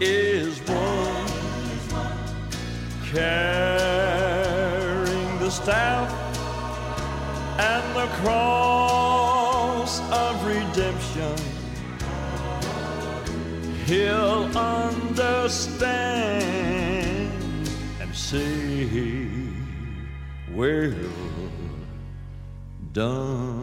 is 0.00 0.58
won 0.66 1.35
carrying 3.16 5.08
the 5.38 5.50
staff 5.50 6.12
and 7.58 7.96
the 7.96 8.06
cross 8.20 10.00
of 10.12 10.44
redemption. 10.44 11.34
He'll 13.86 14.44
understand 14.54 15.72
and 18.02 18.14
say, 18.14 18.84
Well 20.52 20.92
done. 22.92 23.55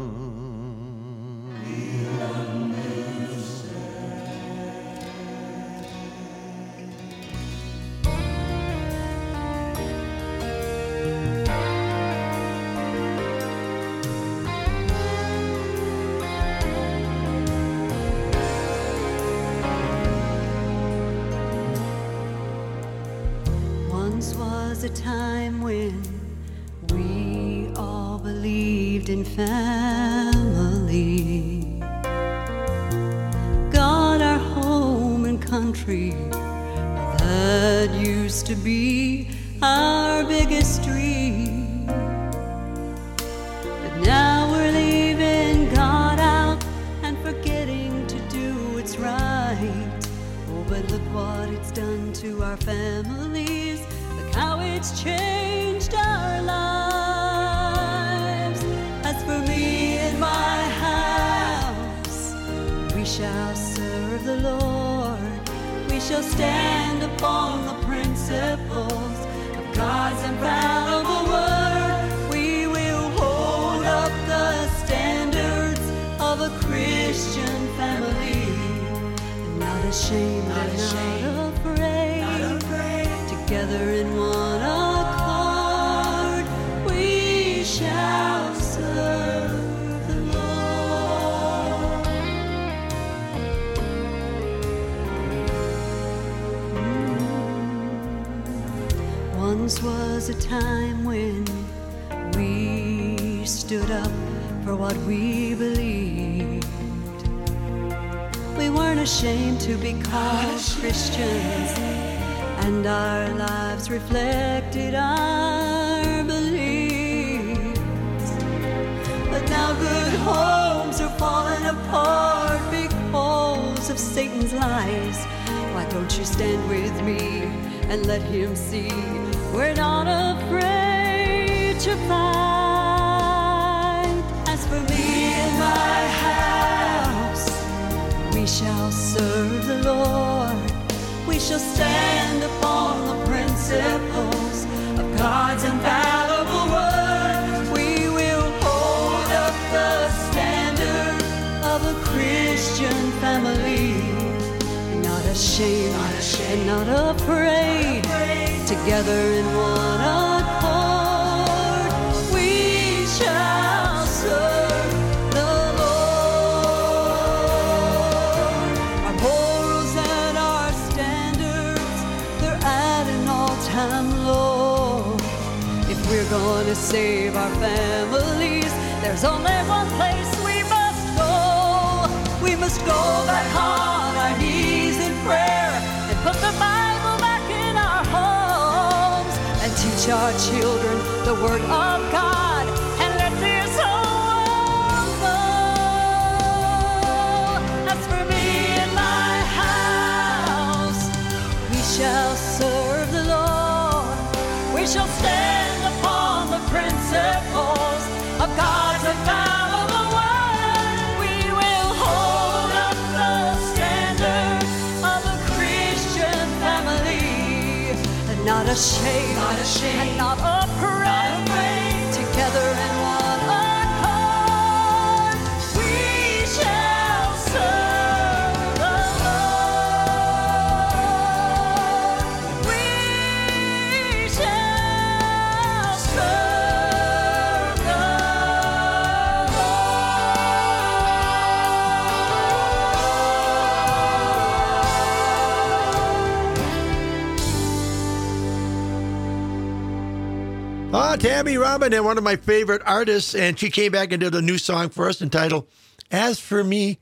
Robin, 251.73 251.91
and 251.91 252.05
one 252.05 252.19
of 252.19 252.23
my 252.23 252.35
favorite 252.35 252.83
artists, 252.85 253.33
and 253.33 253.57
she 253.57 253.71
came 253.71 253.91
back 253.91 254.11
and 254.11 254.19
did 254.19 254.35
a 254.35 254.43
new 254.43 254.59
song 254.59 254.89
for 254.89 255.09
us 255.09 255.23
entitled 255.23 255.65
"As 256.11 256.39
for 256.39 256.63
Me 256.63 256.99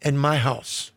and 0.00 0.18
My 0.18 0.38
House." 0.38 0.92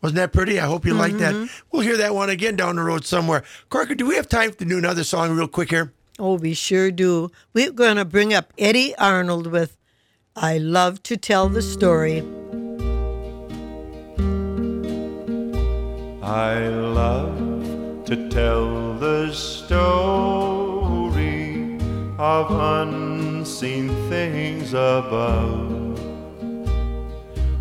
Wasn't 0.00 0.16
that 0.16 0.32
pretty? 0.32 0.58
I 0.58 0.66
hope 0.66 0.84
you 0.84 0.92
like 0.92 1.18
that. 1.18 1.34
Mm-hmm. 1.36 1.66
We'll 1.70 1.82
hear 1.82 1.96
that 1.98 2.16
one 2.16 2.30
again 2.30 2.56
down 2.56 2.74
the 2.74 2.82
road 2.82 3.04
somewhere. 3.04 3.44
Corker, 3.68 3.94
do 3.94 4.06
we 4.06 4.16
have 4.16 4.28
time 4.28 4.52
to 4.54 4.64
do 4.64 4.76
another 4.76 5.04
song 5.04 5.36
real 5.36 5.46
quick 5.46 5.70
here? 5.70 5.92
Oh, 6.18 6.34
we 6.34 6.52
sure 6.52 6.90
do. 6.90 7.30
We're 7.52 7.70
going 7.70 7.94
to 7.94 8.04
bring 8.04 8.34
up 8.34 8.52
Eddy 8.58 8.92
Arnold 8.96 9.46
with 9.46 9.76
I 10.34 10.58
Love 10.58 11.00
to 11.04 11.16
Tell 11.16 11.48
the 11.48 11.62
Story. 11.62 12.22
I 16.24 16.58
love 16.66 18.04
to 18.06 18.28
tell 18.30 18.94
the 18.94 19.32
story 19.32 20.61
of 22.22 22.52
unseen 22.52 23.88
things 24.08 24.74
above, 24.74 25.98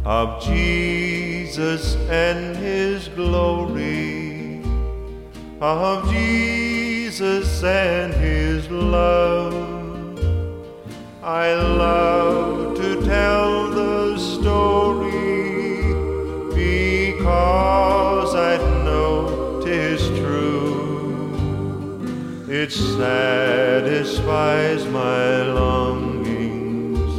of 0.06 0.40
Jesus 0.44 1.96
and 2.12 2.56
his 2.58 3.08
glory, 3.08 4.62
of 5.60 6.08
Jesus 6.12 7.64
and 7.64 8.14
his 8.14 8.70
love. 8.70 9.56
I 11.24 11.56
love 11.56 12.78
to 12.78 13.04
tell 13.04 13.72
the 13.72 14.20
story 14.20 14.91
It 22.64 22.72
satisfies 22.72 24.36
my 24.86 25.42
longings 25.42 27.10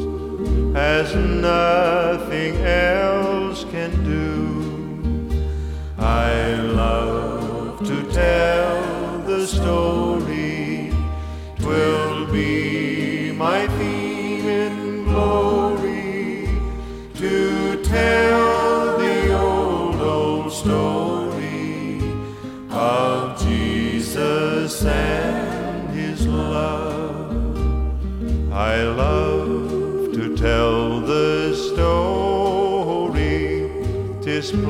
as 0.76 1.16
nothing 1.16 2.58
else 2.58 3.64
can 3.64 3.90
do. 4.04 5.34
I 5.98 6.54
love 6.54 7.80
to 7.80 8.12
tell 8.12 9.18
the 9.26 9.44
story. 9.44 10.01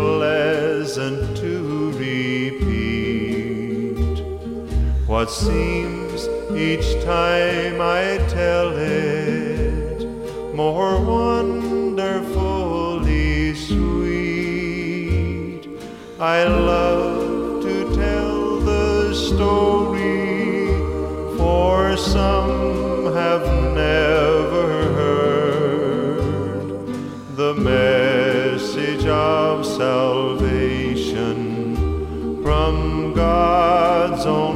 Pleasant 0.03 1.37
to 1.37 1.93
repeat 1.93 2.65
what 5.07 5.31
seems 5.31 6.27
each 6.69 6.89
time 7.05 7.81
I 7.81 8.19
tell 8.29 8.73
it 8.77 10.05
more 10.61 11.01
wonderfully 11.01 13.55
sweet. 13.55 15.69
I 16.19 16.43
love 16.45 17.63
to 17.63 17.95
tell 17.95 18.59
the 18.73 19.15
story, 19.15 20.67
for 21.39 21.97
some 21.97 23.13
have 23.23 23.47
never 23.87 24.67
heard 24.99 26.67
the 27.37 27.55
message 27.55 29.07
of 29.07 29.52
salvation 29.83 31.75
from 32.41 33.13
God's 33.15 34.25
own 34.27 34.52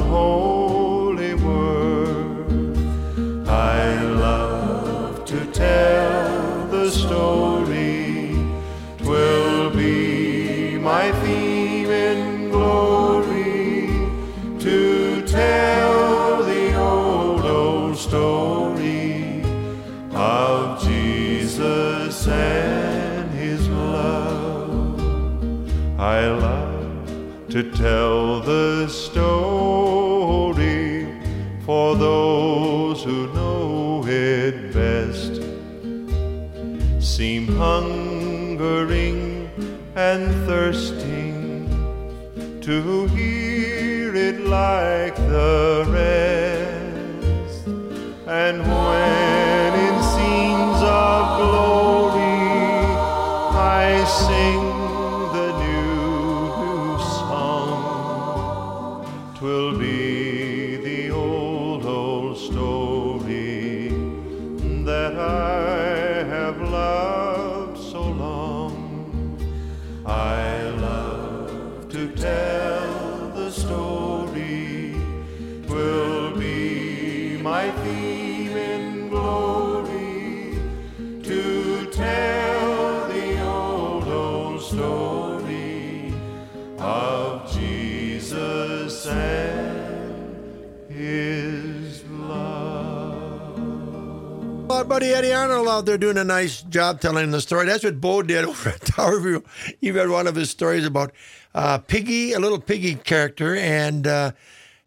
to 27.56 27.70
tell 27.72 28.40
the 28.40 28.86
story 28.86 29.48
for 31.64 31.96
those 31.96 33.02
who 33.02 33.32
know 33.32 34.04
it 34.06 34.74
best 34.74 35.40
seem 37.00 37.46
hungering 37.56 39.50
and 39.94 40.34
thirsting 40.44 41.66
to 42.60 43.06
hear 43.06 44.14
it 44.14 44.40
like 44.40 45.16
the 45.16 45.86
rest. 45.88 47.66
And 48.26 48.60
when 48.60 49.15
buddy 94.86 95.12
Eddy 95.12 95.32
Arnold 95.32 95.66
out 95.66 95.84
there 95.84 95.98
doing 95.98 96.16
a 96.16 96.22
nice 96.22 96.62
job 96.62 97.00
telling 97.00 97.32
the 97.32 97.40
story. 97.40 97.66
That's 97.66 97.82
what 97.82 98.00
Bo 98.00 98.22
did 98.22 98.44
over 98.48 98.68
at 98.70 98.82
Tower 98.82 99.18
View. 99.18 99.42
He 99.80 99.90
read 99.90 100.08
one 100.08 100.28
of 100.28 100.36
his 100.36 100.48
stories 100.48 100.86
about 100.86 101.12
uh, 101.54 101.78
Piggy, 101.78 102.32
a 102.34 102.38
little 102.38 102.60
piggy 102.60 102.94
character, 102.94 103.56
and 103.56 104.06
uh, 104.06 104.30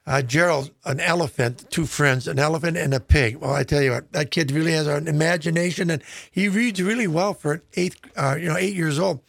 uh, 0.08 0.22
Gerald, 0.22 0.72
an 0.86 1.02
elephant, 1.02 1.70
two 1.70 1.86
friends, 1.86 2.30
an 2.30 2.40
elephant 2.40 2.78
and 2.78 2.94
a 2.94 3.02
pig. 3.02 3.38
Well, 3.38 3.54
I 3.54 3.64
tell 3.64 3.82
you 3.82 3.92
what, 3.92 4.12
that 4.14 4.32
kid 4.32 4.52
really 4.52 4.72
has 4.72 4.88
an 4.88 5.08
imagination, 5.08 5.90
and 5.90 6.02
he 6.32 6.48
reads 6.48 6.82
really 6.82 7.08
well 7.08 7.34
for 7.34 7.54
an 7.54 7.62
eighth, 7.76 8.00
uh, 8.16 8.38
you 8.40 8.48
know, 8.48 8.58
eight 8.58 8.76
years 8.76 9.00
old. 9.00 9.20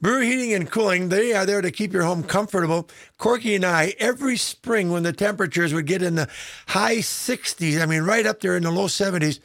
Brewer 0.00 0.22
Heating 0.22 0.54
and 0.54 0.68
Cooling, 0.68 1.10
they 1.10 1.34
are 1.34 1.46
there 1.46 1.60
to 1.60 1.70
keep 1.70 1.92
your 1.92 2.04
home 2.04 2.24
comfortable. 2.24 2.88
Corky 3.18 3.54
and 3.54 3.64
I, 3.64 3.94
every 3.98 4.38
spring 4.38 4.90
when 4.90 5.02
the 5.04 5.12
temperatures 5.12 5.72
would 5.72 5.86
get 5.86 6.02
in 6.02 6.16
the 6.16 6.28
high 6.68 6.96
60s, 6.96 7.80
I 7.80 7.86
mean, 7.86 8.02
right 8.02 8.26
up 8.26 8.40
there 8.40 8.56
in 8.56 8.62
the 8.62 8.70
low 8.70 8.86
70s, 8.86 9.40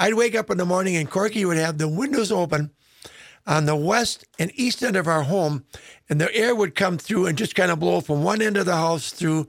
I'd 0.00 0.14
wake 0.14 0.34
up 0.34 0.48
in 0.48 0.56
the 0.56 0.64
morning 0.64 0.96
and 0.96 1.10
Corky 1.10 1.44
would 1.44 1.58
have 1.58 1.76
the 1.76 1.86
windows 1.86 2.32
open 2.32 2.70
on 3.46 3.66
the 3.66 3.76
west 3.76 4.24
and 4.38 4.50
east 4.54 4.82
end 4.82 4.96
of 4.96 5.06
our 5.06 5.24
home, 5.24 5.64
and 6.08 6.18
the 6.18 6.34
air 6.34 6.54
would 6.54 6.74
come 6.74 6.96
through 6.96 7.26
and 7.26 7.36
just 7.36 7.54
kind 7.54 7.70
of 7.70 7.78
blow 7.78 8.00
from 8.00 8.24
one 8.24 8.40
end 8.40 8.56
of 8.56 8.64
the 8.64 8.76
house 8.76 9.12
through, 9.12 9.48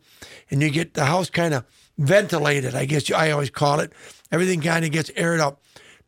and 0.49 0.61
you 0.61 0.69
get 0.69 0.93
the 0.93 1.05
house 1.05 1.29
kind 1.29 1.53
of 1.53 1.65
ventilated, 1.97 2.75
I 2.75 2.83
guess 2.83 3.09
I 3.09 3.31
always 3.31 3.49
call 3.49 3.79
it. 3.79 3.93
Everything 4.29 4.59
kind 4.59 4.83
of 4.83 4.91
gets 4.91 5.09
aired 5.15 5.39
out. 5.39 5.59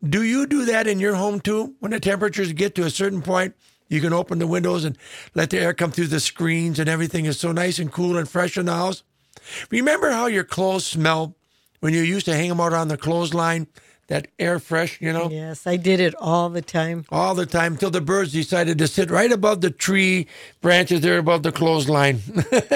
Do 0.03 0.24
you 0.24 0.45
do 0.45 0.65
that 0.65 0.88
in 0.88 0.99
your 0.99 1.15
home 1.15 1.40
too? 1.40 1.76
When 1.80 1.91
the 1.91 1.99
temperatures 2.02 2.52
get 2.52 2.76
to 2.76 2.84
a 2.84 2.90
certain 2.90 3.22
point, 3.22 3.56
you 3.88 4.02
can 4.02 4.11
open 4.11 4.40
the 4.40 4.48
windows 4.48 4.84
and 4.84 4.98
let 5.36 5.52
the 5.52 5.60
air 5.60 5.74
come 5.74 5.91
through 5.91 6.07
the 6.07 6.20
screens, 6.20 6.80
and 6.80 6.90
everything 6.90 7.26
is 7.26 7.40
so 7.40 7.53
nice 7.53 7.80
and 7.80 7.91
cool 7.91 8.18
and 8.18 8.28
fresh 8.28 8.57
in 8.57 8.65
the 8.65 8.74
house. 8.74 9.03
Remember 9.70 10.11
how 10.11 10.26
your 10.26 10.44
clothes 10.44 10.86
smell 10.86 11.38
when 11.80 11.94
you 11.94 12.02
used 12.02 12.26
to 12.26 12.36
hang 12.36 12.49
them 12.49 12.60
out 12.60 12.74
on 12.74 12.90
the 12.90 12.98
clothesline? 12.98 13.68
That 14.08 14.28
air 14.38 14.60
fresh, 14.60 15.00
you 15.00 15.14
know? 15.14 15.30
Yes, 15.30 15.66
I 15.66 15.78
did 15.78 16.02
it 16.02 16.14
all 16.20 16.50
the 16.50 16.62
time. 16.62 17.06
all 17.10 17.34
the 17.36 17.46
time 17.46 17.74
until 17.74 17.90
the 17.90 18.02
birds 18.02 18.34
decided 18.34 18.78
to 18.80 18.88
sit 18.88 19.10
right 19.10 19.32
above 19.32 19.62
the 19.62 19.72
tree 19.72 20.28
branches 20.62 21.00
there 21.00 21.18
above 21.18 21.44
the 21.44 21.52
clothesline. 21.54 22.20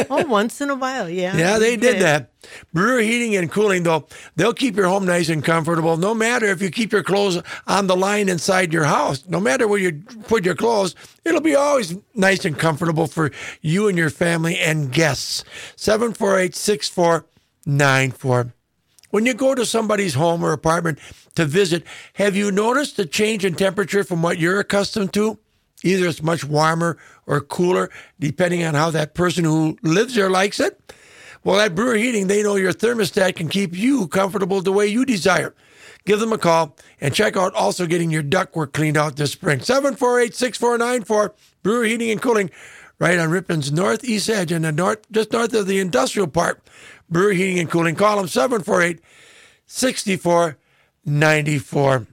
Oh, 0.10 0.26
once 0.26 0.62
in 0.62 0.70
a 0.70 0.76
while, 0.76 1.10
yeah. 1.10 1.36
yeah, 1.36 1.60
they 1.60 1.76
did 1.76 2.00
that. 2.02 2.32
Brewer 2.72 3.02
Heating 3.02 3.36
and 3.36 3.52
Cooling, 3.52 3.84
though, 3.84 4.08
they'll 4.38 4.54
keep 4.54 4.78
your 4.78 4.88
home 4.88 5.06
nice 5.06 5.28
and 5.28 5.44
comfortable 5.44 5.98
no 5.98 6.14
matter 6.14 6.46
if 6.46 6.62
you 6.62 6.70
keep 6.72 6.94
your 6.94 7.04
clothes 7.04 7.42
on 7.68 7.88
the 7.88 7.96
line 7.98 8.30
inside 8.30 8.72
your 8.72 8.86
house. 8.86 9.26
No 9.28 9.42
matter 9.42 9.68
where 9.68 9.80
you 9.80 10.02
put 10.28 10.46
your 10.46 10.56
clothes, 10.56 10.96
it'll 11.26 11.42
be 11.42 11.56
always 11.56 11.98
nice 12.16 12.46
and 12.46 12.58
comfortable 12.58 13.08
for 13.08 13.32
you 13.62 13.90
and 13.90 13.98
your 13.98 14.10
family 14.10 14.58
and 14.58 14.94
guests. 14.94 15.44
748 15.76 16.56
6494. 16.56 18.54
When 19.10 19.26
you 19.26 19.34
go 19.34 19.56
to 19.56 19.66
somebody's 19.66 20.16
home 20.16 20.44
or 20.44 20.52
apartment 20.52 21.00
to 21.36 21.46
visit, 21.46 21.84
have 22.14 22.36
you 22.36 22.52
noticed 22.52 22.98
the 22.98 23.06
change 23.06 23.46
in 23.46 23.56
temperature 23.56 24.04
from 24.04 24.22
what 24.22 24.38
you're 24.38 24.60
accustomed 24.60 25.14
to? 25.14 25.40
Either 25.84 26.08
it's 26.08 26.24
much 26.24 26.44
warmer 26.44 26.98
or 27.26 27.40
cooler, 27.40 27.90
depending 28.20 28.64
on 28.64 28.74
how 28.74 28.90
that 28.90 29.14
person 29.14 29.46
who 29.46 29.78
lives 29.82 30.16
there 30.16 30.30
likes 30.30 30.60
it. 30.60 30.94
Well, 31.44 31.60
at 31.60 31.76
Brewer 31.76 31.96
Heating, 31.96 32.28
they 32.28 32.44
know 32.44 32.56
your 32.56 32.74
thermostat 32.74 33.36
can 33.36 33.48
keep 33.48 33.76
you 33.76 34.08
comfortable 34.08 34.62
the 34.62 34.72
way 34.74 34.88
you 34.88 35.06
desire. 35.06 35.56
Give 36.04 36.20
them 36.20 36.34
a 36.34 36.38
call 36.38 36.76
and 37.00 37.14
check 37.14 37.38
out 37.38 37.54
also 37.54 37.86
getting 37.86 38.12
your 38.12 38.24
ductwork 38.24 38.74
cleaned 38.74 38.98
out 38.98 39.16
this 39.16 39.32
spring. 39.32 39.62
748 39.62 40.36
6494, 40.36 41.34
Brewer 41.64 41.86
Heating 41.86 42.12
and 42.12 42.22
Cooling, 42.22 42.50
right 43.00 43.20
on 43.20 43.30
Ripon's 43.30 43.72
northeast 43.72 44.30
edge 44.30 44.52
and 44.52 44.66
the 44.66 44.72
north, 44.72 45.10
just 45.12 45.32
north 45.32 45.54
of 45.54 45.68
the 45.68 45.80
industrial 45.80 46.28
park. 46.28 46.66
Brewer 47.10 47.32
Heating 47.32 47.60
and 47.60 47.70
Cooling. 47.70 47.96
Call 47.96 48.18
them 48.18 48.28
748 48.28 49.00
6494. 49.66 52.08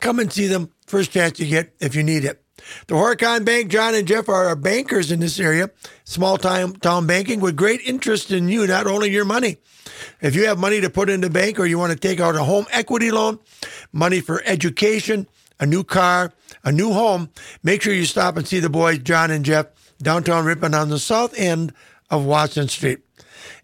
Come 0.00 0.18
and 0.18 0.32
see 0.32 0.46
them 0.46 0.70
first 0.86 1.12
chance 1.12 1.40
you 1.40 1.46
get 1.46 1.74
if 1.80 1.94
you 1.94 2.02
need 2.02 2.24
it. 2.24 2.40
The 2.86 2.94
Horicon 2.94 3.44
Bank, 3.44 3.70
John 3.70 3.94
and 3.94 4.08
Jeff 4.08 4.28
are 4.28 4.54
bankers 4.56 5.12
in 5.12 5.20
this 5.20 5.38
area, 5.38 5.70
small 6.04 6.38
time 6.38 6.74
town 6.76 7.06
banking 7.06 7.40
with 7.40 7.56
great 7.56 7.80
interest 7.82 8.30
in 8.30 8.48
you, 8.48 8.66
not 8.66 8.86
only 8.86 9.10
your 9.10 9.24
money. 9.24 9.58
If 10.20 10.34
you 10.34 10.46
have 10.46 10.58
money 10.58 10.80
to 10.80 10.90
put 10.90 11.10
in 11.10 11.20
the 11.20 11.30
bank 11.30 11.58
or 11.58 11.66
you 11.66 11.78
want 11.78 11.92
to 11.92 11.98
take 11.98 12.20
out 12.20 12.36
a 12.36 12.44
home 12.44 12.66
equity 12.70 13.10
loan, 13.10 13.38
money 13.92 14.20
for 14.20 14.42
education, 14.44 15.26
a 15.60 15.66
new 15.66 15.84
car, 15.84 16.32
a 16.64 16.72
new 16.72 16.92
home, 16.92 17.30
make 17.62 17.82
sure 17.82 17.92
you 17.92 18.06
stop 18.06 18.36
and 18.36 18.46
see 18.46 18.60
the 18.60 18.70
boys, 18.70 18.98
John 18.98 19.30
and 19.30 19.44
Jeff, 19.44 19.66
downtown 20.02 20.44
Ripon 20.44 20.74
on 20.74 20.88
the 20.88 20.98
south 20.98 21.38
end 21.38 21.72
of 22.10 22.24
Watson 22.24 22.68
Street. 22.68 23.00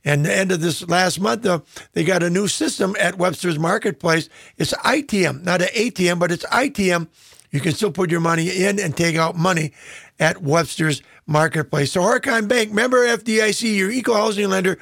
And 0.05 0.25
the 0.25 0.35
end 0.35 0.53
of 0.53 0.61
this 0.61 0.87
last 0.89 1.21
month, 1.21 1.47
they 1.93 2.05
got 2.05 2.23
a 2.23 2.31
new 2.31 2.49
system 2.49 2.97
at 2.99 3.19
Webster's 3.19 3.59
Marketplace. 3.59 4.29
It's 4.57 4.73
ITM, 4.73 5.43
not 5.43 5.63
an 5.63 5.69
ATM, 5.69 6.19
but 6.19 6.33
it's 6.33 6.45
ITM. 6.47 7.09
You 7.51 7.61
can 7.61 7.73
still 7.73 7.91
put 7.91 8.11
your 8.11 8.21
money 8.21 8.65
in 8.65 8.79
and 8.79 8.97
take 8.97 9.17
out 9.17 9.37
money 9.37 9.73
at 10.21 10.43
Webster's 10.43 11.03
Marketplace. 11.27 11.93
So 11.93 12.01
Horicon 12.01 12.47
Bank, 12.47 12.73
member 12.73 13.07
FDIC, 13.07 13.77
your 13.77 13.91
eco 13.91 14.15
housing 14.15 14.49
lender, 14.49 14.79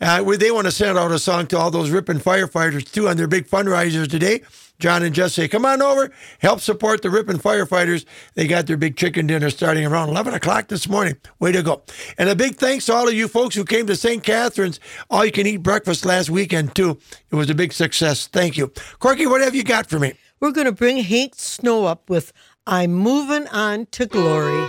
uh, 0.00 0.22
they 0.36 0.50
want 0.50 0.66
to 0.66 0.72
send 0.72 0.98
out 0.98 1.12
a 1.12 1.18
song 1.18 1.46
to 1.48 1.58
all 1.58 1.70
those 1.70 1.90
Ripon 1.90 2.18
firefighters 2.18 2.90
too 2.90 3.08
on 3.08 3.16
their 3.16 3.28
big 3.28 3.46
fundraisers 3.46 4.08
today. 4.08 4.42
John 4.78 5.02
and 5.02 5.12
Jeff 5.12 5.32
say, 5.32 5.48
come 5.48 5.66
on 5.66 5.82
over, 5.82 6.12
help 6.38 6.60
support 6.60 7.02
the 7.02 7.10
Ripon 7.10 7.38
firefighters. 7.38 8.04
They 8.34 8.46
got 8.46 8.68
their 8.68 8.76
big 8.76 8.96
chicken 8.96 9.26
dinner 9.26 9.50
starting 9.50 9.84
around 9.84 10.10
11 10.10 10.34
o'clock 10.34 10.68
this 10.68 10.88
morning. 10.88 11.16
Way 11.40 11.50
to 11.50 11.64
go. 11.64 11.82
And 12.16 12.28
a 12.28 12.36
big 12.36 12.56
thanks 12.56 12.86
to 12.86 12.94
all 12.94 13.08
of 13.08 13.14
you 13.14 13.26
folks 13.26 13.56
who 13.56 13.64
came 13.64 13.88
to 13.88 13.96
St. 13.96 14.22
Catharines 14.22 14.78
all 15.10 15.24
you 15.24 15.32
can 15.32 15.46
eat 15.46 15.58
breakfast 15.58 16.04
last 16.04 16.30
weekend 16.30 16.76
too. 16.76 16.98
It 17.30 17.34
was 17.34 17.50
a 17.50 17.54
big 17.54 17.72
success. 17.72 18.28
Thank 18.28 18.56
you. 18.56 18.72
Corky, 19.00 19.26
what 19.26 19.40
have 19.40 19.54
you 19.54 19.64
got 19.64 19.86
for 19.86 19.98
me? 19.98 20.14
We're 20.38 20.52
going 20.52 20.66
to 20.66 20.72
bring 20.72 20.98
Hank 20.98 21.32
Snow 21.34 21.84
up 21.86 22.08
with 22.08 22.32
I'm 22.64 22.92
Moving 22.92 23.48
On 23.48 23.86
to 23.86 24.06
Glory. 24.06 24.68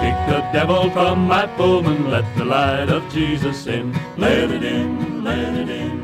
Kick 0.00 0.16
the 0.26 0.48
devil 0.52 0.90
from 0.90 1.28
my 1.28 1.46
Pullman, 1.56 2.10
let 2.10 2.24
the 2.36 2.44
light 2.44 2.88
of 2.88 3.08
Jesus 3.12 3.66
in. 3.68 3.92
Let 4.16 4.50
it 4.50 4.64
in, 4.64 5.22
let 5.22 5.54
it 5.54 5.68
in, 5.68 6.03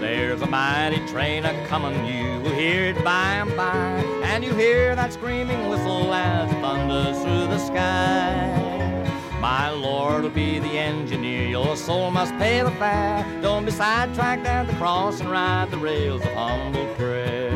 There's 0.00 0.42
a 0.42 0.46
mighty 0.46 1.04
train 1.06 1.44
a 1.44 1.66
coming, 1.66 2.06
you 2.06 2.40
will 2.40 2.54
hear 2.54 2.84
it 2.84 3.04
by 3.04 3.34
and 3.34 3.54
by, 3.56 4.02
and 4.24 4.42
you 4.42 4.54
hear 4.54 4.94
that 4.96 5.12
screaming 5.12 5.68
whistle 5.68 6.12
as 6.14 6.50
it 6.50 6.60
thunders 6.60 7.18
through 7.22 7.46
the 7.46 7.58
sky. 7.58 8.56
My 9.40 9.70
Lord 9.70 10.22
will 10.22 10.30
be 10.30 10.58
the 10.58 10.78
engineer, 10.78 11.46
your 11.48 11.76
soul 11.76 12.10
must 12.10 12.32
pay 12.38 12.62
the 12.62 12.70
fare. 12.72 13.24
Don't 13.42 13.64
be 13.64 13.70
sidetracked 13.70 14.46
at 14.46 14.66
the 14.66 14.74
cross 14.74 15.20
and 15.20 15.30
ride 15.30 15.70
the 15.70 15.78
rails 15.78 16.22
of 16.22 16.32
humble 16.32 16.86
prayer. 16.94 17.50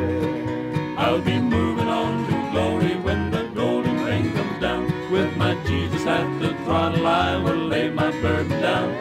I'll 0.98 1.20
be 1.20 1.38
moving 1.38 1.88
on 1.88 2.26
to 2.26 2.50
glory 2.50 2.96
when 2.96 3.30
the 3.30 3.44
golden 3.54 4.04
rain 4.04 4.32
comes 4.32 4.60
down. 4.60 4.90
With 5.10 5.36
my 5.36 5.54
Jesus 5.64 6.06
at 6.06 6.40
the 6.40 6.54
throttle, 6.64 7.06
I 7.06 7.36
will 7.36 7.56
lay 7.56 7.90
my 7.90 8.10
burden 8.20 8.60
down. 8.60 8.94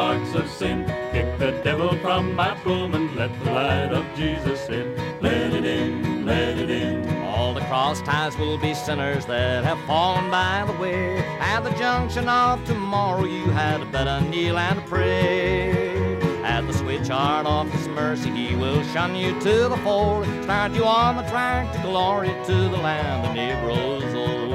Marks 0.00 0.34
of 0.34 0.48
sin. 0.48 0.78
Kick 1.12 1.28
the 1.38 1.52
devil 1.62 1.94
from 1.98 2.34
my 2.34 2.54
Pullman, 2.62 3.14
let 3.16 3.30
the 3.40 3.50
light 3.52 3.92
of 4.00 4.04
Jesus 4.16 4.60
in. 4.70 4.86
Let 5.20 5.52
it 5.52 5.66
in, 5.66 6.24
let 6.24 6.58
it 6.58 6.70
in. 6.70 6.94
All 7.24 7.52
the 7.52 7.60
cross 7.70 8.00
ties 8.00 8.34
will 8.38 8.56
be 8.56 8.72
sinners 8.72 9.26
that 9.26 9.62
have 9.64 9.80
fallen 9.90 10.30
by 10.30 10.64
the 10.66 10.76
way. 10.84 11.18
At 11.54 11.60
the 11.66 11.74
junction 11.84 12.30
of 12.30 12.64
tomorrow, 12.64 13.24
you 13.24 13.44
had 13.50 13.92
better 13.92 14.16
kneel 14.30 14.56
and 14.56 14.78
pray. 14.86 16.16
At 16.54 16.62
the 16.66 16.72
switchyard 16.72 17.44
of 17.44 17.70
His 17.70 17.86
mercy, 17.88 18.30
He 18.30 18.56
will 18.56 18.82
shun 18.94 19.14
you 19.14 19.38
to 19.40 19.54
the 19.72 19.80
fold, 19.84 20.24
start 20.44 20.72
you 20.72 20.84
on 20.86 21.18
the 21.18 21.26
track 21.34 21.64
to 21.74 21.78
glory 21.82 22.32
to 22.48 22.56
the 22.74 22.80
land 22.88 23.26
of 23.26 23.34
Negroes 23.34 24.14
old. 24.14 24.54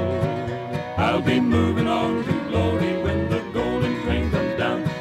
I'll 0.98 1.22
be 1.22 1.38
moving 1.38 1.86
on 1.86 2.24
to 2.24 2.32
glory 2.50 2.95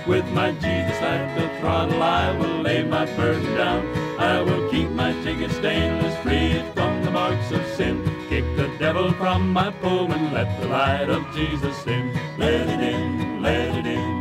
With 0.07 0.27
my 0.33 0.51
Jesus 0.51 1.01
at 1.01 1.35
the 1.35 1.59
throttle, 1.59 2.03
I 2.03 2.31
will 2.37 2.61
lay 2.61 2.83
my 2.83 3.05
burden 3.17 3.55
down. 3.55 3.83
I 4.19 4.39
will 4.39 4.69
keep 4.69 4.89
my 4.91 5.13
ticket 5.23 5.51
stainless, 5.51 6.15
free 6.21 6.63
from 6.75 7.03
the 7.03 7.09
marks 7.09 7.51
of 7.51 7.65
sin. 7.75 8.03
Kick 8.29 8.45
the 8.55 8.67
devil 8.77 9.11
from 9.13 9.51
my 9.51 9.71
Pullman, 9.71 10.31
let 10.31 10.61
the 10.61 10.67
light 10.67 11.09
of 11.09 11.23
Jesus 11.33 11.87
in. 11.87 12.13
Let 12.37 12.69
it 12.69 12.81
in, 12.81 13.41
let 13.41 13.79
it 13.79 13.87
in. 13.87 14.14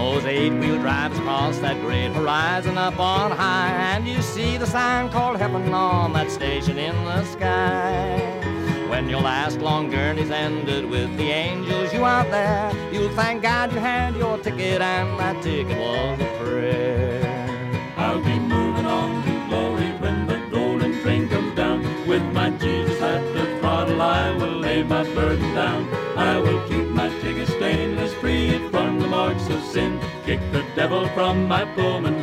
Those 0.00 0.24
eight-wheel 0.24 0.78
drives 0.78 1.18
across 1.18 1.58
that 1.58 1.78
great 1.82 2.10
horizon 2.12 2.78
up 2.78 2.98
on 2.98 3.30
high, 3.30 3.70
and 3.92 4.08
you 4.08 4.22
see 4.22 4.56
the 4.56 4.66
sign 4.66 5.10
called 5.10 5.36
heaven 5.36 5.74
on 5.74 6.14
that 6.14 6.30
station 6.30 6.78
in 6.78 6.96
the 7.04 7.22
sky. 7.24 8.18
When 8.88 9.10
your 9.10 9.20
last 9.20 9.58
long 9.58 9.90
journey's 9.90 10.30
ended 10.30 10.88
with 10.88 11.14
the 11.18 11.30
angels 11.30 11.92
you 11.92 12.02
out 12.06 12.30
there, 12.30 12.72
you'll 12.90 13.14
thank 13.14 13.42
God 13.42 13.72
you 13.72 13.78
had 13.78 14.16
your 14.16 14.38
ticket 14.38 14.80
and 14.80 15.20
that 15.20 15.42
ticket 15.42 15.76
was 15.78 16.18
a 16.18 16.30
prayer. 16.42 17.92
I'll 17.98 18.24
be 18.24 18.38
moving 18.38 18.86
on 18.86 19.22
to 19.24 19.48
glory 19.48 19.90
when 20.02 20.26
the 20.26 20.38
golden 20.50 20.98
train 21.02 21.28
comes 21.28 21.54
down. 21.54 21.78
With 22.08 22.22
my 22.32 22.48
Jesus 22.52 23.00
at 23.02 23.22
the 23.34 23.44
throttle, 23.58 24.00
I 24.00 24.30
will 24.38 24.58
lay 24.66 24.82
my 24.82 25.04
burden 25.14 25.49
of 29.30 29.62
sin. 29.62 30.00
Kick 30.24 30.40
the 30.52 30.64
devil 30.74 31.06
from 31.08 31.46
my 31.46 31.64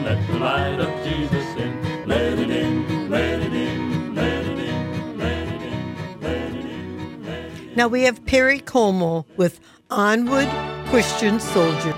let 0.03 0.27
the 0.27 0.39
light 0.39 0.79
of 0.79 0.91
Jesus 1.05 1.55
in. 1.55 2.07
Let 2.07 2.37
it 2.39 2.49
in, 2.49 3.09
let 3.09 3.39
it 3.41 3.53
in, 3.53 4.13
let 4.13 4.45
it 4.45 4.59
in, 4.59 5.17
let 5.17 5.47
it 5.47 5.61
in, 5.61 6.19
let 6.21 6.53
it 6.53 6.65
in, 6.65 7.23
let 7.23 7.45
it 7.45 7.59
in. 7.61 7.75
Now 7.75 7.87
we 7.87 8.03
have 8.03 8.25
Perry 8.25 8.59
Como 8.59 9.25
with 9.37 9.59
Onward 9.89 10.49
Christian 10.89 11.39
Soldier. 11.39 11.96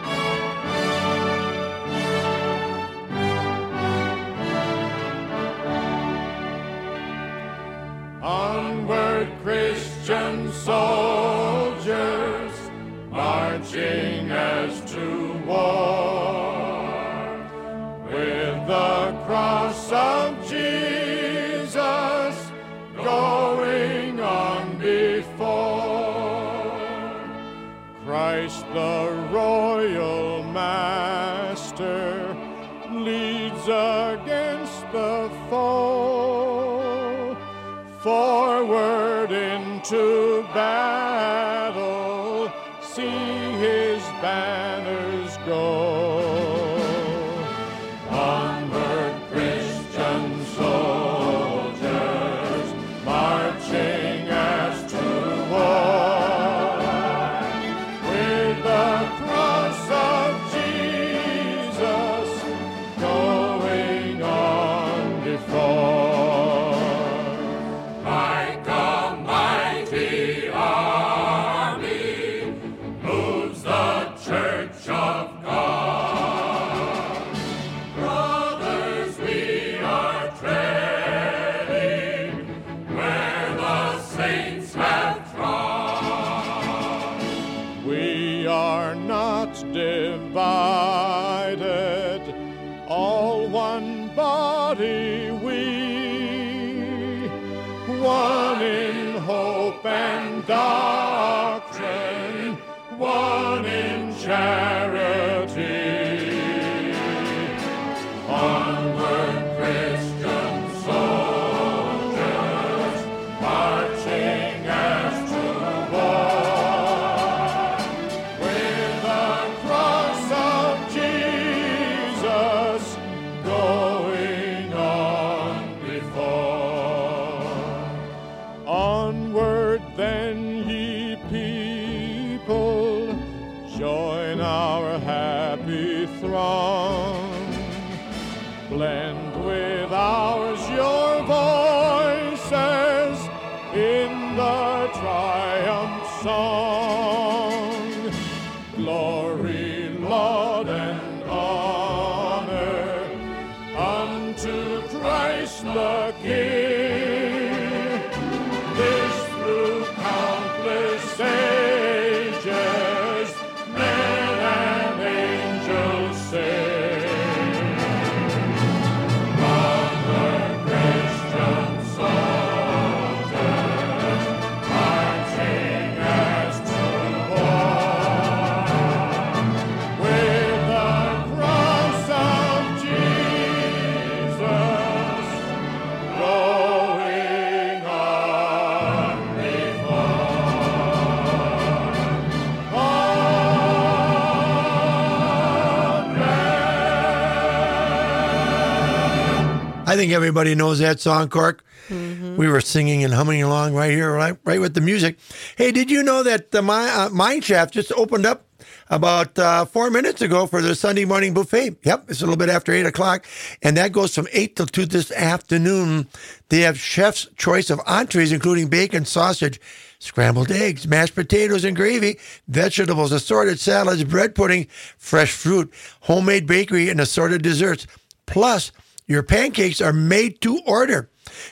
Everybody 200.20 200.54
knows 200.54 200.80
that 200.80 201.00
song, 201.00 201.30
Cork. 201.30 201.64
We 201.90 202.50
were 202.50 202.60
singing 202.60 203.06
and 203.06 203.14
humming 203.14 203.42
along 203.42 203.74
right 203.74 203.92
here, 203.92 204.14
right, 204.14 204.36
right 204.44 204.60
with 204.60 204.74
the 204.74 204.82
music. 204.82 205.18
Hey, 205.56 205.72
did 205.72 205.90
you 205.90 206.04
know 206.04 206.24
that 206.24 206.52
the 206.52 206.62
uh, 206.62 207.10
Mine 207.14 207.40
Shaft 207.40 207.74
just 207.74 207.94
opened 207.94 208.26
up 208.26 208.46
about 208.90 209.40
uh, 209.40 209.64
four 209.64 209.90
minutes 209.90 210.22
ago 210.22 210.46
for 210.46 210.62
the 210.62 210.76
Sunday 210.76 211.06
morning 211.06 211.34
buffet? 211.34 211.78
Yep, 211.84 212.10
it's 212.10 212.22
a 212.22 212.26
little 212.26 212.36
bit 212.36 212.50
after 212.50 212.74
eight 212.74 212.86
o'clock, 212.86 213.26
and 213.62 213.78
that 213.78 213.94
goes 213.94 214.14
from 214.14 214.28
eight 214.34 214.58
till 214.58 214.66
two 214.66 214.86
this 214.86 215.10
afternoon. 215.14 216.10
They 216.50 216.60
have 216.60 216.78
chef's 216.78 217.28
choice 217.38 217.70
of 217.70 217.80
entrees, 217.88 218.34
including 218.34 218.68
bacon, 218.68 219.06
sausage, 219.06 219.62
scrambled 220.00 220.52
eggs, 220.52 220.86
mashed 220.86 221.16
potatoes 221.16 221.64
and 221.64 221.78
gravy, 221.78 222.20
vegetables, 222.50 223.14
assorted 223.14 223.58
salads, 223.58 224.04
bread 224.04 224.36
pudding, 224.36 224.68
fresh 224.98 225.32
fruit, 225.32 225.74
homemade 226.02 226.46
bakery, 226.46 226.90
and 226.90 227.00
assorted 227.00 227.42
desserts. 227.42 227.88
Plus, 228.26 228.74
your 229.10 229.24
pancakes 229.24 229.82
are 229.82 229.92
made 229.92 230.40
to 230.42 230.60
order. 230.68 231.10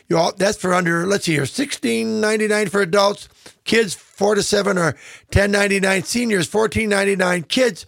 You 0.08 0.18
all, 0.18 0.34
that's 0.34 0.58
for 0.58 0.74
under, 0.74 1.06
let's 1.06 1.26
see 1.26 1.34
here, 1.34 1.46
sixteen 1.46 2.22
ninety 2.22 2.48
nine 2.48 2.70
for 2.70 2.82
adults. 2.82 3.28
Kids 3.66 3.94
four 3.94 4.36
to 4.36 4.44
seven 4.44 4.78
are 4.78 4.96
ten 5.32 5.52
ninety 5.52 5.80
nine. 5.80 6.04
Seniors 6.04 6.48
fourteen 6.48 6.88
ninety 6.88 7.16
nine. 7.16 7.44
Kids 7.44 7.86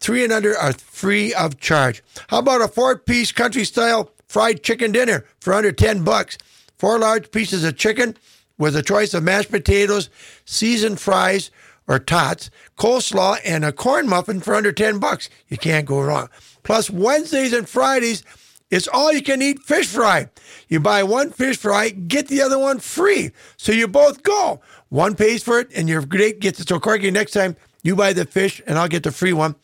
three 0.00 0.24
and 0.24 0.32
under 0.32 0.56
are 0.56 0.72
free 0.72 1.34
of 1.34 1.60
charge. 1.60 2.02
How 2.28 2.38
about 2.38 2.62
a 2.62 2.68
four 2.68 2.98
piece 2.98 3.30
country 3.30 3.64
style 3.64 4.10
fried 4.26 4.62
chicken 4.62 4.90
dinner 4.90 5.26
for 5.38 5.52
under 5.52 5.70
ten 5.70 6.02
bucks? 6.02 6.38
Four 6.78 6.98
large 6.98 7.30
pieces 7.30 7.62
of 7.62 7.76
chicken 7.76 8.16
with 8.56 8.74
a 8.74 8.82
choice 8.82 9.12
of 9.12 9.22
mashed 9.22 9.50
potatoes, 9.50 10.08
seasoned 10.46 10.98
fries, 10.98 11.50
or 11.86 11.98
tots, 11.98 12.50
coleslaw, 12.78 13.38
and 13.44 13.64
a 13.64 13.72
corn 13.72 14.08
muffin 14.08 14.40
for 14.40 14.54
under 14.54 14.70
10 14.70 14.98
bucks. 14.98 15.28
You 15.48 15.58
can't 15.58 15.86
go 15.86 16.00
wrong. 16.00 16.28
Plus, 16.62 16.88
Wednesdays 16.88 17.52
and 17.52 17.68
Fridays, 17.68 18.22
it's 18.70 18.88
all 18.88 19.12
you 19.12 19.22
can 19.22 19.42
eat 19.42 19.60
fish 19.62 19.88
fry. 19.88 20.28
You 20.68 20.80
buy 20.80 21.02
one 21.02 21.30
fish 21.30 21.56
fry, 21.58 21.90
get 21.90 22.28
the 22.28 22.42
other 22.42 22.58
one 22.58 22.78
free. 22.78 23.32
So 23.56 23.72
you 23.72 23.88
both 23.88 24.22
go. 24.22 24.60
One 24.88 25.14
pays 25.14 25.42
for 25.42 25.58
it, 25.60 25.68
and 25.74 25.88
your 25.88 26.02
date 26.02 26.40
gets 26.40 26.60
it. 26.60 26.68
So, 26.68 26.80
Corky, 26.80 27.10
next 27.10 27.32
time 27.32 27.56
you 27.82 27.96
buy 27.96 28.12
the 28.12 28.24
fish, 28.24 28.60
and 28.66 28.78
I'll 28.78 28.88
get 28.88 29.02
the 29.02 29.12
free 29.12 29.32
one. 29.32 29.54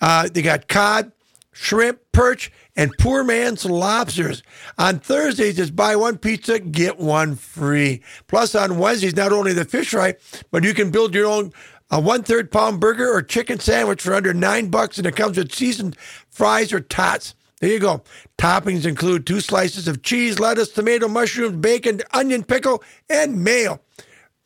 Uh, 0.00 0.28
they 0.32 0.42
got 0.42 0.68
cod, 0.68 1.12
shrimp, 1.52 2.00
perch, 2.12 2.52
and 2.76 2.92
poor 2.98 3.24
man's 3.24 3.64
lobsters. 3.64 4.42
On 4.78 4.98
Thursdays, 4.98 5.58
it's 5.58 5.70
buy 5.70 5.96
one 5.96 6.18
pizza, 6.18 6.58
get 6.58 6.98
one 6.98 7.34
free. 7.34 8.02
Plus, 8.26 8.54
on 8.54 8.78
Wednesdays, 8.78 9.16
not 9.16 9.32
only 9.32 9.52
the 9.52 9.64
fish 9.64 9.90
fry, 9.90 10.14
but 10.50 10.62
you 10.62 10.74
can 10.74 10.90
build 10.90 11.14
your 11.14 11.26
own 11.26 11.52
a 11.90 12.00
one 12.00 12.22
third 12.22 12.50
pound 12.50 12.80
burger 12.80 13.08
or 13.10 13.22
chicken 13.22 13.60
sandwich 13.60 14.02
for 14.02 14.14
under 14.14 14.34
nine 14.34 14.68
bucks, 14.68 14.98
and 14.98 15.06
it 15.06 15.14
comes 15.16 15.38
with 15.38 15.54
seasoned 15.54 15.96
fries 16.30 16.72
or 16.72 16.80
tots. 16.80 17.34
There 17.60 17.70
you 17.70 17.78
go. 17.78 18.02
Toppings 18.36 18.84
include 18.84 19.26
two 19.26 19.40
slices 19.40 19.88
of 19.88 20.02
cheese, 20.02 20.38
lettuce, 20.38 20.70
tomato, 20.70 21.08
mushrooms, 21.08 21.56
bacon, 21.56 22.02
onion, 22.12 22.44
pickle, 22.44 22.82
and 23.08 23.42
mayo. 23.42 23.80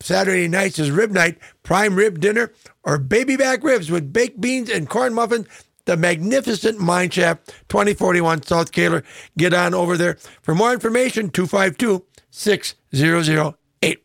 Saturday 0.01 0.49
nights 0.49 0.79
is 0.79 0.91
rib 0.91 1.11
night, 1.11 1.39
prime 1.63 1.97
rib 1.97 2.21
dinner, 2.21 2.53
or 2.85 2.99
baby 2.99 3.37
back 3.37 3.63
ribs 3.63 3.91
with 3.91 4.13
baked 4.13 4.41
beans 4.41 4.71
and 4.71 4.89
corn 4.89 5.13
muffins. 5.13 5.47
The 5.87 5.97
magnificent 5.97 6.79
Mine 6.79 7.11
Shaft, 7.11 7.49
2041 7.69 8.43
South 8.43 8.71
Koeller. 8.71 9.03
Get 9.37 9.53
on 9.55 9.75
over 9.75 9.97
there. 9.97 10.19
For 10.43 10.55
more 10.55 10.73
information, 10.73 11.31
252 11.31 12.05
6008. 12.31 14.05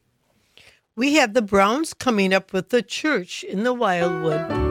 We 0.96 1.16
have 1.16 1.34
the 1.34 1.42
Browns 1.42 1.94
coming 1.94 2.34
up 2.34 2.54
with 2.54 2.70
the 2.70 2.82
church 2.82 3.44
in 3.44 3.64
the 3.64 3.74
Wildwood. 3.74 4.65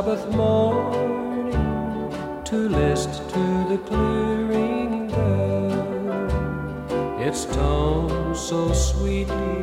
Sabbath 0.00 0.26
morning 0.34 1.52
to 2.44 2.56
list 2.70 3.10
to 3.28 3.42
the 3.68 3.76
clearing 3.84 5.08
bell. 5.08 6.30
Its 7.20 7.44
tones 7.44 8.40
so 8.40 8.72
sweetly 8.72 9.59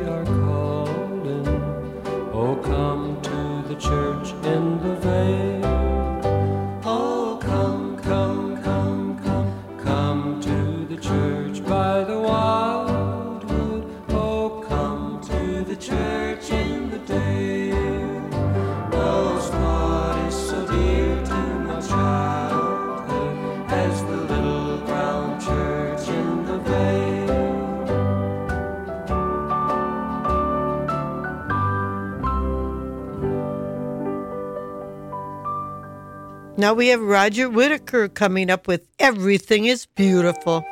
Now 36.58 36.74
we 36.74 36.88
have 36.88 37.00
Roger 37.00 37.48
Whittaker 37.48 38.08
coming 38.08 38.50
up 38.50 38.66
with 38.66 38.88
Everything 38.98 39.66
is 39.66 39.86
Beautiful. 39.86 40.66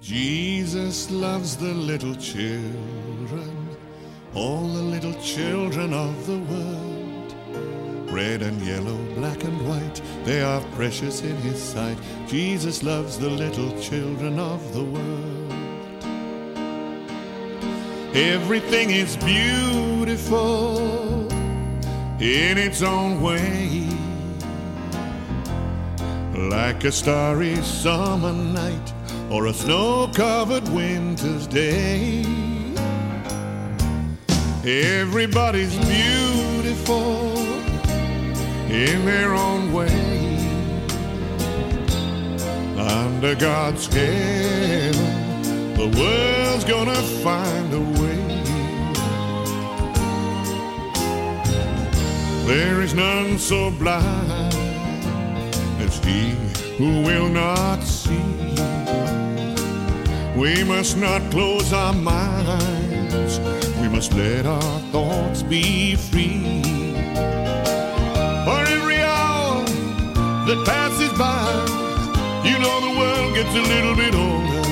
Jesus 0.00 1.10
loves 1.10 1.56
the 1.56 1.74
little 1.74 2.14
children, 2.14 3.68
all 4.32 4.60
the 4.60 4.80
little 4.80 5.14
children 5.14 5.92
of 5.92 6.24
the 6.28 6.38
world. 6.38 7.34
Red 8.12 8.42
and 8.42 8.62
yellow, 8.62 8.96
black 9.16 9.42
and 9.42 9.68
white, 9.68 10.00
they 10.24 10.40
are 10.40 10.60
precious 10.76 11.22
in 11.22 11.34
his 11.38 11.60
sight. 11.60 11.98
Jesus 12.28 12.84
loves 12.84 13.18
the 13.18 13.28
little 13.28 13.76
children 13.80 14.38
of 14.38 14.72
the 14.72 14.84
world. 14.84 15.52
Everything 18.14 18.90
is 18.90 19.16
beautiful 19.16 20.76
in 22.20 22.56
its 22.56 22.82
own 22.82 23.20
way. 23.20 23.88
Like 26.34 26.84
a 26.84 26.92
starry 26.92 27.56
summer 27.56 28.32
night 28.32 28.92
or 29.30 29.46
a 29.46 29.52
snow 29.52 30.10
covered 30.14 30.66
winter's 30.68 31.46
day. 31.46 32.24
Everybody's 34.64 35.76
beautiful 35.86 37.36
in 38.68 39.04
their 39.04 39.34
own 39.34 39.72
way. 39.72 40.36
Under 42.78 43.34
God's 43.34 43.86
heaven, 43.86 45.74
the 45.74 45.88
world's 45.98 46.64
gonna 46.64 46.94
find 47.22 47.72
a 47.72 48.00
way. 48.00 48.05
There 52.46 52.80
is 52.80 52.94
none 52.94 53.40
so 53.40 53.72
blind 53.72 54.54
as 55.80 55.98
he 56.04 56.30
who 56.78 57.02
will 57.02 57.28
not 57.28 57.82
see. 57.82 58.12
We 60.36 60.62
must 60.62 60.96
not 60.96 61.28
close 61.32 61.72
our 61.72 61.92
minds. 61.92 63.40
We 63.80 63.88
must 63.88 64.14
let 64.14 64.46
our 64.46 64.80
thoughts 64.92 65.42
be 65.42 65.96
free. 65.96 66.62
For 68.46 68.60
every 68.76 69.00
hour 69.02 69.64
that 70.46 70.62
passes 70.64 71.12
by, 71.18 71.50
you 72.48 72.60
know 72.60 72.76
the 72.80 72.94
world 73.00 73.34
gets 73.34 73.54
a 73.56 73.64
little 73.74 73.96
bit 73.96 74.14
older. 74.14 74.62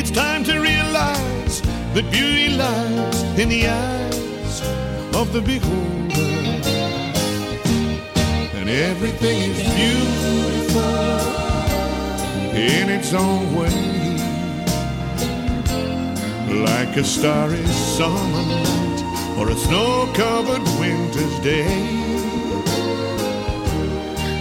It's 0.00 0.10
time 0.10 0.44
to 0.44 0.60
realize 0.60 1.60
that 1.92 2.10
beauty 2.10 2.56
lies 2.56 3.22
in 3.38 3.50
the 3.50 3.68
eyes 3.68 4.29
of 5.20 5.32
the 5.34 5.40
beholder. 5.42 6.30
And 8.58 8.70
everything 8.70 9.50
is 9.50 9.58
beautiful 9.76 10.80
in 12.56 12.88
its 12.88 13.12
own 13.12 13.54
way. 13.54 13.80
Like 16.64 16.96
a 16.96 17.04
starry 17.04 17.66
summer 17.66 18.44
night 18.46 19.00
or 19.38 19.50
a 19.50 19.56
snow-covered 19.66 20.66
winter's 20.80 21.38
day. 21.40 21.68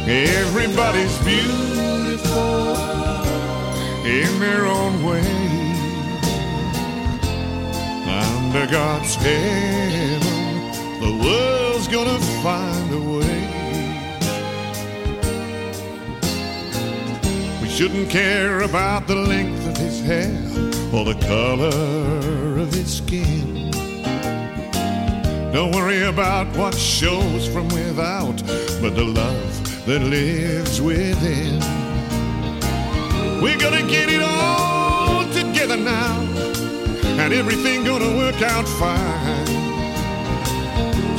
Everybody's 0.08 1.18
beautiful 1.26 2.76
in 4.06 4.40
their 4.40 4.66
own 4.66 5.04
way. 5.04 5.28
Under 8.24 8.66
God's 8.66 9.14
heaven, 9.16 10.29
the 11.10 11.24
world's 11.24 11.88
gonna 11.88 12.20
find 12.44 12.94
a 12.94 13.02
way. 13.18 13.42
We 17.62 17.68
shouldn't 17.68 18.10
care 18.12 18.62
about 18.62 19.08
the 19.08 19.16
length 19.16 19.66
of 19.68 19.76
his 19.78 20.02
hair 20.02 20.38
or 20.94 21.06
the 21.06 21.18
color 21.26 22.60
of 22.60 22.72
his 22.74 22.98
skin. 22.98 23.72
Don't 25.52 25.72
worry 25.72 26.04
about 26.04 26.46
what 26.56 26.76
shows 26.76 27.48
from 27.48 27.68
without, 27.70 28.38
but 28.82 28.94
the 28.96 29.08
love 29.22 29.86
that 29.88 30.02
lives 30.02 30.80
within. 30.80 31.60
We're 33.42 33.58
gonna 33.58 33.88
get 33.88 34.10
it 34.10 34.22
all 34.22 35.26
together 35.40 35.78
now, 35.78 36.20
and 37.22 37.34
everything 37.34 37.84
gonna 37.84 38.16
work 38.16 38.42
out 38.44 38.68
fine. 38.68 39.59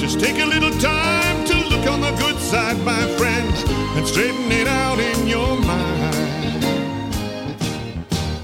Just 0.01 0.19
take 0.19 0.39
a 0.39 0.47
little 0.47 0.73
time 0.81 1.45
to 1.45 1.55
look 1.69 1.87
on 1.87 2.01
the 2.01 2.11
good 2.13 2.39
side, 2.39 2.79
my 2.87 3.07
friend, 3.19 3.55
and 3.97 4.07
straighten 4.07 4.51
it 4.51 4.67
out 4.67 4.99
in 4.99 5.27
your 5.29 5.61
mind. 5.61 6.17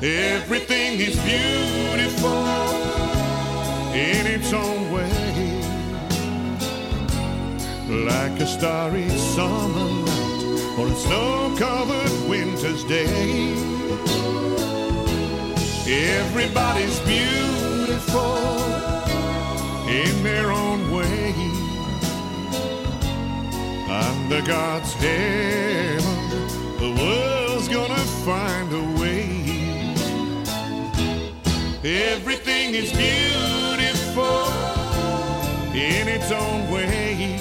Everything 0.03 1.01
is 1.01 1.17
beautiful 1.25 2.47
in 3.95 4.27
its 4.27 4.53
own 4.53 4.93
way 4.93 5.63
like 7.89 8.39
a 8.41 8.47
starry 8.47 9.09
summer 9.09 9.89
night 10.05 10.79
or 10.79 10.89
a 10.89 10.95
snow-covered 10.95 12.29
winter's 12.29 12.85
day. 12.85 13.55
Everybody's 15.89 17.01
beautiful 17.01 18.37
in 19.89 20.23
their 20.23 20.53
own 20.53 20.76
Under 23.97 24.43
God's 24.43 24.93
heaven, 24.95 26.05
the 26.79 26.93
world's 27.01 27.69
gonna 27.69 28.05
find 28.27 28.71
a 28.73 29.01
way. 29.01 29.95
Everything 31.83 32.75
is 32.75 32.93
beautiful 32.93 34.49
in 35.73 36.09
its 36.09 36.31
own 36.31 36.71
way. 36.71 37.41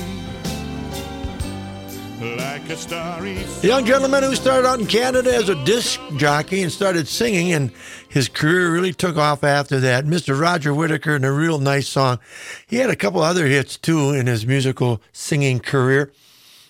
Like 2.21 2.69
a 2.69 2.77
starry 2.77 3.37
young 3.61 3.85
gentleman 3.85 4.23
who 4.23 4.35
started 4.35 4.65
out 4.65 4.79
in 4.79 4.85
Canada 4.85 5.35
as 5.35 5.49
a 5.49 5.65
disc 5.65 5.99
jockey 6.15 6.61
and 6.61 6.71
started 6.71 7.07
singing, 7.07 7.51
and 7.51 7.71
his 8.07 8.29
career 8.29 8.71
really 8.71 8.93
took 8.93 9.17
off 9.17 9.43
after 9.43 9.79
that. 9.81 10.05
Mr. 10.05 10.39
Roger 10.39 10.73
Whittaker, 10.73 11.15
and 11.15 11.25
a 11.25 11.31
real 11.31 11.59
nice 11.59 11.89
song. 11.89 12.19
He 12.65 12.77
had 12.77 12.89
a 12.89 12.95
couple 12.95 13.21
other 13.21 13.47
hits 13.47 13.75
too 13.75 14.11
in 14.11 14.27
his 14.27 14.45
musical 14.45 15.01
singing 15.11 15.59
career. 15.59 16.13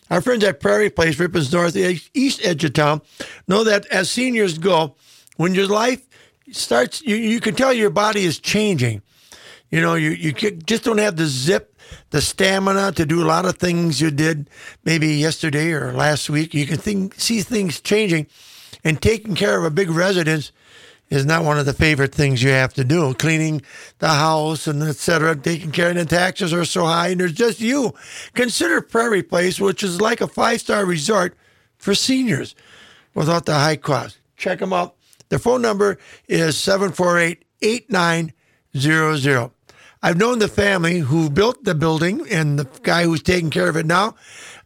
Our 0.10 0.22
friends 0.22 0.44
at 0.44 0.60
Prairie 0.60 0.90
Place, 0.90 1.20
Ripon's 1.20 1.52
North, 1.52 1.76
East 1.76 2.42
Edge 2.44 2.64
of 2.64 2.74
town, 2.74 3.02
know 3.48 3.64
that 3.64 3.86
as 3.88 4.10
seniors 4.10 4.58
go, 4.58 4.96
when 5.38 5.56
your 5.56 5.68
life 5.68 6.06
starts, 6.52 7.02
you, 7.02 7.16
you 7.16 7.40
can 7.40 7.56
tell 7.56 7.74
your 7.74 7.90
body 7.90 8.24
is 8.24 8.40
changing. 8.40 9.02
You 9.72 9.82
know, 9.82 9.96
you, 9.96 10.12
you 10.12 10.32
just 10.32 10.84
don't 10.84 11.00
have 11.00 11.16
the 11.16 11.26
zip 11.26 11.76
the 12.12 12.22
stamina 12.22 12.92
to 12.94 13.06
do 13.06 13.24
a 13.24 13.28
lot 13.28 13.46
of 13.46 13.58
things 13.58 14.02
you 14.02 14.12
did 14.12 14.50
maybe 14.84 15.08
yesterday 15.08 15.72
or 15.72 15.92
last 15.92 16.30
week. 16.30 16.54
You 16.54 16.66
can 16.66 16.78
think, 16.78 17.16
see 17.16 17.42
things 17.42 17.82
changing, 17.82 18.28
and 18.84 19.02
taking 19.02 19.36
care 19.36 19.58
of 19.58 19.66
a 19.66 19.72
big 19.72 19.90
residence 19.90 20.52
is 21.10 21.26
not 21.26 21.44
one 21.44 21.60
of 21.60 21.66
the 21.66 21.74
favorite 21.74 22.14
things 22.14 22.42
you 22.42 22.50
have 22.50 22.74
to 22.74 22.84
do. 22.84 23.14
Cleaning 23.14 23.62
the 24.00 24.10
house 24.10 24.68
and 24.68 24.82
etc. 24.84 25.36
Taking 25.36 25.72
care 25.72 25.90
of 25.90 25.96
the 25.96 26.06
taxes 26.06 26.54
are 26.54 26.66
so 26.66 26.86
high, 26.86 27.10
and 27.10 27.20
there's 27.20 27.34
just 27.34 27.60
you. 27.60 27.94
Consider 28.34 28.82
Prairie 28.82 29.24
Place, 29.24 29.60
which 29.60 29.84
is 29.84 30.02
like 30.02 30.22
a 30.22 30.28
five 30.28 30.62
star 30.62 30.86
resort 30.86 31.38
for 31.78 31.94
seniors 31.94 32.56
without 33.14 33.46
the 33.46 33.54
high 33.54 33.78
cost. 33.78 34.18
Check 34.38 34.60
them 34.60 34.74
out. 34.74 34.96
Their 35.30 35.40
phone 35.40 35.62
number 35.62 35.98
is 36.28 36.58
748 36.58 37.44
8900. 37.62 39.52
I've 40.04 40.18
known 40.18 40.38
the 40.38 40.48
family 40.48 41.00
who 41.00 41.32
built 41.32 41.64
the 41.64 41.74
building 41.74 42.28
and 42.30 42.60
the 42.60 42.66
guy 42.84 43.06
who's 43.06 43.24
taking 43.24 43.50
care 43.50 43.68
of 43.68 43.76
it 43.76 43.88
now. 43.88 44.14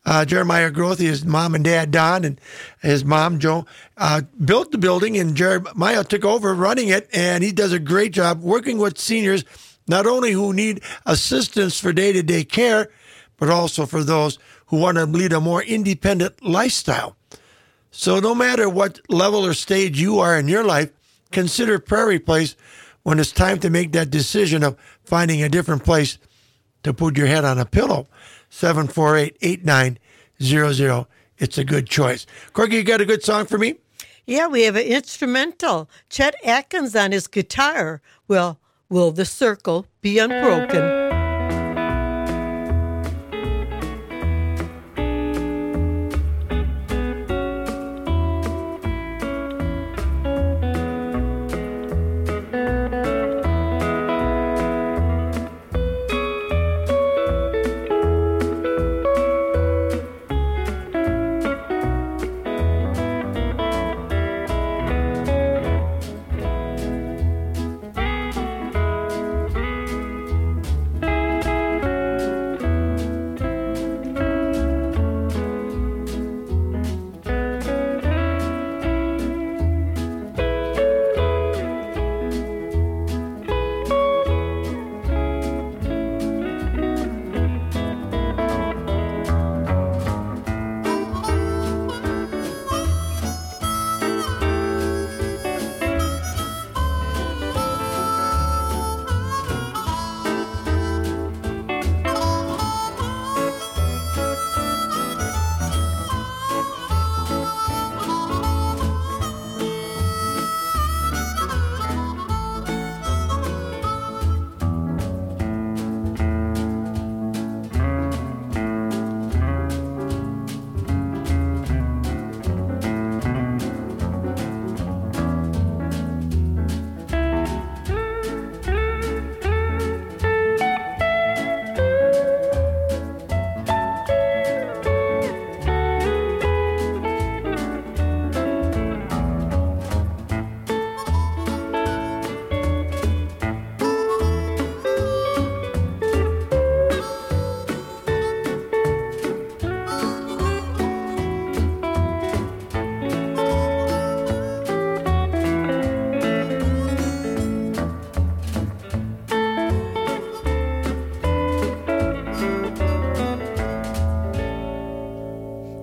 Uh, 0.06 0.26
Jeremiah 0.26 0.72
Grothy, 0.72 1.06
his 1.06 1.26
mom 1.26 1.56
and 1.56 1.64
dad, 1.64 1.92
Don, 1.92 2.24
and 2.24 2.40
his 2.82 3.04
mom, 3.04 3.38
Joe, 3.40 3.66
uh, 3.98 4.22
built 4.44 4.72
the 4.72 4.78
building, 4.78 5.18
and 5.18 5.36
Jeremiah 5.36 6.04
took 6.04 6.24
over 6.24 6.54
running 6.54 6.88
it, 6.88 7.10
and 7.14 7.44
he 7.44 7.52
does 7.52 7.74
a 7.74 7.80
great 7.80 8.14
job 8.14 8.42
working 8.42 8.78
with 8.78 8.98
seniors, 8.98 9.44
not 9.88 10.08
only 10.08 10.32
who 10.32 10.54
need 10.54 10.82
assistance 11.06 11.80
for 11.80 11.92
day 11.92 12.14
to 12.14 12.24
day 12.24 12.44
care, 12.44 12.90
but 13.38 13.50
also 13.50 13.86
for 13.86 14.04
those 14.04 14.40
who 14.68 14.78
want 14.78 14.98
to 14.98 15.06
lead 15.06 15.34
a 15.34 15.42
more 15.42 15.64
independent 15.64 16.44
lifestyle. 16.44 17.16
So, 17.92 18.20
no 18.20 18.36
matter 18.36 18.70
what 18.70 19.00
level 19.10 19.46
or 19.46 19.54
stage 19.54 20.00
you 20.00 20.20
are 20.20 20.38
in 20.38 20.48
your 20.48 20.64
life, 20.64 20.92
consider 21.32 21.80
Prairie 21.80 22.20
Place 22.20 22.56
when 23.04 23.20
it's 23.20 23.32
time 23.32 23.60
to 23.60 23.70
make 23.70 23.92
that 23.94 24.12
decision 24.12 24.64
of 24.64 24.78
finding 25.04 25.42
a 25.42 25.50
different 25.50 25.84
place 25.84 26.20
to 26.84 26.94
put 26.94 27.18
your 27.18 27.28
head 27.28 27.46
on 27.46 27.58
a 27.58 27.66
pillow. 27.66 28.08
748 28.50 29.38
8900. 29.42 31.06
It's 31.38 31.58
a 31.58 31.64
good 31.64 31.90
choice. 31.90 32.26
Corky, 32.54 32.76
you 32.76 32.84
got 32.84 33.02
a 33.02 33.06
good 33.06 33.24
song 33.24 33.46
for 33.46 33.58
me? 33.58 33.76
Yeah, 34.26 34.48
we 34.48 34.64
have 34.64 34.76
an 34.76 34.86
instrumental. 34.86 35.90
Chet 36.10 36.36
Atkins 36.44 36.96
on 36.96 37.12
his 37.12 37.28
guitar. 37.28 38.02
Well, 38.28 38.60
will 38.90 39.12
the 39.12 39.26
circle 39.26 39.86
be 40.02 40.20
unbroken? 40.20 41.19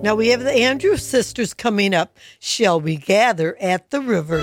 Now 0.07 0.15
we 0.15 0.29
have 0.29 0.39
the 0.39 0.53
Andrews 0.53 1.05
sisters 1.05 1.53
coming 1.53 1.93
up. 1.93 2.15
Shall 2.39 2.79
we 2.79 2.95
gather 2.95 3.57
at 3.57 3.89
the 3.89 3.99
river? 3.99 4.39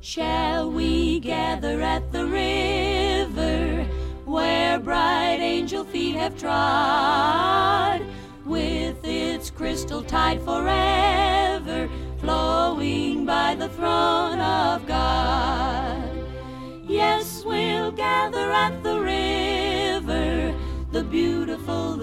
Shall 0.00 0.72
we 0.72 1.20
gather 1.20 1.80
at 1.82 2.10
the 2.10 2.26
river 2.26 3.84
where 4.24 4.80
bright 4.80 5.38
angel 5.40 5.84
feet 5.84 6.16
have 6.16 6.36
trod, 6.36 8.02
with 8.44 9.04
its 9.04 9.50
crystal 9.50 10.02
tide 10.02 10.42
forever 10.42 11.88
flowing 12.18 13.24
by 13.24 13.54
the 13.54 13.68
throne 13.68 14.01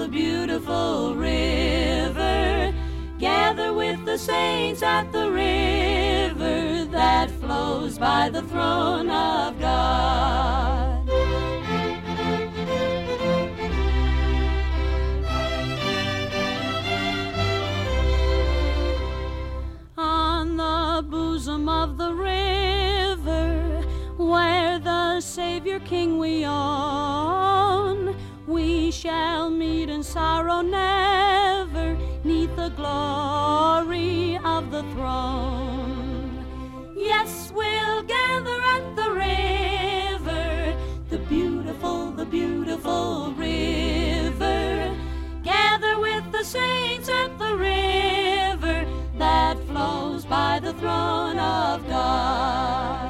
beautiful, 0.10 1.15
river. 1.15 2.73
Gather 3.19 3.73
with 3.73 4.03
the 4.06 4.18
saints 4.18 4.81
at 4.81 5.11
the 5.11 5.30
river 5.30 6.86
that 6.91 7.30
flows 7.31 7.98
by 7.98 8.30
the 8.30 8.41
throne 8.44 9.10
of 9.10 9.60
God. 9.60 11.10
On 19.98 20.57
the 20.57 21.03
bosom 21.10 21.68
of 21.68 21.98
the 21.98 22.14
river, 22.14 23.84
where 24.18 24.80
the 24.80 25.19
Savior 25.22 25.80
King 25.80 26.19
we 26.19 26.45
own, 26.45 27.69
we 28.90 28.94
shall 28.94 29.52
meet 29.52 29.88
in 29.88 30.02
sorrow 30.02 30.61
never, 30.61 31.95
neath 32.24 32.56
the 32.56 32.70
glory 32.70 34.36
of 34.44 34.72
the 34.72 34.82
throne. 34.94 36.44
Yes, 36.98 37.52
we'll 37.53 38.02
gather 38.02 38.60
at 38.76 38.95
the 38.95 39.11
river, 39.11 40.76
the 41.11 41.20
beautiful, 41.30 42.10
the 42.14 42.26
beautiful 42.26 43.32
river. 43.34 44.98
Gather 45.44 45.99
with 45.99 46.32
the 46.32 46.44
saints 46.44 47.10
at 47.10 47.38
the 47.38 47.56
river 47.57 48.88
that 49.20 49.60
flows 49.68 50.26
by 50.26 50.57
the 50.57 50.74
throne 50.74 51.38
of 51.38 51.88
God. 51.88 53.09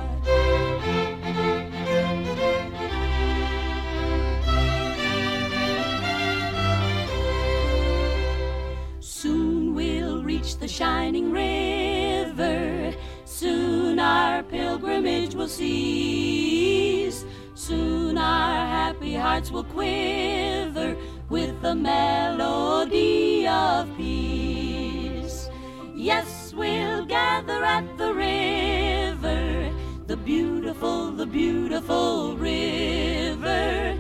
Reach 10.50 10.58
the 10.58 10.68
shining 10.68 11.32
river. 11.32 12.94
Soon 13.26 14.00
our 14.00 14.42
pilgrimage 14.44 15.36
will 15.36 15.48
cease. 15.48 17.24
Soon 17.54 18.18
our 18.18 18.66
happy 18.66 19.14
hearts 19.14 19.52
will 19.52 19.64
quiver 19.64 20.96
with 21.30 21.62
the 21.62 21.76
melody 21.76 23.48
of 23.48 23.96
peace. 23.96 25.50
Yes, 25.94 26.54
we'll 26.56 27.06
gather 27.06 27.64
at 27.64 27.86
the 27.98 28.12
river, 28.14 29.72
the 30.08 30.18
beautiful, 30.18 31.12
the 31.12 31.28
beautiful 31.28 32.36
river. 32.38 33.96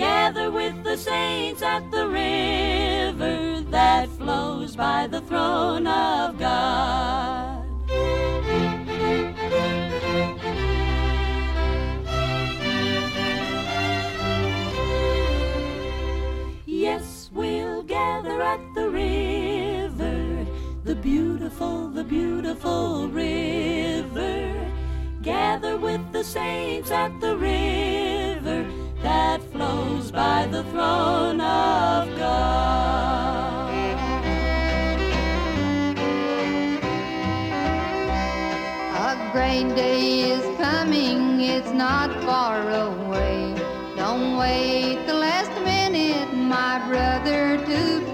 Gather 0.00 0.50
with 0.50 0.82
the 0.82 0.96
saints 0.96 1.60
at 1.60 1.90
the 1.90 2.08
river 2.08 3.60
that 3.68 4.08
flows 4.08 4.74
by 4.74 5.06
the 5.06 5.20
throne 5.20 5.86
of 5.86 6.38
God. 6.38 7.66
Yes, 16.64 17.28
we'll 17.34 17.82
gather 17.82 18.40
at 18.40 18.60
the 18.74 18.88
river, 18.88 20.46
the 20.82 20.94
beautiful, 20.94 21.88
the 21.88 22.04
beautiful 22.04 23.06
river. 23.08 24.72
Gather 25.20 25.76
with 25.76 26.10
the 26.10 26.24
saints 26.24 26.90
at 26.90 27.20
the 27.20 27.36
river 27.36 28.29
that 29.02 29.42
flows 29.52 30.10
by 30.10 30.46
the 30.46 30.62
throne 30.64 31.40
of 31.40 32.18
God. 32.18 33.70
A 39.08 39.32
great 39.32 39.74
day 39.74 40.30
is 40.30 40.44
coming, 40.58 41.40
it's 41.40 41.70
not 41.70 42.10
far 42.24 42.60
away. 42.70 43.54
Don't 43.96 44.36
wait 44.36 45.04
the 45.06 45.14
last 45.14 45.52
minute, 45.62 46.32
my 46.34 46.78
brother, 46.88 47.58
to 47.58 48.09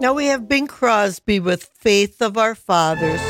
Now 0.00 0.14
we 0.14 0.28
have 0.28 0.48
Bing 0.48 0.66
Crosby 0.66 1.40
with 1.40 1.62
Faith 1.62 2.22
of 2.22 2.38
Our 2.38 2.54
Fathers. 2.54 3.20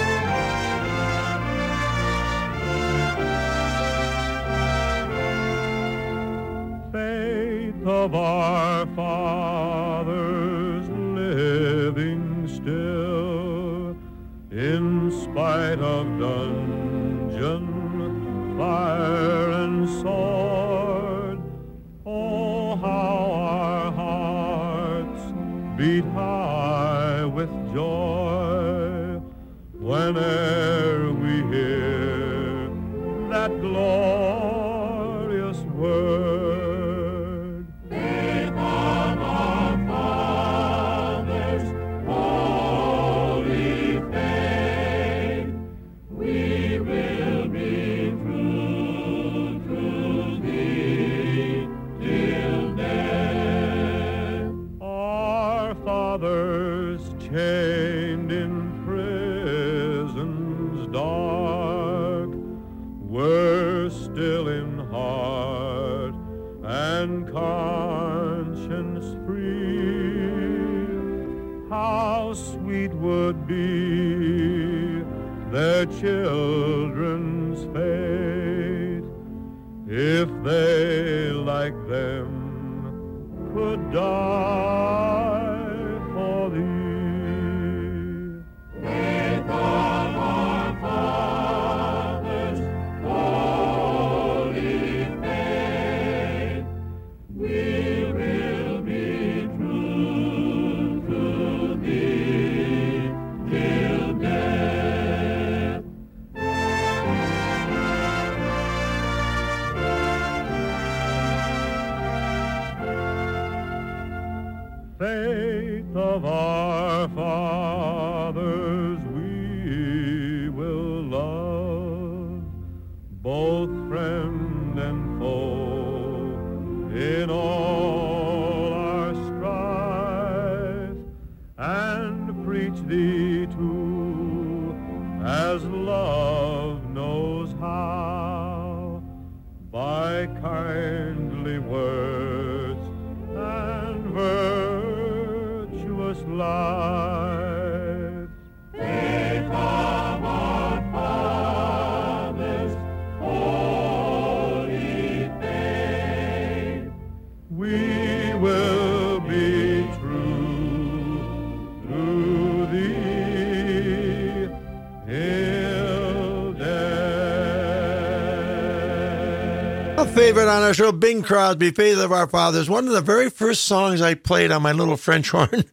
On 170.51 170.63
our 170.65 170.75
show, 170.75 170.91
Bing 170.91 171.23
Crosby, 171.23 171.71
Faith 171.71 171.99
of 171.99 172.11
Our 172.11 172.27
Fathers. 172.27 172.69
One 172.69 172.89
of 172.89 172.93
the 172.93 173.01
very 173.01 173.31
first 173.31 173.65
songs 173.65 174.03
I 174.03 174.15
played 174.15 174.51
on 174.51 174.63
my 174.63 174.73
little 174.73 174.97
French 174.97 175.31
horn 175.31 175.65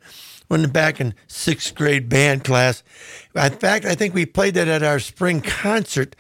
when 0.48 0.70
back 0.70 1.02
in 1.02 1.16
sixth 1.26 1.74
grade 1.74 2.08
band 2.08 2.44
class. 2.44 2.84
In 3.36 3.54
fact, 3.54 3.86
I 3.86 3.96
think 3.96 4.14
we 4.14 4.26
played 4.26 4.54
that 4.54 4.68
at 4.68 4.84
our 4.84 5.00
spring 5.00 5.42
concert 5.42 6.16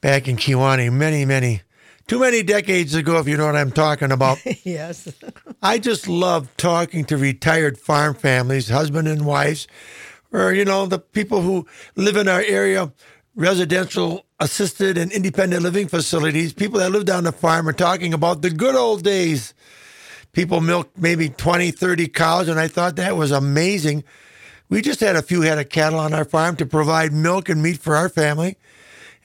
back 0.00 0.26
in 0.26 0.36
Kiwani 0.36 0.90
many, 0.90 1.26
many, 1.26 1.62
too 2.06 2.20
many 2.20 2.42
decades 2.42 2.94
ago, 2.94 3.18
if 3.18 3.28
you 3.28 3.36
know 3.36 3.46
what 3.46 3.56
I'm 3.56 3.72
talking 3.72 4.10
about. 4.10 4.38
yes. 4.64 5.12
I 5.62 5.78
just 5.78 6.08
love 6.08 6.48
talking 6.56 7.04
to 7.06 7.18
retired 7.18 7.78
farm 7.78 8.14
families, 8.14 8.70
husband 8.70 9.06
and 9.06 9.26
wives, 9.26 9.68
or, 10.32 10.54
you 10.54 10.64
know, 10.64 10.86
the 10.86 10.98
people 10.98 11.42
who 11.42 11.66
live 11.94 12.16
in 12.16 12.26
our 12.26 12.42
area, 12.42 12.90
residential, 13.34 14.24
assisted, 14.40 14.96
and 14.96 15.10
independent 15.10 15.62
living 15.62 15.88
facilities. 15.88 16.52
People 16.52 16.78
that 16.78 16.92
live 16.92 17.04
down 17.04 17.24
the 17.24 17.32
farm 17.32 17.68
are 17.68 17.72
talking 17.72 18.14
about 18.14 18.42
the 18.42 18.50
good 18.50 18.74
old 18.74 19.02
days. 19.02 19.54
People 20.32 20.60
milked 20.60 20.96
maybe 20.96 21.28
20, 21.28 21.70
30 21.70 22.08
cows, 22.08 22.48
and 22.48 22.60
I 22.60 22.68
thought 22.68 22.96
that 22.96 23.16
was 23.16 23.30
amazing. 23.30 24.04
We 24.68 24.82
just 24.82 25.00
had 25.00 25.16
a 25.16 25.22
few 25.22 25.40
head 25.40 25.58
of 25.58 25.68
cattle 25.70 25.98
on 25.98 26.12
our 26.12 26.24
farm 26.24 26.56
to 26.56 26.66
provide 26.66 27.12
milk 27.12 27.48
and 27.48 27.62
meat 27.62 27.78
for 27.78 27.96
our 27.96 28.08
family. 28.08 28.58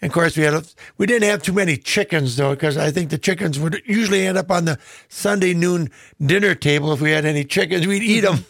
And 0.01 0.09
of 0.09 0.13
course, 0.13 0.35
we 0.35 0.43
had 0.43 0.53
a, 0.53 0.63
we 0.97 1.05
didn't 1.05 1.29
have 1.29 1.43
too 1.43 1.53
many 1.53 1.77
chickens 1.77 2.35
though, 2.35 2.51
because 2.51 2.77
I 2.77 2.91
think 2.91 3.09
the 3.09 3.17
chickens 3.17 3.59
would 3.59 3.81
usually 3.85 4.25
end 4.25 4.37
up 4.37 4.51
on 4.51 4.65
the 4.65 4.79
Sunday 5.09 5.53
noon 5.53 5.91
dinner 6.19 6.55
table. 6.55 6.91
If 6.93 7.01
we 7.01 7.11
had 7.11 7.25
any 7.25 7.43
chickens, 7.43 7.85
we'd 7.85 8.03
eat 8.03 8.23
mm-hmm. 8.23 8.35
them. 8.35 8.45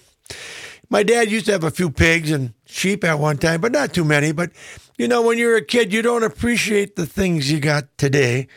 My 0.89 1.03
dad 1.03 1.31
used 1.31 1.47
to 1.47 1.51
have 1.51 1.63
a 1.63 1.71
few 1.71 1.89
pigs 1.89 2.31
and 2.31 2.53
sheep 2.65 3.03
at 3.03 3.19
one 3.19 3.37
time, 3.37 3.61
but 3.61 3.71
not 3.71 3.93
too 3.93 4.03
many. 4.03 4.31
But 4.31 4.51
you 4.97 5.07
know, 5.07 5.21
when 5.21 5.37
you're 5.37 5.57
a 5.57 5.65
kid, 5.65 5.91
you 5.91 6.01
don't 6.01 6.23
appreciate 6.23 6.95
the 6.95 7.05
things 7.05 7.51
you 7.51 7.59
got 7.59 7.85
today. 7.97 8.47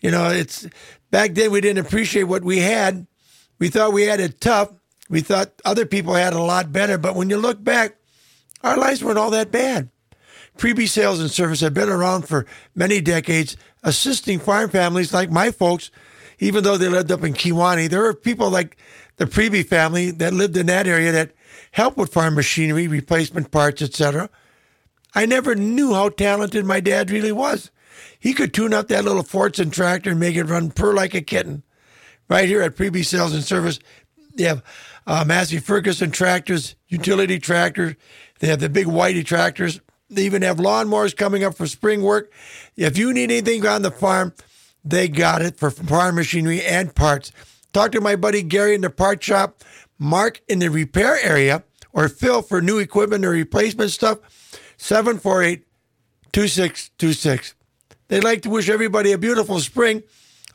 You 0.00 0.10
know, 0.10 0.30
it's 0.30 0.66
back 1.10 1.34
then 1.34 1.50
we 1.50 1.60
didn't 1.60 1.84
appreciate 1.84 2.24
what 2.24 2.44
we 2.44 2.58
had. 2.58 3.06
We 3.58 3.68
thought 3.68 3.92
we 3.92 4.04
had 4.04 4.20
it 4.20 4.40
tough. 4.40 4.72
We 5.08 5.20
thought 5.20 5.52
other 5.64 5.84
people 5.84 6.14
had 6.14 6.32
a 6.32 6.42
lot 6.42 6.72
better. 6.72 6.96
But 6.98 7.14
when 7.14 7.28
you 7.28 7.36
look 7.36 7.62
back, 7.62 7.96
our 8.62 8.76
lives 8.76 9.04
weren't 9.04 9.18
all 9.18 9.30
that 9.30 9.50
bad. 9.50 9.90
Freebie 10.56 10.88
sales 10.88 11.20
and 11.20 11.30
service 11.30 11.60
have 11.60 11.74
been 11.74 11.88
around 11.88 12.22
for 12.28 12.46
many 12.74 13.00
decades, 13.00 13.56
assisting 13.82 14.38
farm 14.38 14.70
families 14.70 15.12
like 15.12 15.30
my 15.30 15.50
folks, 15.50 15.90
even 16.38 16.64
though 16.64 16.76
they 16.76 16.88
lived 16.88 17.10
up 17.10 17.24
in 17.24 17.32
Kiwani. 17.32 17.88
There 17.88 18.04
are 18.04 18.14
people 18.14 18.50
like 18.50 18.76
the 19.16 19.26
Preby 19.26 19.66
family 19.66 20.10
that 20.12 20.32
lived 20.32 20.56
in 20.56 20.66
that 20.66 20.86
area 20.86 21.12
that 21.12 21.32
helped 21.72 21.96
with 21.96 22.12
farm 22.12 22.34
machinery, 22.34 22.88
replacement 22.88 23.50
parts, 23.50 23.82
etc. 23.82 24.28
I 25.14 25.26
never 25.26 25.54
knew 25.54 25.94
how 25.94 26.08
talented 26.08 26.64
my 26.64 26.80
dad 26.80 27.10
really 27.10 27.32
was. 27.32 27.70
He 28.18 28.32
could 28.32 28.54
tune 28.54 28.72
up 28.72 28.88
that 28.88 29.04
little 29.04 29.22
Fordson 29.22 29.72
tractor 29.72 30.10
and 30.10 30.20
make 30.20 30.36
it 30.36 30.44
run 30.44 30.70
purr 30.70 30.94
like 30.94 31.14
a 31.14 31.20
kitten. 31.20 31.62
Right 32.28 32.48
here 32.48 32.62
at 32.62 32.76
Preby 32.76 33.04
Sales 33.04 33.34
and 33.34 33.44
Service, 33.44 33.78
they 34.34 34.44
have 34.44 34.62
uh, 35.06 35.24
Massey 35.26 35.58
Ferguson 35.58 36.10
tractors, 36.10 36.76
utility 36.88 37.38
tractors. 37.38 37.94
They 38.38 38.48
have 38.48 38.60
the 38.60 38.68
big 38.68 38.86
Whitey 38.86 39.24
tractors. 39.24 39.80
They 40.08 40.22
even 40.24 40.42
have 40.42 40.58
lawnmowers 40.58 41.16
coming 41.16 41.44
up 41.44 41.56
for 41.56 41.66
spring 41.66 42.02
work. 42.02 42.32
If 42.76 42.96
you 42.96 43.12
need 43.12 43.30
anything 43.30 43.66
on 43.66 43.82
the 43.82 43.90
farm, 43.90 44.34
they 44.84 45.08
got 45.08 45.42
it 45.42 45.56
for 45.56 45.70
farm 45.70 46.16
machinery 46.16 46.62
and 46.62 46.94
parts. 46.94 47.32
Talk 47.72 47.92
to 47.92 48.00
my 48.00 48.16
buddy 48.16 48.42
Gary 48.42 48.74
in 48.74 48.82
the 48.82 48.90
part 48.90 49.22
shop, 49.22 49.62
Mark 49.98 50.42
in 50.48 50.58
the 50.58 50.68
repair 50.68 51.18
area, 51.22 51.64
or 51.92 52.08
Phil 52.08 52.42
for 52.42 52.60
new 52.60 52.78
equipment 52.78 53.24
or 53.24 53.30
replacement 53.30 53.90
stuff. 53.90 54.18
748 54.82 55.64
2626. 56.32 57.54
They'd 58.08 58.24
like 58.24 58.42
to 58.42 58.50
wish 58.50 58.68
everybody 58.68 59.12
a 59.12 59.18
beautiful 59.18 59.60
spring, 59.60 60.02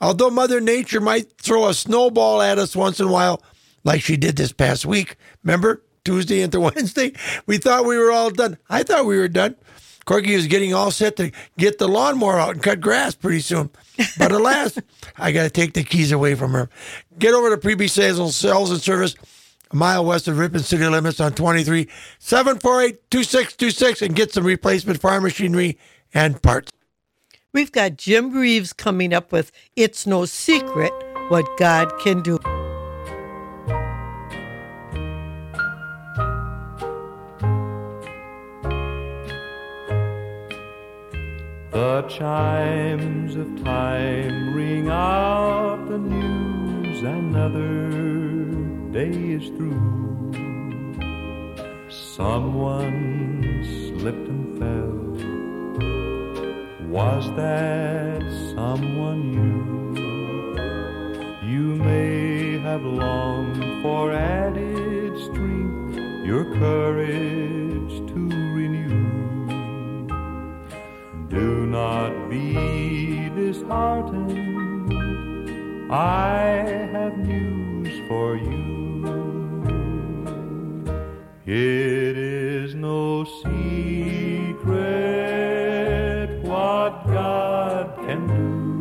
although 0.01 0.29
Mother 0.29 0.59
Nature 0.59 0.99
might 0.99 1.31
throw 1.37 1.69
a 1.69 1.73
snowball 1.73 2.41
at 2.41 2.59
us 2.59 2.75
once 2.75 2.99
in 2.99 3.07
a 3.07 3.11
while, 3.11 3.41
like 3.85 4.01
she 4.01 4.17
did 4.17 4.35
this 4.35 4.51
past 4.51 4.85
week. 4.85 5.15
Remember? 5.43 5.81
Tuesday 6.03 6.41
into 6.41 6.59
Wednesday. 6.75 7.13
We 7.45 7.57
thought 7.57 7.85
we 7.85 7.97
were 7.97 8.11
all 8.11 8.29
done. 8.29 8.57
I 8.69 8.83
thought 8.83 9.05
we 9.05 9.17
were 9.17 9.29
done. 9.29 9.55
Corky 10.03 10.35
was 10.35 10.47
getting 10.47 10.73
all 10.73 10.91
set 10.91 11.15
to 11.17 11.31
get 11.57 11.77
the 11.77 11.87
lawnmower 11.87 12.37
out 12.37 12.55
and 12.55 12.63
cut 12.63 12.81
grass 12.81 13.15
pretty 13.15 13.39
soon. 13.39 13.69
But 14.17 14.33
alas, 14.33 14.77
I 15.17 15.31
got 15.31 15.43
to 15.43 15.49
take 15.49 15.73
the 15.73 15.83
keys 15.83 16.11
away 16.11 16.35
from 16.35 16.51
her. 16.51 16.69
Get 17.17 17.33
over 17.33 17.55
to 17.55 17.57
Preby 17.57 17.89
Sales, 17.89 18.35
Sales 18.35 18.71
and 18.71 18.81
Service, 18.81 19.15
a 19.72 19.76
mile 19.76 20.06
west 20.06 20.27
of 20.27 20.38
Ripon 20.38 20.60
City 20.60 20.85
Limits 20.85 21.19
on 21.19 21.34
23 21.34 21.88
748 22.19 23.11
2626 23.11 24.02
and 24.02 24.15
get 24.15 24.31
some 24.31 24.45
replacement 24.45 25.02
farm 25.02 25.23
machinery 25.23 25.77
and 26.14 26.41
parts. 26.41 26.72
We've 27.53 27.72
got 27.72 27.98
Jim 27.98 28.34
Reeves 28.34 28.73
coming 28.73 29.14
up 29.14 29.31
with 29.31 29.52
It's 29.76 30.06
No 30.06 30.26
Secret 30.26 30.91
What 31.30 31.45
God 31.57 31.91
Can 31.99 32.22
Do. 32.22 32.38
The 41.72 42.02
chimes 42.10 43.35
of 43.35 43.64
time 43.64 44.53
ring 44.56 44.89
out 44.89 45.88
the 45.88 45.98
news, 45.98 47.02
another 47.02 48.16
day 48.97 49.13
is 49.37 49.45
through. 49.55 50.33
Someone 51.87 53.61
slipped 53.85 54.27
and 54.33 54.45
fell. 54.59 54.97
Was 56.97 57.23
that 57.35 58.23
someone 58.55 59.21
you? 59.37 59.57
You 61.53 61.65
may 61.75 62.57
have 62.67 62.83
longed 62.83 63.83
for 63.83 64.03
added 64.13 65.13
strength, 65.27 65.95
your 66.25 66.45
courage 66.55 67.95
to 68.11 68.21
renew. 68.57 69.05
Do 71.29 71.67
not 71.67 72.11
be 72.31 73.29
disheartened. 73.41 74.89
I 75.91 76.89
have 76.95 77.15
news 77.19 77.93
for 78.09 78.35
you. 78.37 78.86
It 81.49 82.17
is 82.17 82.75
no 82.75 83.23
secret 83.23 83.47
what 86.43 87.07
God 87.07 87.95
can 88.05 88.27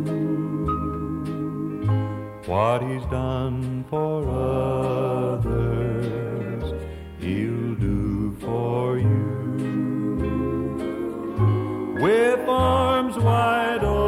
do. 0.04 0.16
What 2.50 2.82
He's 2.82 3.04
done 3.04 3.84
for 3.88 4.28
others, 5.38 6.74
He'll 7.20 7.76
do 7.76 8.34
for 8.40 8.98
you 8.98 9.14
with 12.00 12.48
arms 12.48 13.16
wide 13.16 13.84
open, 13.84 14.05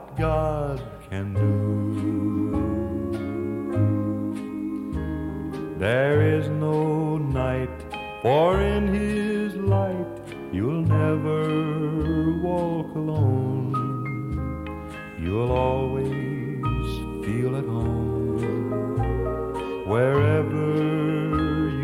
what 0.00 0.16
God 0.16 0.82
can 1.08 1.34
do. 1.34 1.50
There 5.78 6.20
is 6.36 6.48
no 6.48 7.18
night, 7.18 7.70
for 8.22 8.60
in 8.60 8.88
his 8.88 9.54
light 9.56 10.06
you'll 10.52 10.82
never 10.82 12.38
walk 12.40 12.94
alone. 12.94 13.72
You'll 15.18 15.52
always 15.52 16.90
feel 17.24 17.56
at 17.56 17.64
home 17.64 18.38
wherever 19.86 20.66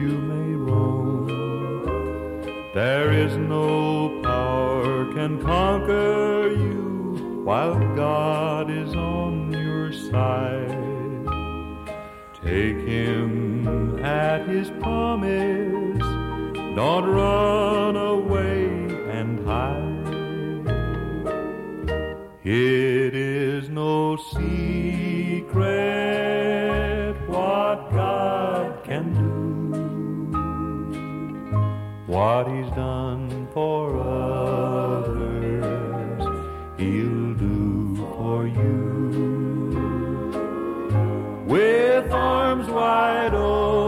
you 0.00 0.12
may 0.32 0.54
roam. 0.68 1.26
There 2.74 3.12
is 3.12 3.36
no 3.36 4.20
power 4.22 5.12
can 5.14 5.42
conquer 5.42 6.35
while 7.46 7.78
God 7.94 8.68
is 8.68 8.92
on 8.96 9.52
your 9.52 9.92
side. 9.92 10.68
Take 12.42 12.78
him 12.78 14.04
at 14.04 14.48
his 14.48 14.68
promise. 14.82 16.02
Don't 16.74 17.06
run 17.06 17.94
away 17.94 18.64
and 19.18 19.46
hide. 19.46 19.86
It 22.42 23.14
is 23.14 23.68
no 23.68 24.16
secret 24.16 25.54
what 27.28 27.92
God 27.92 28.82
can 28.82 29.14
do. 29.14 29.36
What 32.12 32.48
He's 32.48 32.70
done 32.70 33.46
for 33.52 34.00
others, 34.00 34.75
With 41.56 42.12
arms 42.12 42.68
wide 42.68 43.32
open, 43.32 43.85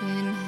in 0.00 0.47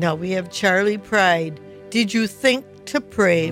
Now 0.00 0.14
we 0.14 0.30
have 0.30 0.50
Charley 0.50 0.96
Pride. 0.96 1.60
Did 1.90 2.14
you 2.14 2.26
think 2.26 2.64
to 2.86 3.02
pray? 3.02 3.50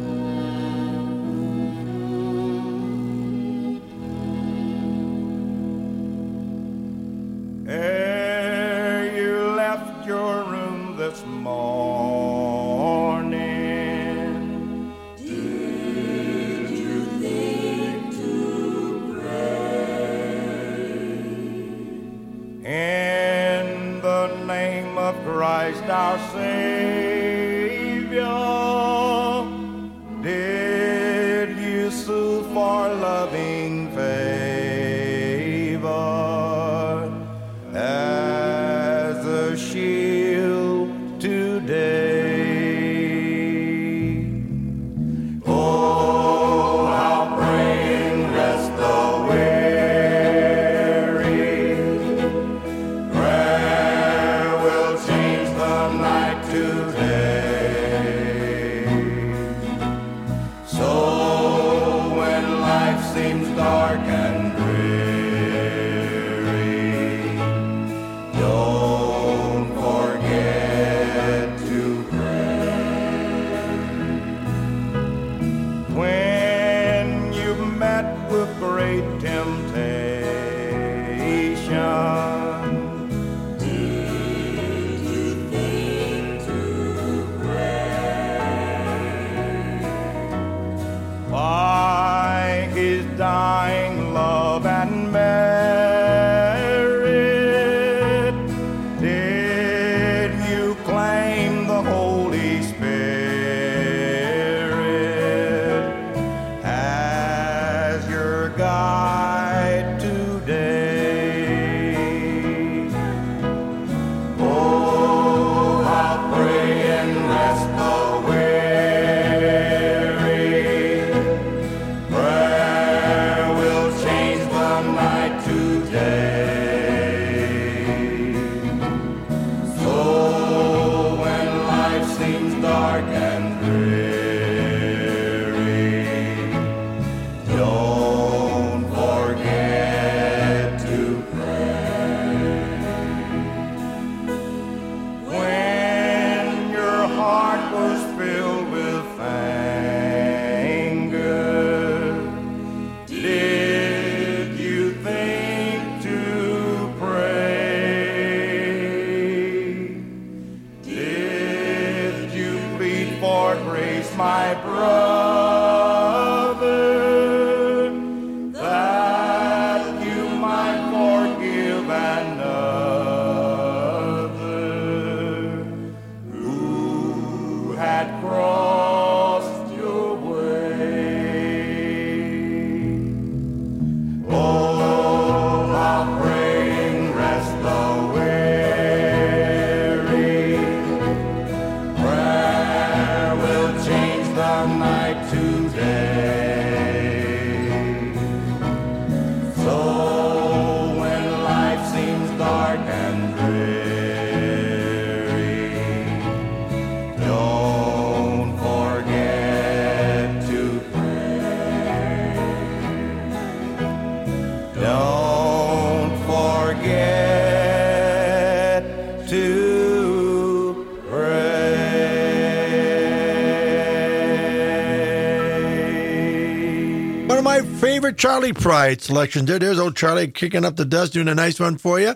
Favorite 228.08 228.20
Charley 228.20 228.52
Pride 228.54 229.02
selections. 229.02 229.48
There, 229.48 229.58
there's 229.58 229.78
old 229.78 229.94
Charley 229.94 230.28
kicking 230.28 230.64
up 230.64 230.76
the 230.76 230.86
dust, 230.86 231.12
doing 231.12 231.28
a 231.28 231.34
nice 231.34 231.60
one 231.60 231.76
for 231.76 232.00
you. 232.00 232.14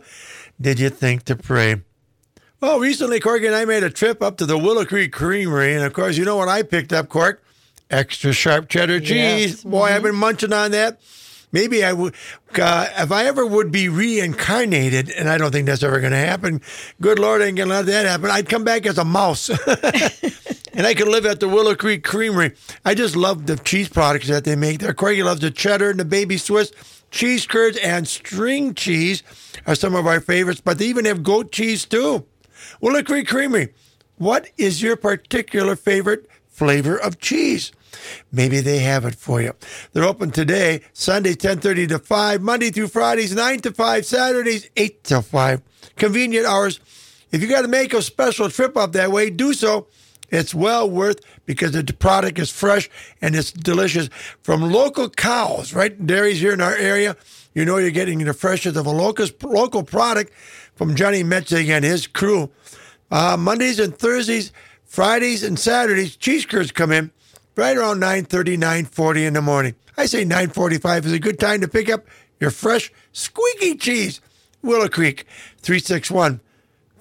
Did 0.58 0.80
you 0.80 0.88
think 0.88 1.24
to 1.24 1.36
pray? 1.36 1.82
Well, 2.62 2.80
recently, 2.80 3.20
Corky 3.20 3.44
and 3.46 3.54
I 3.54 3.66
made 3.66 3.82
a 3.82 3.90
trip 3.90 4.22
up 4.22 4.38
to 4.38 4.46
the 4.46 4.56
Willow 4.56 4.86
Creek 4.86 5.12
Creamery, 5.12 5.74
and 5.74 5.84
of 5.84 5.92
course, 5.92 6.16
you 6.16 6.24
know 6.24 6.36
what 6.36 6.48
I 6.48 6.62
picked 6.62 6.94
up, 6.94 7.10
Cork? 7.10 7.44
Extra 7.90 8.32
sharp 8.32 8.70
cheddar 8.70 9.00
cheese. 9.00 9.10
Yes. 9.10 9.64
Boy, 9.64 9.88
I've 9.88 10.02
been 10.02 10.16
munching 10.16 10.54
on 10.54 10.70
that. 10.70 10.98
maybe 11.52 11.84
I 11.84 11.92
would, 11.92 12.14
uh, 12.58 12.88
if 12.96 13.12
I 13.12 13.26
ever 13.26 13.44
would 13.44 13.70
be 13.70 13.90
reincarnated, 13.90 15.10
and 15.10 15.28
I 15.28 15.36
don't 15.36 15.52
think 15.52 15.66
that's 15.66 15.82
ever 15.82 16.00
going 16.00 16.12
to 16.12 16.16
happen. 16.16 16.62
Good 17.02 17.18
Lord, 17.18 17.42
I 17.42 17.48
ain't 17.48 17.58
going 17.58 17.68
to 17.68 17.74
let 17.74 17.84
that 17.84 18.06
happen. 18.06 18.30
I'd 18.30 18.48
come 18.48 18.64
back 18.64 18.86
as 18.86 18.96
a 18.96 19.04
mouse. 19.04 19.50
and 20.74 20.86
I 20.86 20.94
could 20.94 21.08
live 21.08 21.26
at 21.26 21.40
the 21.40 21.48
Willow 21.48 21.74
Creek 21.74 22.04
Creamery. 22.04 22.54
I 22.84 22.94
just 22.94 23.16
love 23.16 23.46
the 23.46 23.56
cheese 23.56 23.88
products 23.88 24.28
that 24.28 24.44
they 24.44 24.56
make 24.56 24.80
there. 24.80 24.94
Craigie 24.94 25.22
loves 25.22 25.40
the 25.40 25.50
cheddar 25.50 25.90
and 25.90 26.00
the 26.00 26.04
baby 26.04 26.36
Swiss. 26.36 26.72
Cheese 27.10 27.46
curds 27.46 27.76
and 27.78 28.08
string 28.08 28.74
cheese 28.74 29.22
are 29.66 29.74
some 29.74 29.94
of 29.94 30.06
our 30.06 30.20
favorites, 30.20 30.62
but 30.64 30.78
they 30.78 30.86
even 30.86 31.04
have 31.04 31.22
goat 31.22 31.52
cheese 31.52 31.84
too. 31.84 32.24
Willow 32.80 33.02
Creek 33.02 33.28
Creamery. 33.28 33.74
What 34.16 34.48
is 34.56 34.82
your 34.82 34.96
particular 34.96 35.76
favorite 35.76 36.28
flavor 36.48 36.96
of 36.96 37.18
cheese? 37.18 37.72
Maybe 38.30 38.60
they 38.60 38.78
have 38.78 39.04
it 39.04 39.14
for 39.14 39.42
you. 39.42 39.52
They're 39.92 40.04
open 40.04 40.30
today, 40.30 40.80
Sunday 40.92 41.34
10:30 41.34 41.88
to 41.88 41.98
5, 41.98 42.40
Monday 42.40 42.70
through 42.70 42.88
Fridays 42.88 43.34
9 43.34 43.60
to 43.60 43.72
5, 43.72 44.06
Saturdays 44.06 44.70
8 44.76 45.04
to 45.04 45.22
5. 45.22 45.60
Convenient 45.96 46.46
hours. 46.46 46.80
If 47.30 47.42
you 47.42 47.48
got 47.48 47.62
to 47.62 47.68
make 47.68 47.92
a 47.92 48.02
special 48.02 48.48
trip 48.48 48.76
up 48.76 48.92
that 48.92 49.10
way, 49.10 49.28
do 49.30 49.52
so. 49.52 49.88
It's 50.32 50.54
well 50.54 50.88
worth 50.88 51.20
because 51.44 51.72
the 51.72 51.84
product 51.84 52.38
is 52.38 52.50
fresh 52.50 52.88
and 53.20 53.36
it's 53.36 53.52
delicious 53.52 54.08
from 54.42 54.72
local 54.72 55.10
cows, 55.10 55.74
right? 55.74 56.06
Dairies 56.06 56.40
here 56.40 56.54
in 56.54 56.62
our 56.62 56.74
area. 56.74 57.16
You 57.54 57.66
know 57.66 57.76
you're 57.76 57.90
getting 57.90 58.18
the 58.24 58.32
freshest 58.32 58.78
of 58.78 58.86
a 58.86 58.90
local, 58.90 59.26
local 59.42 59.82
product 59.82 60.32
from 60.74 60.96
Johnny 60.96 61.22
Metzig 61.22 61.68
and 61.68 61.84
his 61.84 62.06
crew. 62.06 62.50
Uh, 63.10 63.36
Mondays 63.38 63.78
and 63.78 63.94
Thursdays, 63.94 64.52
Fridays 64.86 65.42
and 65.42 65.58
Saturdays, 65.58 66.16
cheese 66.16 66.46
curds 66.46 66.72
come 66.72 66.90
in 66.90 67.10
right 67.54 67.76
around 67.76 68.00
9.30, 68.00 68.56
9.40 68.56 69.26
in 69.26 69.34
the 69.34 69.42
morning. 69.42 69.74
I 69.98 70.06
say 70.06 70.24
9.45 70.24 71.04
is 71.04 71.12
a 71.12 71.18
good 71.18 71.38
time 71.38 71.60
to 71.60 71.68
pick 71.68 71.90
up 71.90 72.06
your 72.40 72.50
fresh, 72.50 72.90
squeaky 73.12 73.74
cheese. 73.74 74.22
Willow 74.62 74.88
Creek, 74.88 75.26
361 75.60 76.40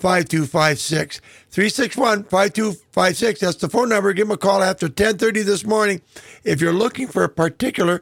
5256. 0.02 1.22
361 1.52 2.24
5256. 2.24 3.40
That's 3.40 3.58
the 3.58 3.70
phone 3.70 3.90
number. 3.90 4.12
Give 4.14 4.28
them 4.28 4.34
a 4.34 4.38
call 4.38 4.64
after 4.64 4.88
1030 4.88 5.44
this 5.44 5.64
morning 5.64 6.02
if 6.44 6.60
you're 6.60 6.74
looking 6.74 7.08
for 7.08 7.24
a 7.24 7.30
particular 7.30 8.02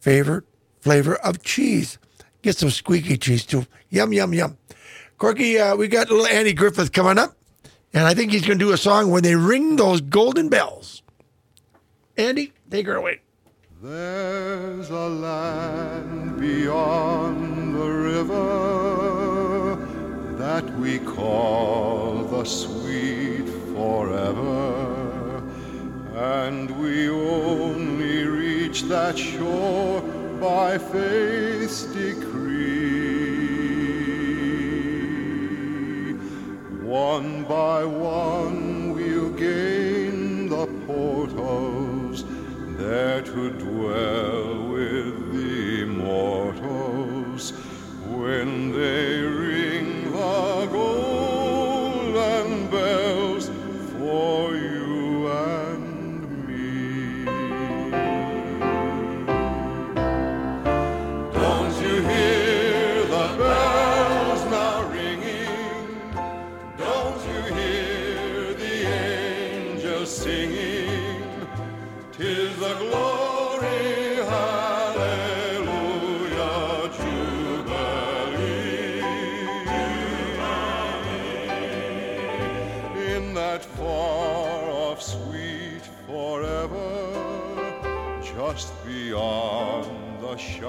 favorite 0.00 0.44
flavor 0.80 1.16
of 1.16 1.42
cheese. 1.42 1.98
Get 2.42 2.56
some 2.56 2.70
squeaky 2.70 3.16
cheese 3.16 3.44
too. 3.44 3.66
Yum, 3.90 4.12
yum, 4.12 4.32
yum. 4.32 4.58
Corky, 5.18 5.58
uh, 5.58 5.74
we 5.74 5.88
got 5.88 6.08
little 6.08 6.26
Andy 6.26 6.52
Griffith 6.52 6.92
coming 6.92 7.18
up, 7.18 7.36
and 7.92 8.04
I 8.04 8.14
think 8.14 8.30
he's 8.30 8.46
going 8.46 8.58
to 8.58 8.64
do 8.64 8.72
a 8.72 8.76
song 8.76 9.10
when 9.10 9.22
they 9.22 9.34
ring 9.34 9.76
those 9.76 10.00
golden 10.00 10.48
bells. 10.48 11.02
Andy, 12.16 12.52
take 12.70 12.86
her 12.86 12.94
away. 12.94 13.20
There's 13.82 14.90
a 14.90 15.08
land 15.08 16.40
beyond 16.40 17.74
the 17.74 17.88
river 17.88 19.03
that 20.44 20.68
we 20.76 20.98
call 20.98 22.22
the 22.24 22.44
sweet 22.44 23.48
forever, 23.74 25.42
and 26.14 26.70
we 26.82 27.08
only 27.08 28.24
reach 28.24 28.82
that 28.82 29.16
shore 29.16 30.02
by 30.42 30.76
faith's 30.76 31.84
decree. 31.84 32.74
One 36.82 37.44
by 37.44 37.86
one 37.86 38.92
we'll 38.92 39.30
gain 39.30 40.50
the 40.50 40.66
portals 40.86 42.26
there 42.76 43.22
to 43.22 43.50
dwell 43.50 44.68
with 44.74 45.32
the 45.32 45.84
immortals 45.84 47.52
when 48.04 48.72
they 48.72 49.33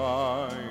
the 0.06 0.65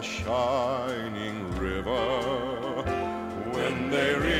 the 0.00 0.06
shining 0.06 1.50
river, 1.58 2.22
when 3.52 3.90
they 3.90 4.39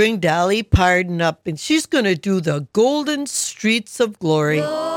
bring 0.00 0.18
Dolly 0.18 0.62
Parton 0.62 1.20
up, 1.20 1.46
and 1.46 1.60
she's 1.60 1.84
going 1.84 2.06
to 2.06 2.14
do 2.14 2.40
the 2.40 2.66
Golden 2.72 3.26
Streets 3.26 4.00
of 4.00 4.18
Glory. 4.18 4.60
Glory 4.60 4.89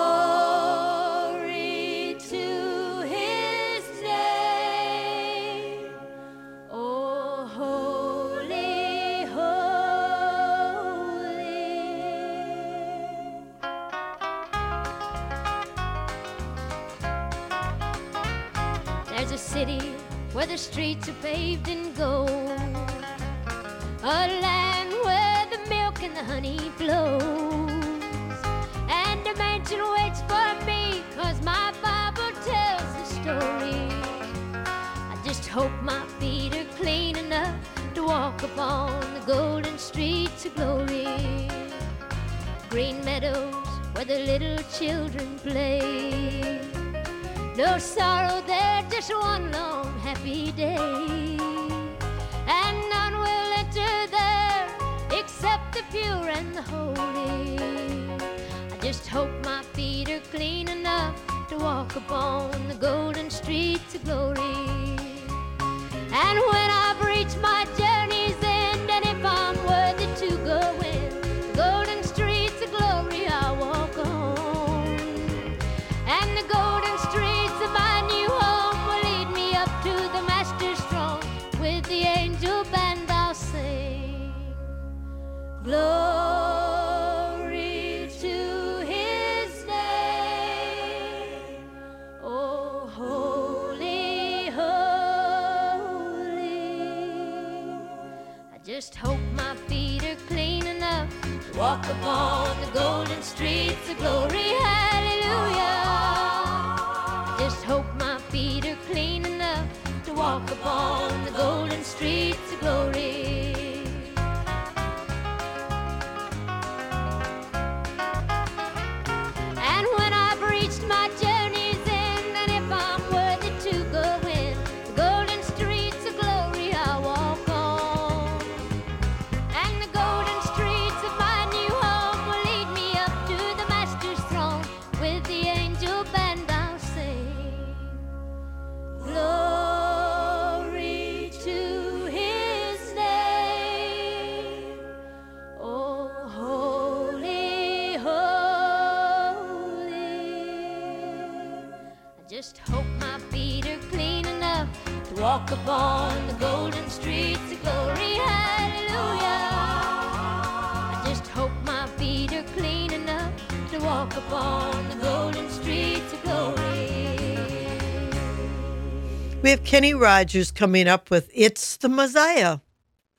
Kenny 169.73 169.95
Rogers 169.95 170.51
coming 170.51 170.87
up 170.87 171.09
with 171.09 171.31
It's 171.33 171.77
the 171.77 171.89
Messiah. 171.89 172.59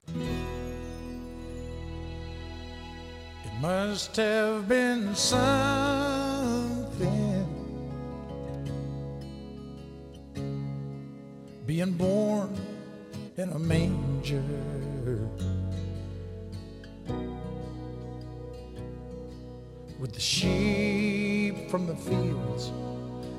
It 0.07 0.15
must 3.61 4.15
have 4.15 4.69
been 4.69 5.17
something 5.17 6.39
being 11.67 11.91
born 11.95 12.57
in 13.37 13.49
a 13.49 13.59
manger. 13.59 14.41
With 19.99 20.13
the 20.13 20.21
sheep 20.21 21.69
from 21.69 21.89
the 21.89 21.97
fields 21.97 22.71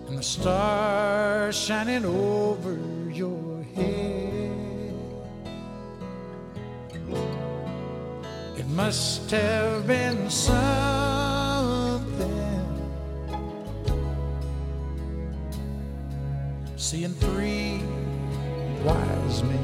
and 0.10 0.18
the 0.18 0.24
stars 0.24 1.58
shining 1.58 2.04
over 2.04 2.78
head. 3.76 4.94
It 8.58 8.68
must 8.68 9.30
have 9.32 9.86
been 9.86 10.30
something 10.30 10.66
seeing 16.76 17.14
three 17.14 17.82
wise 18.84 19.44
men. 19.44 19.60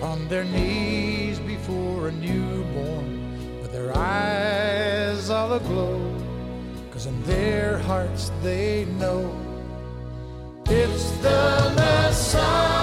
On 0.00 0.28
their 0.28 0.44
knees 0.44 1.38
before 1.40 2.08
a 2.08 2.12
newborn, 2.12 3.60
with 3.60 3.72
their 3.72 3.96
eyes 3.96 5.28
all 5.30 5.52
aglow. 5.54 6.11
'Cause 7.02 7.08
in 7.08 7.22
their 7.24 7.78
hearts 7.78 8.30
they 8.44 8.84
know 9.00 9.28
it's 10.66 11.10
the 11.20 11.72
Messiah. 11.74 12.81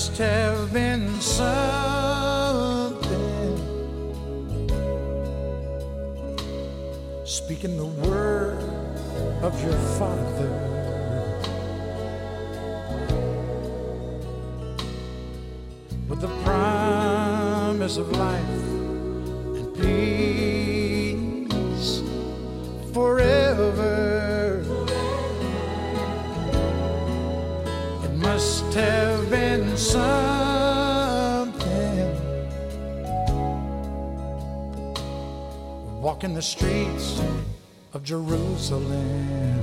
must 0.00 0.16
have 0.16 0.72
been 0.72 1.20
something. 1.20 1.58
Speaking 7.26 7.76
the 7.76 7.84
word 8.08 8.62
of 9.42 9.62
your 9.62 9.78
father. 9.98 10.50
With 16.08 16.22
the 16.22 16.32
promise 16.44 17.98
of 17.98 18.10
life 18.12 18.49
the 36.40 36.46
streets 36.46 37.20
of 37.92 38.02
Jerusalem. 38.02 39.60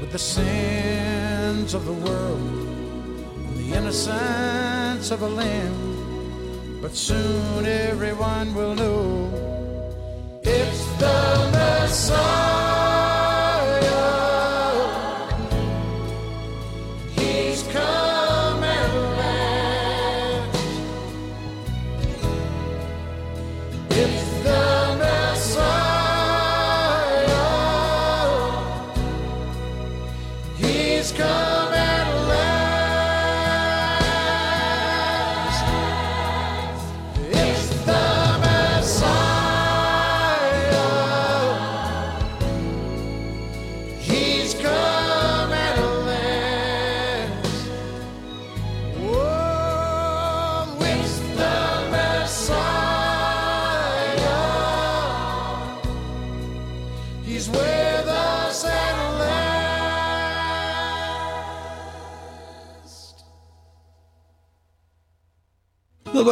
With 0.00 0.12
the 0.12 0.18
sins 0.20 1.74
of 1.74 1.84
the 1.84 1.92
world 1.92 2.38
and 2.38 3.56
the 3.56 3.76
innocence 3.76 5.10
of 5.10 5.22
a 5.22 5.28
lamb, 5.28 6.78
but 6.80 6.94
soon 6.94 7.66
everyone 7.66 8.54
will 8.54 8.76
know 8.76 9.43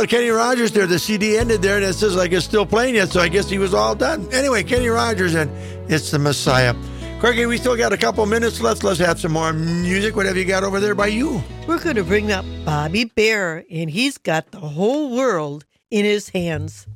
Look 0.02 0.10
about 0.10 0.18
Kenny 0.18 0.30
Rogers 0.30 0.72
there. 0.72 0.88
The 0.88 0.98
CD 0.98 1.38
ended 1.38 1.62
there, 1.62 1.76
and 1.76 1.84
it 1.84 1.92
says 1.92 2.16
like 2.16 2.32
it's 2.32 2.44
still 2.44 2.66
playing 2.66 2.96
yet. 2.96 3.10
So 3.10 3.20
I 3.20 3.28
guess 3.28 3.48
he 3.48 3.58
was 3.58 3.72
all 3.72 3.94
done. 3.94 4.28
Anyway, 4.32 4.64
Kenny 4.64 4.88
Rogers, 4.88 5.36
and 5.36 5.48
it's 5.88 6.10
the 6.10 6.18
Messiah. 6.18 6.74
Craigie, 7.20 7.46
we 7.46 7.56
still 7.56 7.76
got 7.76 7.92
a 7.92 7.96
couple 7.96 8.26
minutes 8.26 8.60
left. 8.60 8.82
Let's 8.82 8.98
have 8.98 9.20
some 9.20 9.30
more 9.30 9.52
music. 9.52 10.16
What 10.16 10.26
have 10.26 10.36
you 10.36 10.44
got 10.44 10.64
over 10.64 10.80
there 10.80 10.96
by 10.96 11.06
you? 11.06 11.40
We're 11.68 11.78
going 11.78 11.94
to 11.94 12.02
bring 12.02 12.32
up 12.32 12.44
Bobby 12.64 13.04
Bare, 13.04 13.64
and 13.70 13.88
he's 13.88 14.18
got 14.18 14.50
the 14.50 14.58
whole 14.58 15.14
world 15.14 15.66
in 15.88 16.04
his 16.04 16.30
hands. 16.30 16.88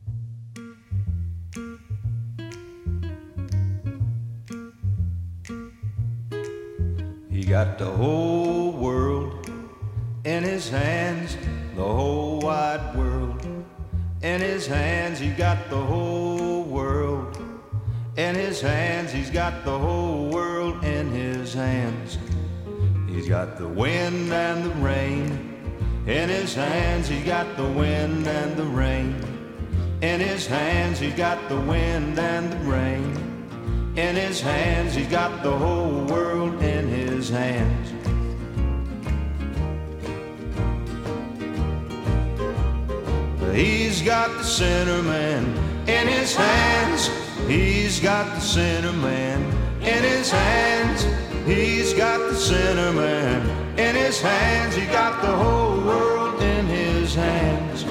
He 7.30 7.44
got 7.44 7.78
the 7.78 7.86
whole 7.86 8.72
world 8.72 9.48
in 10.24 10.42
his 10.42 10.68
hands, 10.68 11.36
the 11.76 11.84
whole 11.84 12.40
wide 12.40 12.96
world 12.96 13.44
in 14.22 14.40
his 14.40 14.66
hands. 14.66 15.18
He 15.18 15.28
got 15.28 15.68
the 15.68 15.76
whole 15.76 16.62
world 16.62 17.36
in 18.16 18.34
his 18.34 18.62
hands. 18.62 19.12
He's 19.12 19.28
got 19.30 19.62
the 19.62 19.78
whole 19.78 20.30
world 20.30 20.82
in 20.82 21.10
his 21.10 21.52
hands. 21.52 22.18
He's 23.06 23.28
got 23.28 23.58
the 23.58 23.68
wind 23.68 24.32
and 24.32 24.64
the 24.64 24.74
rain 24.76 25.52
in 26.06 26.30
his 26.30 26.54
hands. 26.54 27.08
he's 27.08 27.24
got 27.24 27.56
the 27.56 27.68
wind 27.68 28.26
and 28.26 28.56
the 28.56 28.64
rain 28.64 29.14
in 30.00 30.20
his 30.20 30.46
hands. 30.46 30.98
he's 30.98 31.14
got 31.14 31.48
the 31.48 31.60
wind 31.60 32.18
and 32.18 32.52
the 32.52 32.58
rain 32.70 33.92
in 33.96 34.16
his 34.16 34.40
hands. 34.40 34.94
He's 34.94 35.08
got 35.08 35.42
the 35.42 35.56
whole 35.56 36.04
world 36.06 36.62
in 36.62 36.88
his 36.88 37.28
hands. 37.28 37.95
He's 43.56 44.02
got 44.02 44.36
the 44.36 44.44
sinner 44.44 45.02
man 45.02 45.46
in 45.88 46.06
his 46.06 46.36
hands. 46.36 47.08
He's 47.48 48.00
got 48.00 48.34
the 48.34 48.40
sinner 48.40 48.92
man 48.92 49.40
in 49.80 50.04
his 50.04 50.30
hands. 50.30 51.06
He's 51.46 51.94
got 51.94 52.18
the 52.18 52.34
sinner 52.34 52.92
man 52.92 53.78
in 53.78 53.96
his 53.96 54.20
hands. 54.20 54.74
He 54.74 54.84
got 54.84 55.22
the 55.22 55.34
whole 55.34 55.80
world 55.80 56.42
in 56.42 56.66
his 56.66 57.14
hands. 57.14 57.84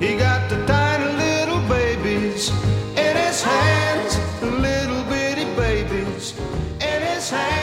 He 0.00 0.16
got 0.16 0.48
the 0.48 0.64
tiny 0.64 1.12
little 1.12 1.60
babies 1.68 2.48
in 2.96 3.16
his 3.18 3.42
hands, 3.42 4.16
the 4.40 4.50
little 4.50 5.04
bitty 5.10 5.44
babies 5.56 6.32
in 6.80 7.02
his 7.02 7.28
hands. 7.28 7.55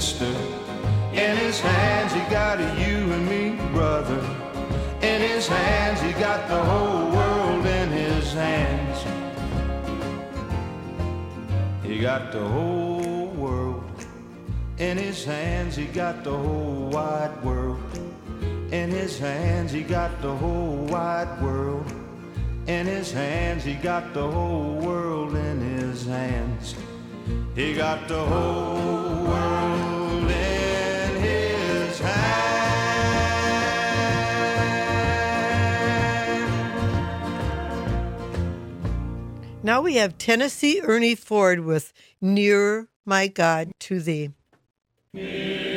Sister 0.00 0.34
in 1.12 1.36
his 1.36 1.60
hands. 1.60 2.14
He 2.14 2.20
got 2.30 2.58
a 2.58 2.68
you 2.80 3.12
and 3.12 3.28
me 3.28 3.60
brother 3.72 4.20
in 5.02 5.20
his 5.20 5.46
hands. 5.46 6.00
He 6.00 6.12
got 6.12 6.48
the 6.48 6.62
whole 6.64 7.10
world 7.10 7.66
in 7.66 7.90
his 7.90 8.32
hands. 8.32 8.98
He 11.82 12.00
got 12.00 12.32
the 12.32 12.40
whole 12.40 13.26
world 13.36 13.84
in 14.78 14.96
his 14.96 15.26
hands. 15.26 15.76
He 15.76 15.84
got 15.84 16.24
the 16.24 16.38
whole 16.38 16.88
wide 16.88 17.44
world 17.44 17.82
in 18.72 18.90
his 18.90 19.18
hands. 19.18 19.72
He 19.72 19.82
got 19.82 20.22
the 20.22 20.34
whole 20.34 20.86
wide 20.86 21.42
world 21.42 21.92
in 22.66 22.86
his 22.86 23.12
hands. 23.12 23.62
He 23.62 23.74
got 23.74 24.14
the 24.14 24.26
whole 24.26 24.76
world 24.76 25.36
in 25.36 25.60
his 25.60 26.06
hands. 26.06 26.76
He 27.54 27.74
got 27.74 28.08
the 28.08 28.24
whole 28.24 29.24
world 29.24 30.30
in 30.30 31.16
his 31.20 31.98
hands. 31.98 32.42
Now 39.62 39.82
we 39.82 39.94
have 39.96 40.18
Tennessee 40.18 40.80
Ernie 40.82 41.14
Ford 41.14 41.60
with 41.60 41.92
Nearer 42.20 42.88
My 43.04 43.28
God 43.28 43.72
to 43.80 44.00
Thee. 44.00 44.30
Nearer, 45.12 45.71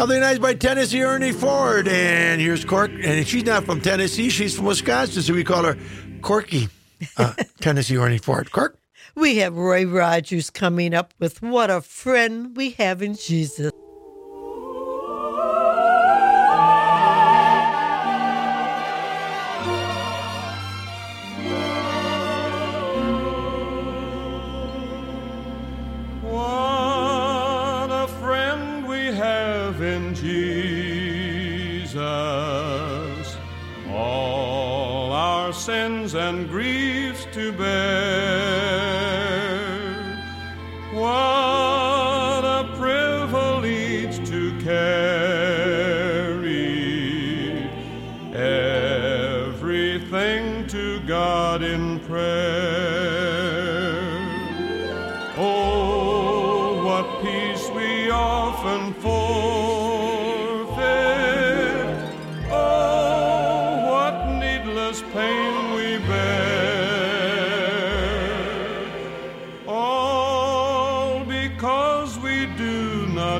Something 0.00 0.20
nice 0.20 0.38
by 0.38 0.54
Tennessee 0.54 1.02
Ernie 1.02 1.30
Ford. 1.30 1.86
And 1.86 2.40
here's 2.40 2.64
Cork. 2.64 2.90
And 2.90 3.28
she's 3.28 3.44
not 3.44 3.66
from 3.66 3.82
Tennessee, 3.82 4.30
she's 4.30 4.56
from 4.56 4.64
Wisconsin, 4.64 5.20
so 5.20 5.34
we 5.34 5.44
call 5.44 5.62
her 5.64 5.76
Corky. 6.22 6.70
Uh, 7.18 7.34
Tennessee 7.60 7.98
Ernie 7.98 8.16
Ford. 8.16 8.50
Cork? 8.50 8.78
We 9.14 9.36
have 9.36 9.54
Roy 9.54 9.84
Rogers 9.84 10.48
coming 10.48 10.94
up 10.94 11.12
with 11.18 11.42
What 11.42 11.68
a 11.68 11.82
Friend 11.82 12.56
We 12.56 12.70
Have 12.70 13.02
in 13.02 13.14
Jesus. 13.14 13.69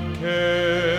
Do 0.00 0.89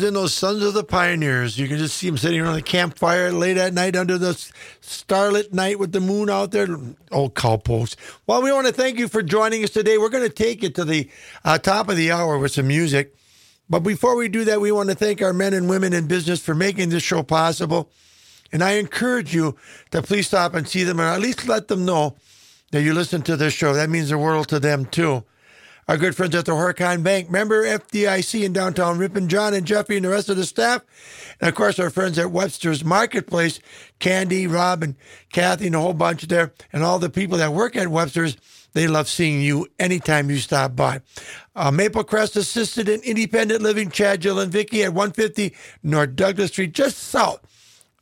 Roy 0.00 0.08
in 0.08 0.14
those 0.14 0.32
Sons 0.32 0.62
of 0.62 0.74
the 0.74 0.84
Pioneers. 0.84 1.58
You 1.58 1.68
can 1.68 1.76
just 1.76 1.96
see 1.96 2.08
them 2.08 2.16
sitting 2.16 2.40
around 2.40 2.54
the 2.54 2.62
campfire 2.62 3.30
late 3.30 3.56
at 3.58 3.74
night 3.74 3.96
under 3.96 4.16
the 4.16 4.32
starlit 4.80 5.52
night 5.52 5.78
with 5.78 5.92
the 5.92 6.00
moon 6.00 6.30
out 6.30 6.50
there. 6.50 6.68
Old 7.10 7.34
cowpost. 7.34 7.96
Well, 8.26 8.42
we 8.42 8.52
want 8.52 8.66
to 8.66 8.72
thank 8.72 8.98
you 8.98 9.08
for 9.08 9.22
joining 9.22 9.62
us 9.64 9.70
today. 9.70 9.98
We're 9.98 10.08
going 10.08 10.24
to 10.26 10.34
take 10.34 10.62
it 10.62 10.74
to 10.76 10.84
the 10.84 11.10
uh, 11.44 11.58
top 11.58 11.88
of 11.88 11.96
the 11.96 12.10
hour 12.10 12.38
with 12.38 12.52
some 12.52 12.68
music. 12.68 13.14
But 13.68 13.80
before 13.80 14.16
we 14.16 14.28
do 14.28 14.44
that, 14.44 14.60
we 14.60 14.72
want 14.72 14.88
to 14.88 14.94
thank 14.94 15.20
our 15.20 15.32
men 15.32 15.52
and 15.52 15.68
women 15.68 15.92
in 15.92 16.06
business 16.06 16.40
for 16.40 16.54
making 16.54 16.88
this 16.88 17.02
show 17.02 17.22
possible. 17.22 17.90
And 18.50 18.62
I 18.62 18.72
encourage 18.72 19.34
you 19.34 19.56
to 19.90 20.02
please 20.02 20.26
stop 20.26 20.54
and 20.54 20.66
see 20.66 20.84
them 20.84 21.00
and 21.00 21.08
at 21.08 21.20
least 21.20 21.48
let 21.48 21.68
them 21.68 21.84
know 21.84 22.16
that 22.70 22.82
you 22.82 22.94
listen 22.94 23.22
to 23.22 23.36
this 23.36 23.52
show. 23.52 23.74
That 23.74 23.90
means 23.90 24.08
the 24.08 24.18
world 24.18 24.48
to 24.48 24.58
them, 24.58 24.86
too. 24.86 25.24
Our 25.88 25.96
good 25.96 26.14
friends 26.14 26.34
at 26.36 26.44
the 26.44 26.52
Horicon 26.52 27.02
Bank, 27.02 27.28
member 27.28 27.64
FDIC 27.64 28.44
in 28.44 28.52
downtown 28.52 28.98
Ripon, 28.98 29.28
John 29.28 29.52
and 29.52 29.66
Jeffy 29.66 29.96
and 29.96 30.04
the 30.04 30.10
rest 30.10 30.28
of 30.28 30.36
the 30.36 30.46
staff. 30.46 30.82
And 31.40 31.48
of 31.48 31.56
course, 31.56 31.80
our 31.80 31.90
friends 31.90 32.18
at 32.18 32.30
Webster's 32.30 32.84
Marketplace, 32.84 33.58
Candy, 33.98 34.46
Rob, 34.46 34.84
and 34.84 34.94
Kathy, 35.32 35.66
and 35.66 35.74
a 35.74 35.80
whole 35.80 35.92
bunch 35.92 36.22
there, 36.28 36.52
and 36.72 36.84
all 36.84 37.00
the 37.00 37.10
people 37.10 37.36
that 37.38 37.52
work 37.52 37.74
at 37.76 37.88
Webster's. 37.88 38.36
They 38.74 38.86
love 38.86 39.06
seeing 39.06 39.42
you 39.42 39.66
anytime 39.78 40.30
you 40.30 40.38
stop 40.38 40.74
by. 40.74 41.02
Uh, 41.54 41.70
Maple 41.70 42.04
Crest 42.04 42.36
Assisted 42.36 42.88
and 42.88 43.02
Independent 43.02 43.60
Living, 43.60 43.90
Chad, 43.90 44.22
Jill, 44.22 44.38
and 44.38 44.50
Vicky 44.50 44.82
at 44.82 44.94
150 44.94 45.54
North 45.82 46.16
Douglas 46.16 46.52
Street, 46.52 46.72
just 46.72 46.96
south 46.96 47.40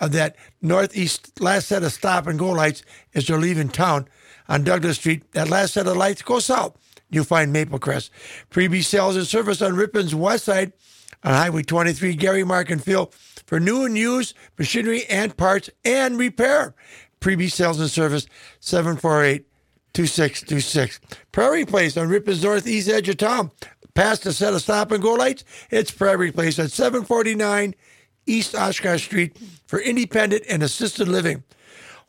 of 0.01 0.13
that 0.13 0.37
northeast 0.63 1.41
last 1.41 1.69
set 1.69 1.83
of 1.83 1.93
stop 1.93 2.27
and 2.27 2.39
go 2.39 2.51
lights 2.51 2.83
as 3.15 3.29
you're 3.29 3.41
leaving 3.41 3.69
town 3.69 4.07
on 4.49 4.63
Douglas 4.63 4.99
Street. 4.99 5.33
That 5.33 5.49
last 5.49 5.75
set 5.75 5.89
of 5.89 5.97
lights 5.97 6.23
go 6.23 6.39
south. 6.39 6.77
You'll 7.11 7.25
find 7.25 7.53
Maple 7.53 7.79
Crest. 7.79 8.11
Freebie 8.51 8.85
sales 8.85 9.17
and 9.17 9.27
service 9.27 9.61
on 9.61 9.75
Ripon's 9.75 10.15
west 10.15 10.45
side 10.45 10.73
on 11.25 11.35
Highway 11.35 11.63
23, 11.63 12.15
Gary, 12.15 12.45
Mark, 12.45 12.71
and 12.71 12.83
Phil 12.83 13.13
for 13.47 13.61
new 13.61 13.85
and 13.85 13.99
used 13.99 14.35
machinery 14.59 15.05
and 15.07 15.37
parts 15.37 15.69
and 15.85 16.19
repair. 16.19 16.75
Freebie 17.21 17.51
sales 17.51 17.81
and 17.81 17.91
service 17.91 18.27
748 18.61 19.45
2626. 19.93 21.01
Prairie 21.33 21.67
Place 21.67 21.97
on 21.97 22.09
Ripon's 22.09 22.43
northeast 22.43 22.89
edge 22.89 23.09
of 23.09 23.17
town. 23.17 23.51
Past 23.95 24.23
the 24.23 24.33
set 24.33 24.55
of 24.55 24.63
stop 24.63 24.93
and 24.93 25.03
go 25.03 25.15
lights, 25.15 25.45
it's 25.71 25.91
Prairie 25.91 26.31
Place 26.31 26.59
at 26.61 26.71
749 26.71 27.75
East 28.27 28.55
Oshkosh 28.55 29.05
Street 29.05 29.37
for 29.67 29.81
independent 29.81 30.45
and 30.49 30.63
assisted 30.63 31.09
living. 31.09 31.43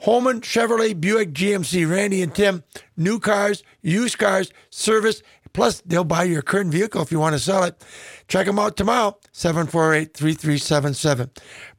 Holman 0.01 0.41
Chevrolet 0.41 0.99
Buick 0.99 1.31
GMC, 1.31 1.89
Randy 1.89 2.23
and 2.23 2.33
Tim, 2.33 2.63
new 2.97 3.19
cars, 3.19 3.63
used 3.81 4.17
cars, 4.17 4.51
service, 4.71 5.21
plus 5.53 5.81
they'll 5.81 6.03
buy 6.03 6.23
your 6.23 6.41
current 6.41 6.71
vehicle 6.71 7.03
if 7.03 7.11
you 7.11 7.19
want 7.19 7.33
to 7.33 7.39
sell 7.39 7.63
it. 7.63 7.83
Check 8.27 8.47
them 8.47 8.57
out 8.57 8.77
tomorrow, 8.77 9.17
748 9.31 10.15
3377. 10.15 11.29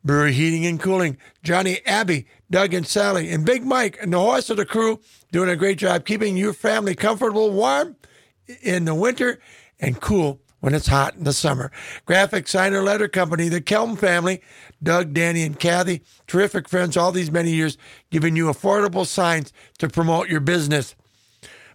Brewery 0.04 0.32
Heating 0.32 0.66
and 0.66 0.80
Cooling, 0.80 1.16
Johnny 1.42 1.80
Abby, 1.84 2.26
Doug 2.48 2.74
and 2.74 2.86
Sally, 2.86 3.28
and 3.30 3.44
Big 3.44 3.64
Mike 3.64 3.98
and 4.00 4.12
the 4.12 4.20
rest 4.20 4.50
of 4.50 4.56
the 4.56 4.66
crew 4.66 5.00
doing 5.32 5.48
a 5.48 5.56
great 5.56 5.78
job 5.78 6.04
keeping 6.04 6.36
your 6.36 6.52
family 6.52 6.94
comfortable, 6.94 7.50
warm 7.50 7.96
in 8.62 8.84
the 8.84 8.94
winter, 8.94 9.40
and 9.80 10.00
cool 10.00 10.40
when 10.60 10.74
it's 10.74 10.86
hot 10.86 11.16
in 11.16 11.24
the 11.24 11.32
summer. 11.32 11.72
Graphic 12.06 12.46
Signer 12.46 12.82
Letter 12.82 13.08
Company, 13.08 13.48
the 13.48 13.60
Kelm 13.60 13.98
family, 13.98 14.40
Doug, 14.82 15.12
Danny, 15.12 15.42
and 15.42 15.58
Kathy, 15.58 16.02
terrific 16.26 16.68
friends 16.68 16.96
all 16.96 17.12
these 17.12 17.30
many 17.30 17.52
years, 17.52 17.78
giving 18.10 18.36
you 18.36 18.46
affordable 18.46 19.06
signs 19.06 19.52
to 19.78 19.88
promote 19.88 20.28
your 20.28 20.40
business. 20.40 20.94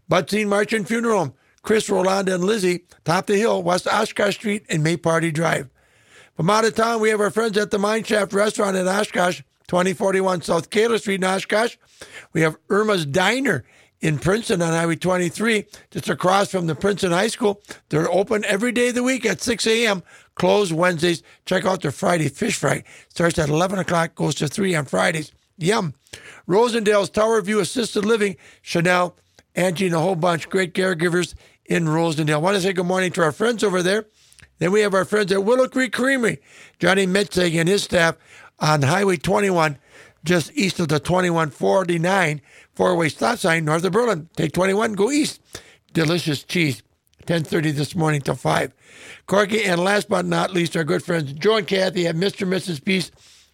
Butzine 0.10 0.48
Marchand 0.48 0.88
Funeral 0.88 1.20
Home, 1.20 1.34
Chris, 1.62 1.90
Rolanda, 1.90 2.36
and 2.36 2.44
Lizzie, 2.44 2.86
Top 3.04 3.28
the 3.28 3.38
Hill, 3.38 3.62
West 3.64 3.88
Oshkosh 3.88 4.36
Street, 4.36 4.66
and 4.70 4.84
May 4.84 4.98
Party 4.98 5.32
Drive. 5.32 5.70
From 6.36 6.50
out 6.50 6.66
of 6.66 6.76
town, 6.76 7.02
we 7.02 7.10
have 7.10 7.20
our 7.20 7.32
friends 7.32 7.58
at 7.58 7.72
the 7.72 7.78
Mineshaft 7.78 8.34
Restaurant 8.34 8.78
in 8.78 8.88
Oshkosh, 8.88 9.42
2041 9.68 10.44
South 10.44 10.70
Koeller 10.70 10.98
Street 10.98 11.16
in 11.16 11.24
Oshkosh. 11.26 11.76
We 12.32 12.42
have 12.42 12.58
Irma's 12.70 13.06
Diner 13.06 13.66
in 14.02 14.20
Princeton 14.20 14.62
on 14.62 14.70
Highway 14.74 14.96
23, 14.96 15.66
just 15.92 16.10
across 16.10 16.50
from 16.52 16.68
the 16.68 16.76
Princeton 16.76 17.12
High 17.12 17.28
School. 17.28 17.62
They're 17.90 18.12
open 18.12 18.46
every 18.46 18.72
day 18.72 18.90
of 18.90 18.96
the 18.96 19.04
week 19.04 19.26
at 19.26 19.42
6 19.42 19.66
a.m., 19.68 20.04
closed 20.36 20.72
Wednesdays. 20.72 21.24
Check 21.46 21.66
out 21.66 21.82
their 21.82 21.92
Friday 21.92 22.30
fish 22.30 22.58
fry. 22.58 22.84
Starts 23.10 23.40
at 23.40 23.50
11 23.50 23.80
o'clock, 23.80 24.16
goes 24.16 24.36
to 24.36 24.48
3 24.48 24.76
on 24.76 24.86
Fridays. 24.86 25.32
Yum. 25.58 25.94
Rosendale's 26.48 27.10
Tower 27.10 27.42
View 27.42 27.60
Assisted 27.60 28.06
Living, 28.06 28.38
Chanel, 28.62 29.16
Angie, 29.56 29.88
and 29.88 29.96
a 29.96 30.00
whole 30.00 30.16
bunch. 30.16 30.50
Great 30.50 30.74
caregivers 30.74 31.34
in 31.66 31.86
Rosendale. 31.86 32.34
I 32.34 32.38
want 32.38 32.56
to 32.56 32.62
say 32.62 32.74
good 32.74 32.86
morning 32.86 33.12
to 33.14 33.24
our 33.24 33.32
friends 33.32 33.64
over 33.64 33.82
there. 33.82 34.06
Then 34.60 34.72
we 34.72 34.82
have 34.82 34.94
our 34.94 35.06
friends 35.06 35.32
at 35.32 35.44
Willow 35.44 35.68
Creek 35.68 35.94
Creamery, 35.94 36.40
Johnny 36.80 37.06
Metzig 37.06 37.60
and 37.60 37.70
his 37.70 37.84
staff 37.84 38.16
on 38.60 38.82
Highway 38.82 39.18
21, 39.18 39.78
just 40.24 40.52
east 40.56 40.80
of 40.80 40.88
the 40.88 41.00
2149 41.00 42.42
four-way 42.74 43.10
stop 43.10 43.40
sign 43.40 43.66
north 43.66 43.84
of 43.84 43.92
Berlin. 43.92 44.30
Take 44.36 44.54
21, 44.54 44.94
go 44.94 45.12
east. 45.12 45.42
Delicious 45.94 46.44
cheese. 46.44 46.84
10.30 47.26 47.74
this 47.74 47.96
morning 47.96 48.22
till 48.22 48.36
5. 48.36 48.74
Corky, 49.26 49.64
and 49.66 49.84
last 49.84 50.08
but 50.08 50.26
not 50.26 50.54
least, 50.54 50.78
our 50.78 50.84
good 50.84 51.04
friends 51.04 51.34
Joe 51.34 51.58
and 51.58 51.68
Kathy 51.68 52.08
at 52.08 52.16
Mr. 52.16 52.44
and 52.44 52.54
Mrs. 52.54 52.84
P's 52.84 53.12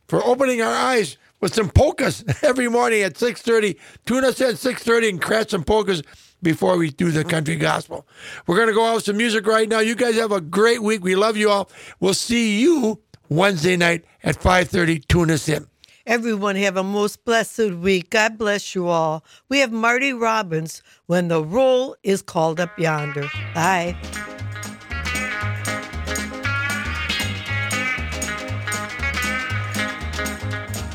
for 0.07 0.23
opening 0.23 0.61
our 0.61 0.73
eyes 0.73 1.17
with 1.41 1.53
some 1.53 1.69
polkas 1.69 2.23
every 2.43 2.69
morning 2.69 3.01
at 3.01 3.15
6.30. 3.15 3.77
Tune 4.05 4.25
us 4.25 4.39
in 4.39 4.49
at 4.49 4.55
6.30 4.55 5.09
and 5.09 5.21
crash 5.21 5.47
some 5.49 5.63
polkas 5.63 6.03
before 6.41 6.77
we 6.77 6.91
do 6.91 7.11
the 7.11 7.23
country 7.23 7.55
gospel. 7.55 8.05
We're 8.45 8.57
going 8.57 8.67
to 8.67 8.73
go 8.73 8.85
out 8.85 8.95
with 8.95 9.05
some 9.05 9.17
music 9.17 9.47
right 9.47 9.67
now. 9.67 9.79
You 9.79 9.95
guys 9.95 10.15
have 10.15 10.31
a 10.31 10.41
great 10.41 10.83
week. 10.83 11.03
We 11.03 11.15
love 11.15 11.37
you 11.37 11.49
all. 11.49 11.69
We'll 11.99 12.13
see 12.13 12.61
you 12.61 13.01
Wednesday 13.29 13.77
night 13.77 14.05
at 14.23 14.39
5.30. 14.39 15.07
Tune 15.07 15.31
us 15.31 15.49
in. 15.49 15.65
Everyone 16.05 16.57
have 16.57 16.75
a 16.75 16.83
most 16.83 17.23
blessed 17.23 17.75
week. 17.75 18.09
God 18.09 18.37
bless 18.37 18.75
you 18.75 18.89
all. 18.89 19.23
We 19.47 19.59
have 19.59 19.71
Marty 19.71 20.11
Robbins 20.11 20.83
when 21.05 21.29
the 21.29 21.41
roll 21.41 21.95
is 22.03 22.21
called 22.21 22.59
up 22.59 22.77
yonder. 22.77 23.29
Bye. 23.55 23.95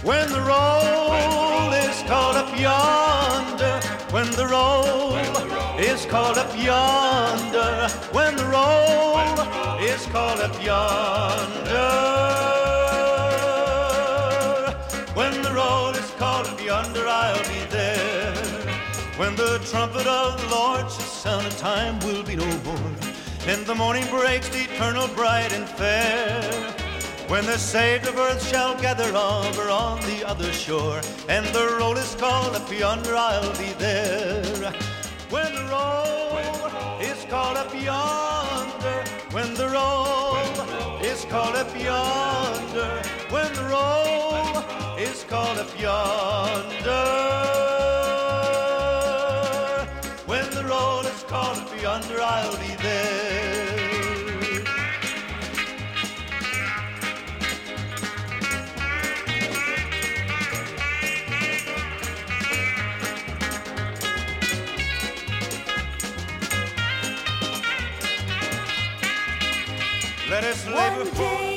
When 0.03 0.29
the 0.29 0.43
roll 0.43 1.73
is 1.73 2.03
called 2.03 2.37
up 2.37 2.61
yonder, 2.61 3.81
when 4.11 4.31
the 4.33 4.47
roll 4.47 5.17
is 5.79 6.05
called 6.05 6.37
up 6.37 6.55
yonder, 6.63 7.89
when 8.13 8.37
the 8.37 8.45
roll 8.45 9.19
is 9.81 10.05
called 10.07 10.41
up 10.41 10.63
yonder, 10.63 11.68
When 19.19 19.35
the 19.35 19.59
trumpet 19.69 20.07
of 20.07 20.41
the 20.41 20.47
Lord 20.47 20.83
shall 20.83 20.91
sound, 20.91 21.47
and 21.47 21.59
time 21.59 21.99
will 22.07 22.23
be 22.23 22.37
no 22.37 22.47
more, 22.63 22.93
and 23.49 23.67
the 23.67 23.75
morning 23.75 24.07
breaks 24.11 24.49
eternal, 24.55 25.09
bright 25.09 25.53
and 25.53 25.69
fair. 25.69 26.41
When 27.27 27.45
the 27.45 27.59
saved 27.59 28.07
of 28.07 28.17
earth 28.17 28.47
shall 28.49 28.81
gather 28.81 29.09
over 29.09 29.71
on 29.71 30.01
the 30.03 30.25
other 30.25 30.53
shore, 30.53 31.01
and 31.29 31.45
the 31.47 31.77
roll 31.81 31.97
is 31.97 32.15
called 32.15 32.55
up 32.55 32.71
yonder, 32.71 33.17
I'll 33.17 33.59
be 33.59 33.73
there. 33.73 34.73
When 35.31 35.53
the 35.53 35.65
roll 35.65 37.01
is 37.01 37.25
called 37.25 37.57
up 37.57 37.75
yonder, 37.75 39.05
when 39.33 39.53
the 39.55 39.69
roll 39.69 40.37
is 41.03 41.25
called 41.25 41.57
up 41.57 41.75
yonder, 41.75 43.03
when 43.31 43.53
the 43.53 43.65
roll 43.65 44.63
is 44.97 45.25
called 45.25 45.59
up 45.59 45.81
yonder, 45.81 47.68
roll 51.31 51.53
is 51.53 51.57
called 51.57 51.59
up 51.59 51.83
yonder, 51.83 52.21
I'll 52.21 52.57
be 52.59 52.75
there. 52.83 53.79
Let 70.31 70.45
us 70.45 70.67
live 70.67 70.99
One 70.99 71.15
day 71.15 71.48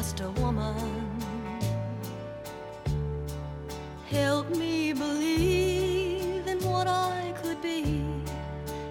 just 0.00 0.20
a 0.20 0.30
woman. 0.42 0.76
Help 4.06 4.48
me 4.50 4.92
believe 4.92 6.46
in 6.46 6.58
what 6.60 6.86
I 6.86 7.34
could 7.42 7.60
be 7.60 8.04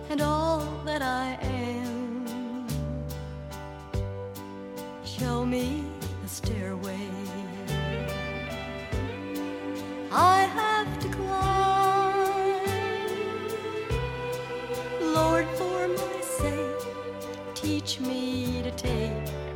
and 0.09 0.19
all 0.21 0.65
that 0.83 1.01
I 1.01 1.37
am. 1.41 2.67
Show 5.05 5.45
me 5.45 5.85
the 6.23 6.27
stairway 6.27 7.07
I 10.11 10.39
have 10.59 10.91
to 11.03 11.07
climb. 11.07 12.67
Lord, 15.17 15.47
for 15.59 15.87
my 15.87 16.19
sake, 16.21 16.83
teach 17.55 18.01
me 18.01 18.61
to 18.61 18.71
take 18.71 19.13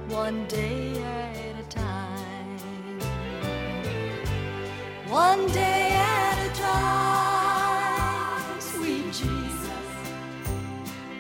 one 0.08 0.46
day 0.48 0.91
One 5.12 5.46
day 5.48 5.90
at 5.92 6.48
a 6.48 6.62
time, 6.62 8.62
sweet 8.62 9.08
Jesus. 9.12 9.70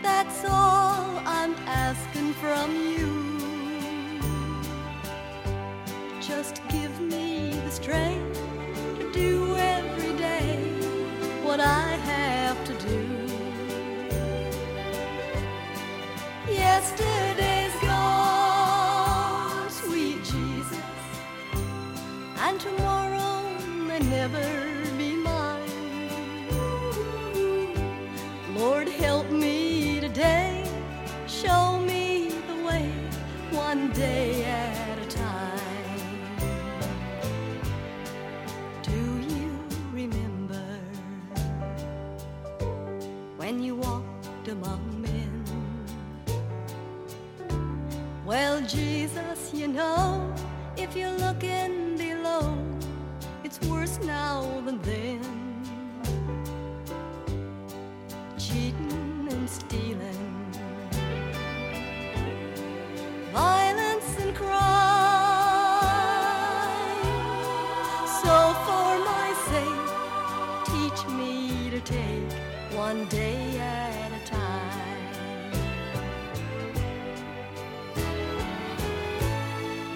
That's 0.01 0.45
all 0.45 1.19
I'm 1.25 1.53
asking 1.67 2.31
from 2.35 2.71
you. 2.73 4.21
Just 6.21 6.61
give 6.69 6.97
me 7.01 7.51
the 7.65 7.71
strength 7.71 8.39
to 8.97 9.11
do 9.11 9.57
every 9.57 10.13
day 10.17 10.55
what 11.43 11.59
I 11.59 11.89
have 12.11 12.63
to 12.67 12.73
do. 12.87 13.01
Yesterday's 16.49 17.75
gone, 17.81 19.69
sweet 19.69 20.23
Jesus, 20.23 20.79
and 22.37 22.57
tomorrow 22.57 23.20
may 24.21 24.27
never 24.27 24.97
be 24.97 25.15
mine. 25.15 25.59
Lord, 28.55 28.87
help 28.87 29.29
me 29.31 29.99
today, 29.99 30.63
show 31.27 31.79
me 31.79 32.29
the 32.47 32.63
way, 32.63 32.91
one 33.51 33.91
day 33.93 34.43
at 34.43 34.97
a 34.99 35.05
time. 35.07 35.59
Do 38.83 39.01
you 39.33 39.59
remember 39.91 40.65
when 43.37 43.63
you 43.63 43.75
walked 43.75 44.47
among 44.47 45.01
men? 45.01 45.43
Well, 48.25 48.61
Jesus, 48.61 49.51
you 49.53 49.67
know, 49.67 50.31
if 50.77 50.95
you're 50.95 51.17
looking 51.17 51.97
below, 51.97 52.60
it's 53.51 53.67
worse 53.67 53.99
now 54.05 54.61
than 54.65 54.79
then. 54.81 55.21
Cheating 58.37 59.27
and 59.29 59.49
stealing, 59.49 60.45
violence 63.33 64.19
and 64.21 64.33
crime. 64.33 64.55
So 68.23 68.35
for 68.65 68.89
my 69.11 69.29
sake, 69.49 69.89
teach 70.71 71.01
me 71.19 71.69
to 71.71 71.79
take 71.81 72.31
one 72.73 73.05
day 73.07 73.59
at 73.59 74.11
a 74.13 74.25
time. 74.25 75.11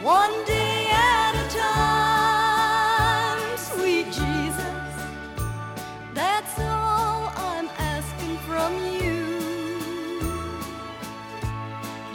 One 0.03 0.45
day 0.45 0.64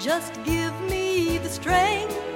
Just 0.00 0.42
give 0.44 0.72
me 0.88 1.36
the 1.36 1.48
strength. 1.50 2.29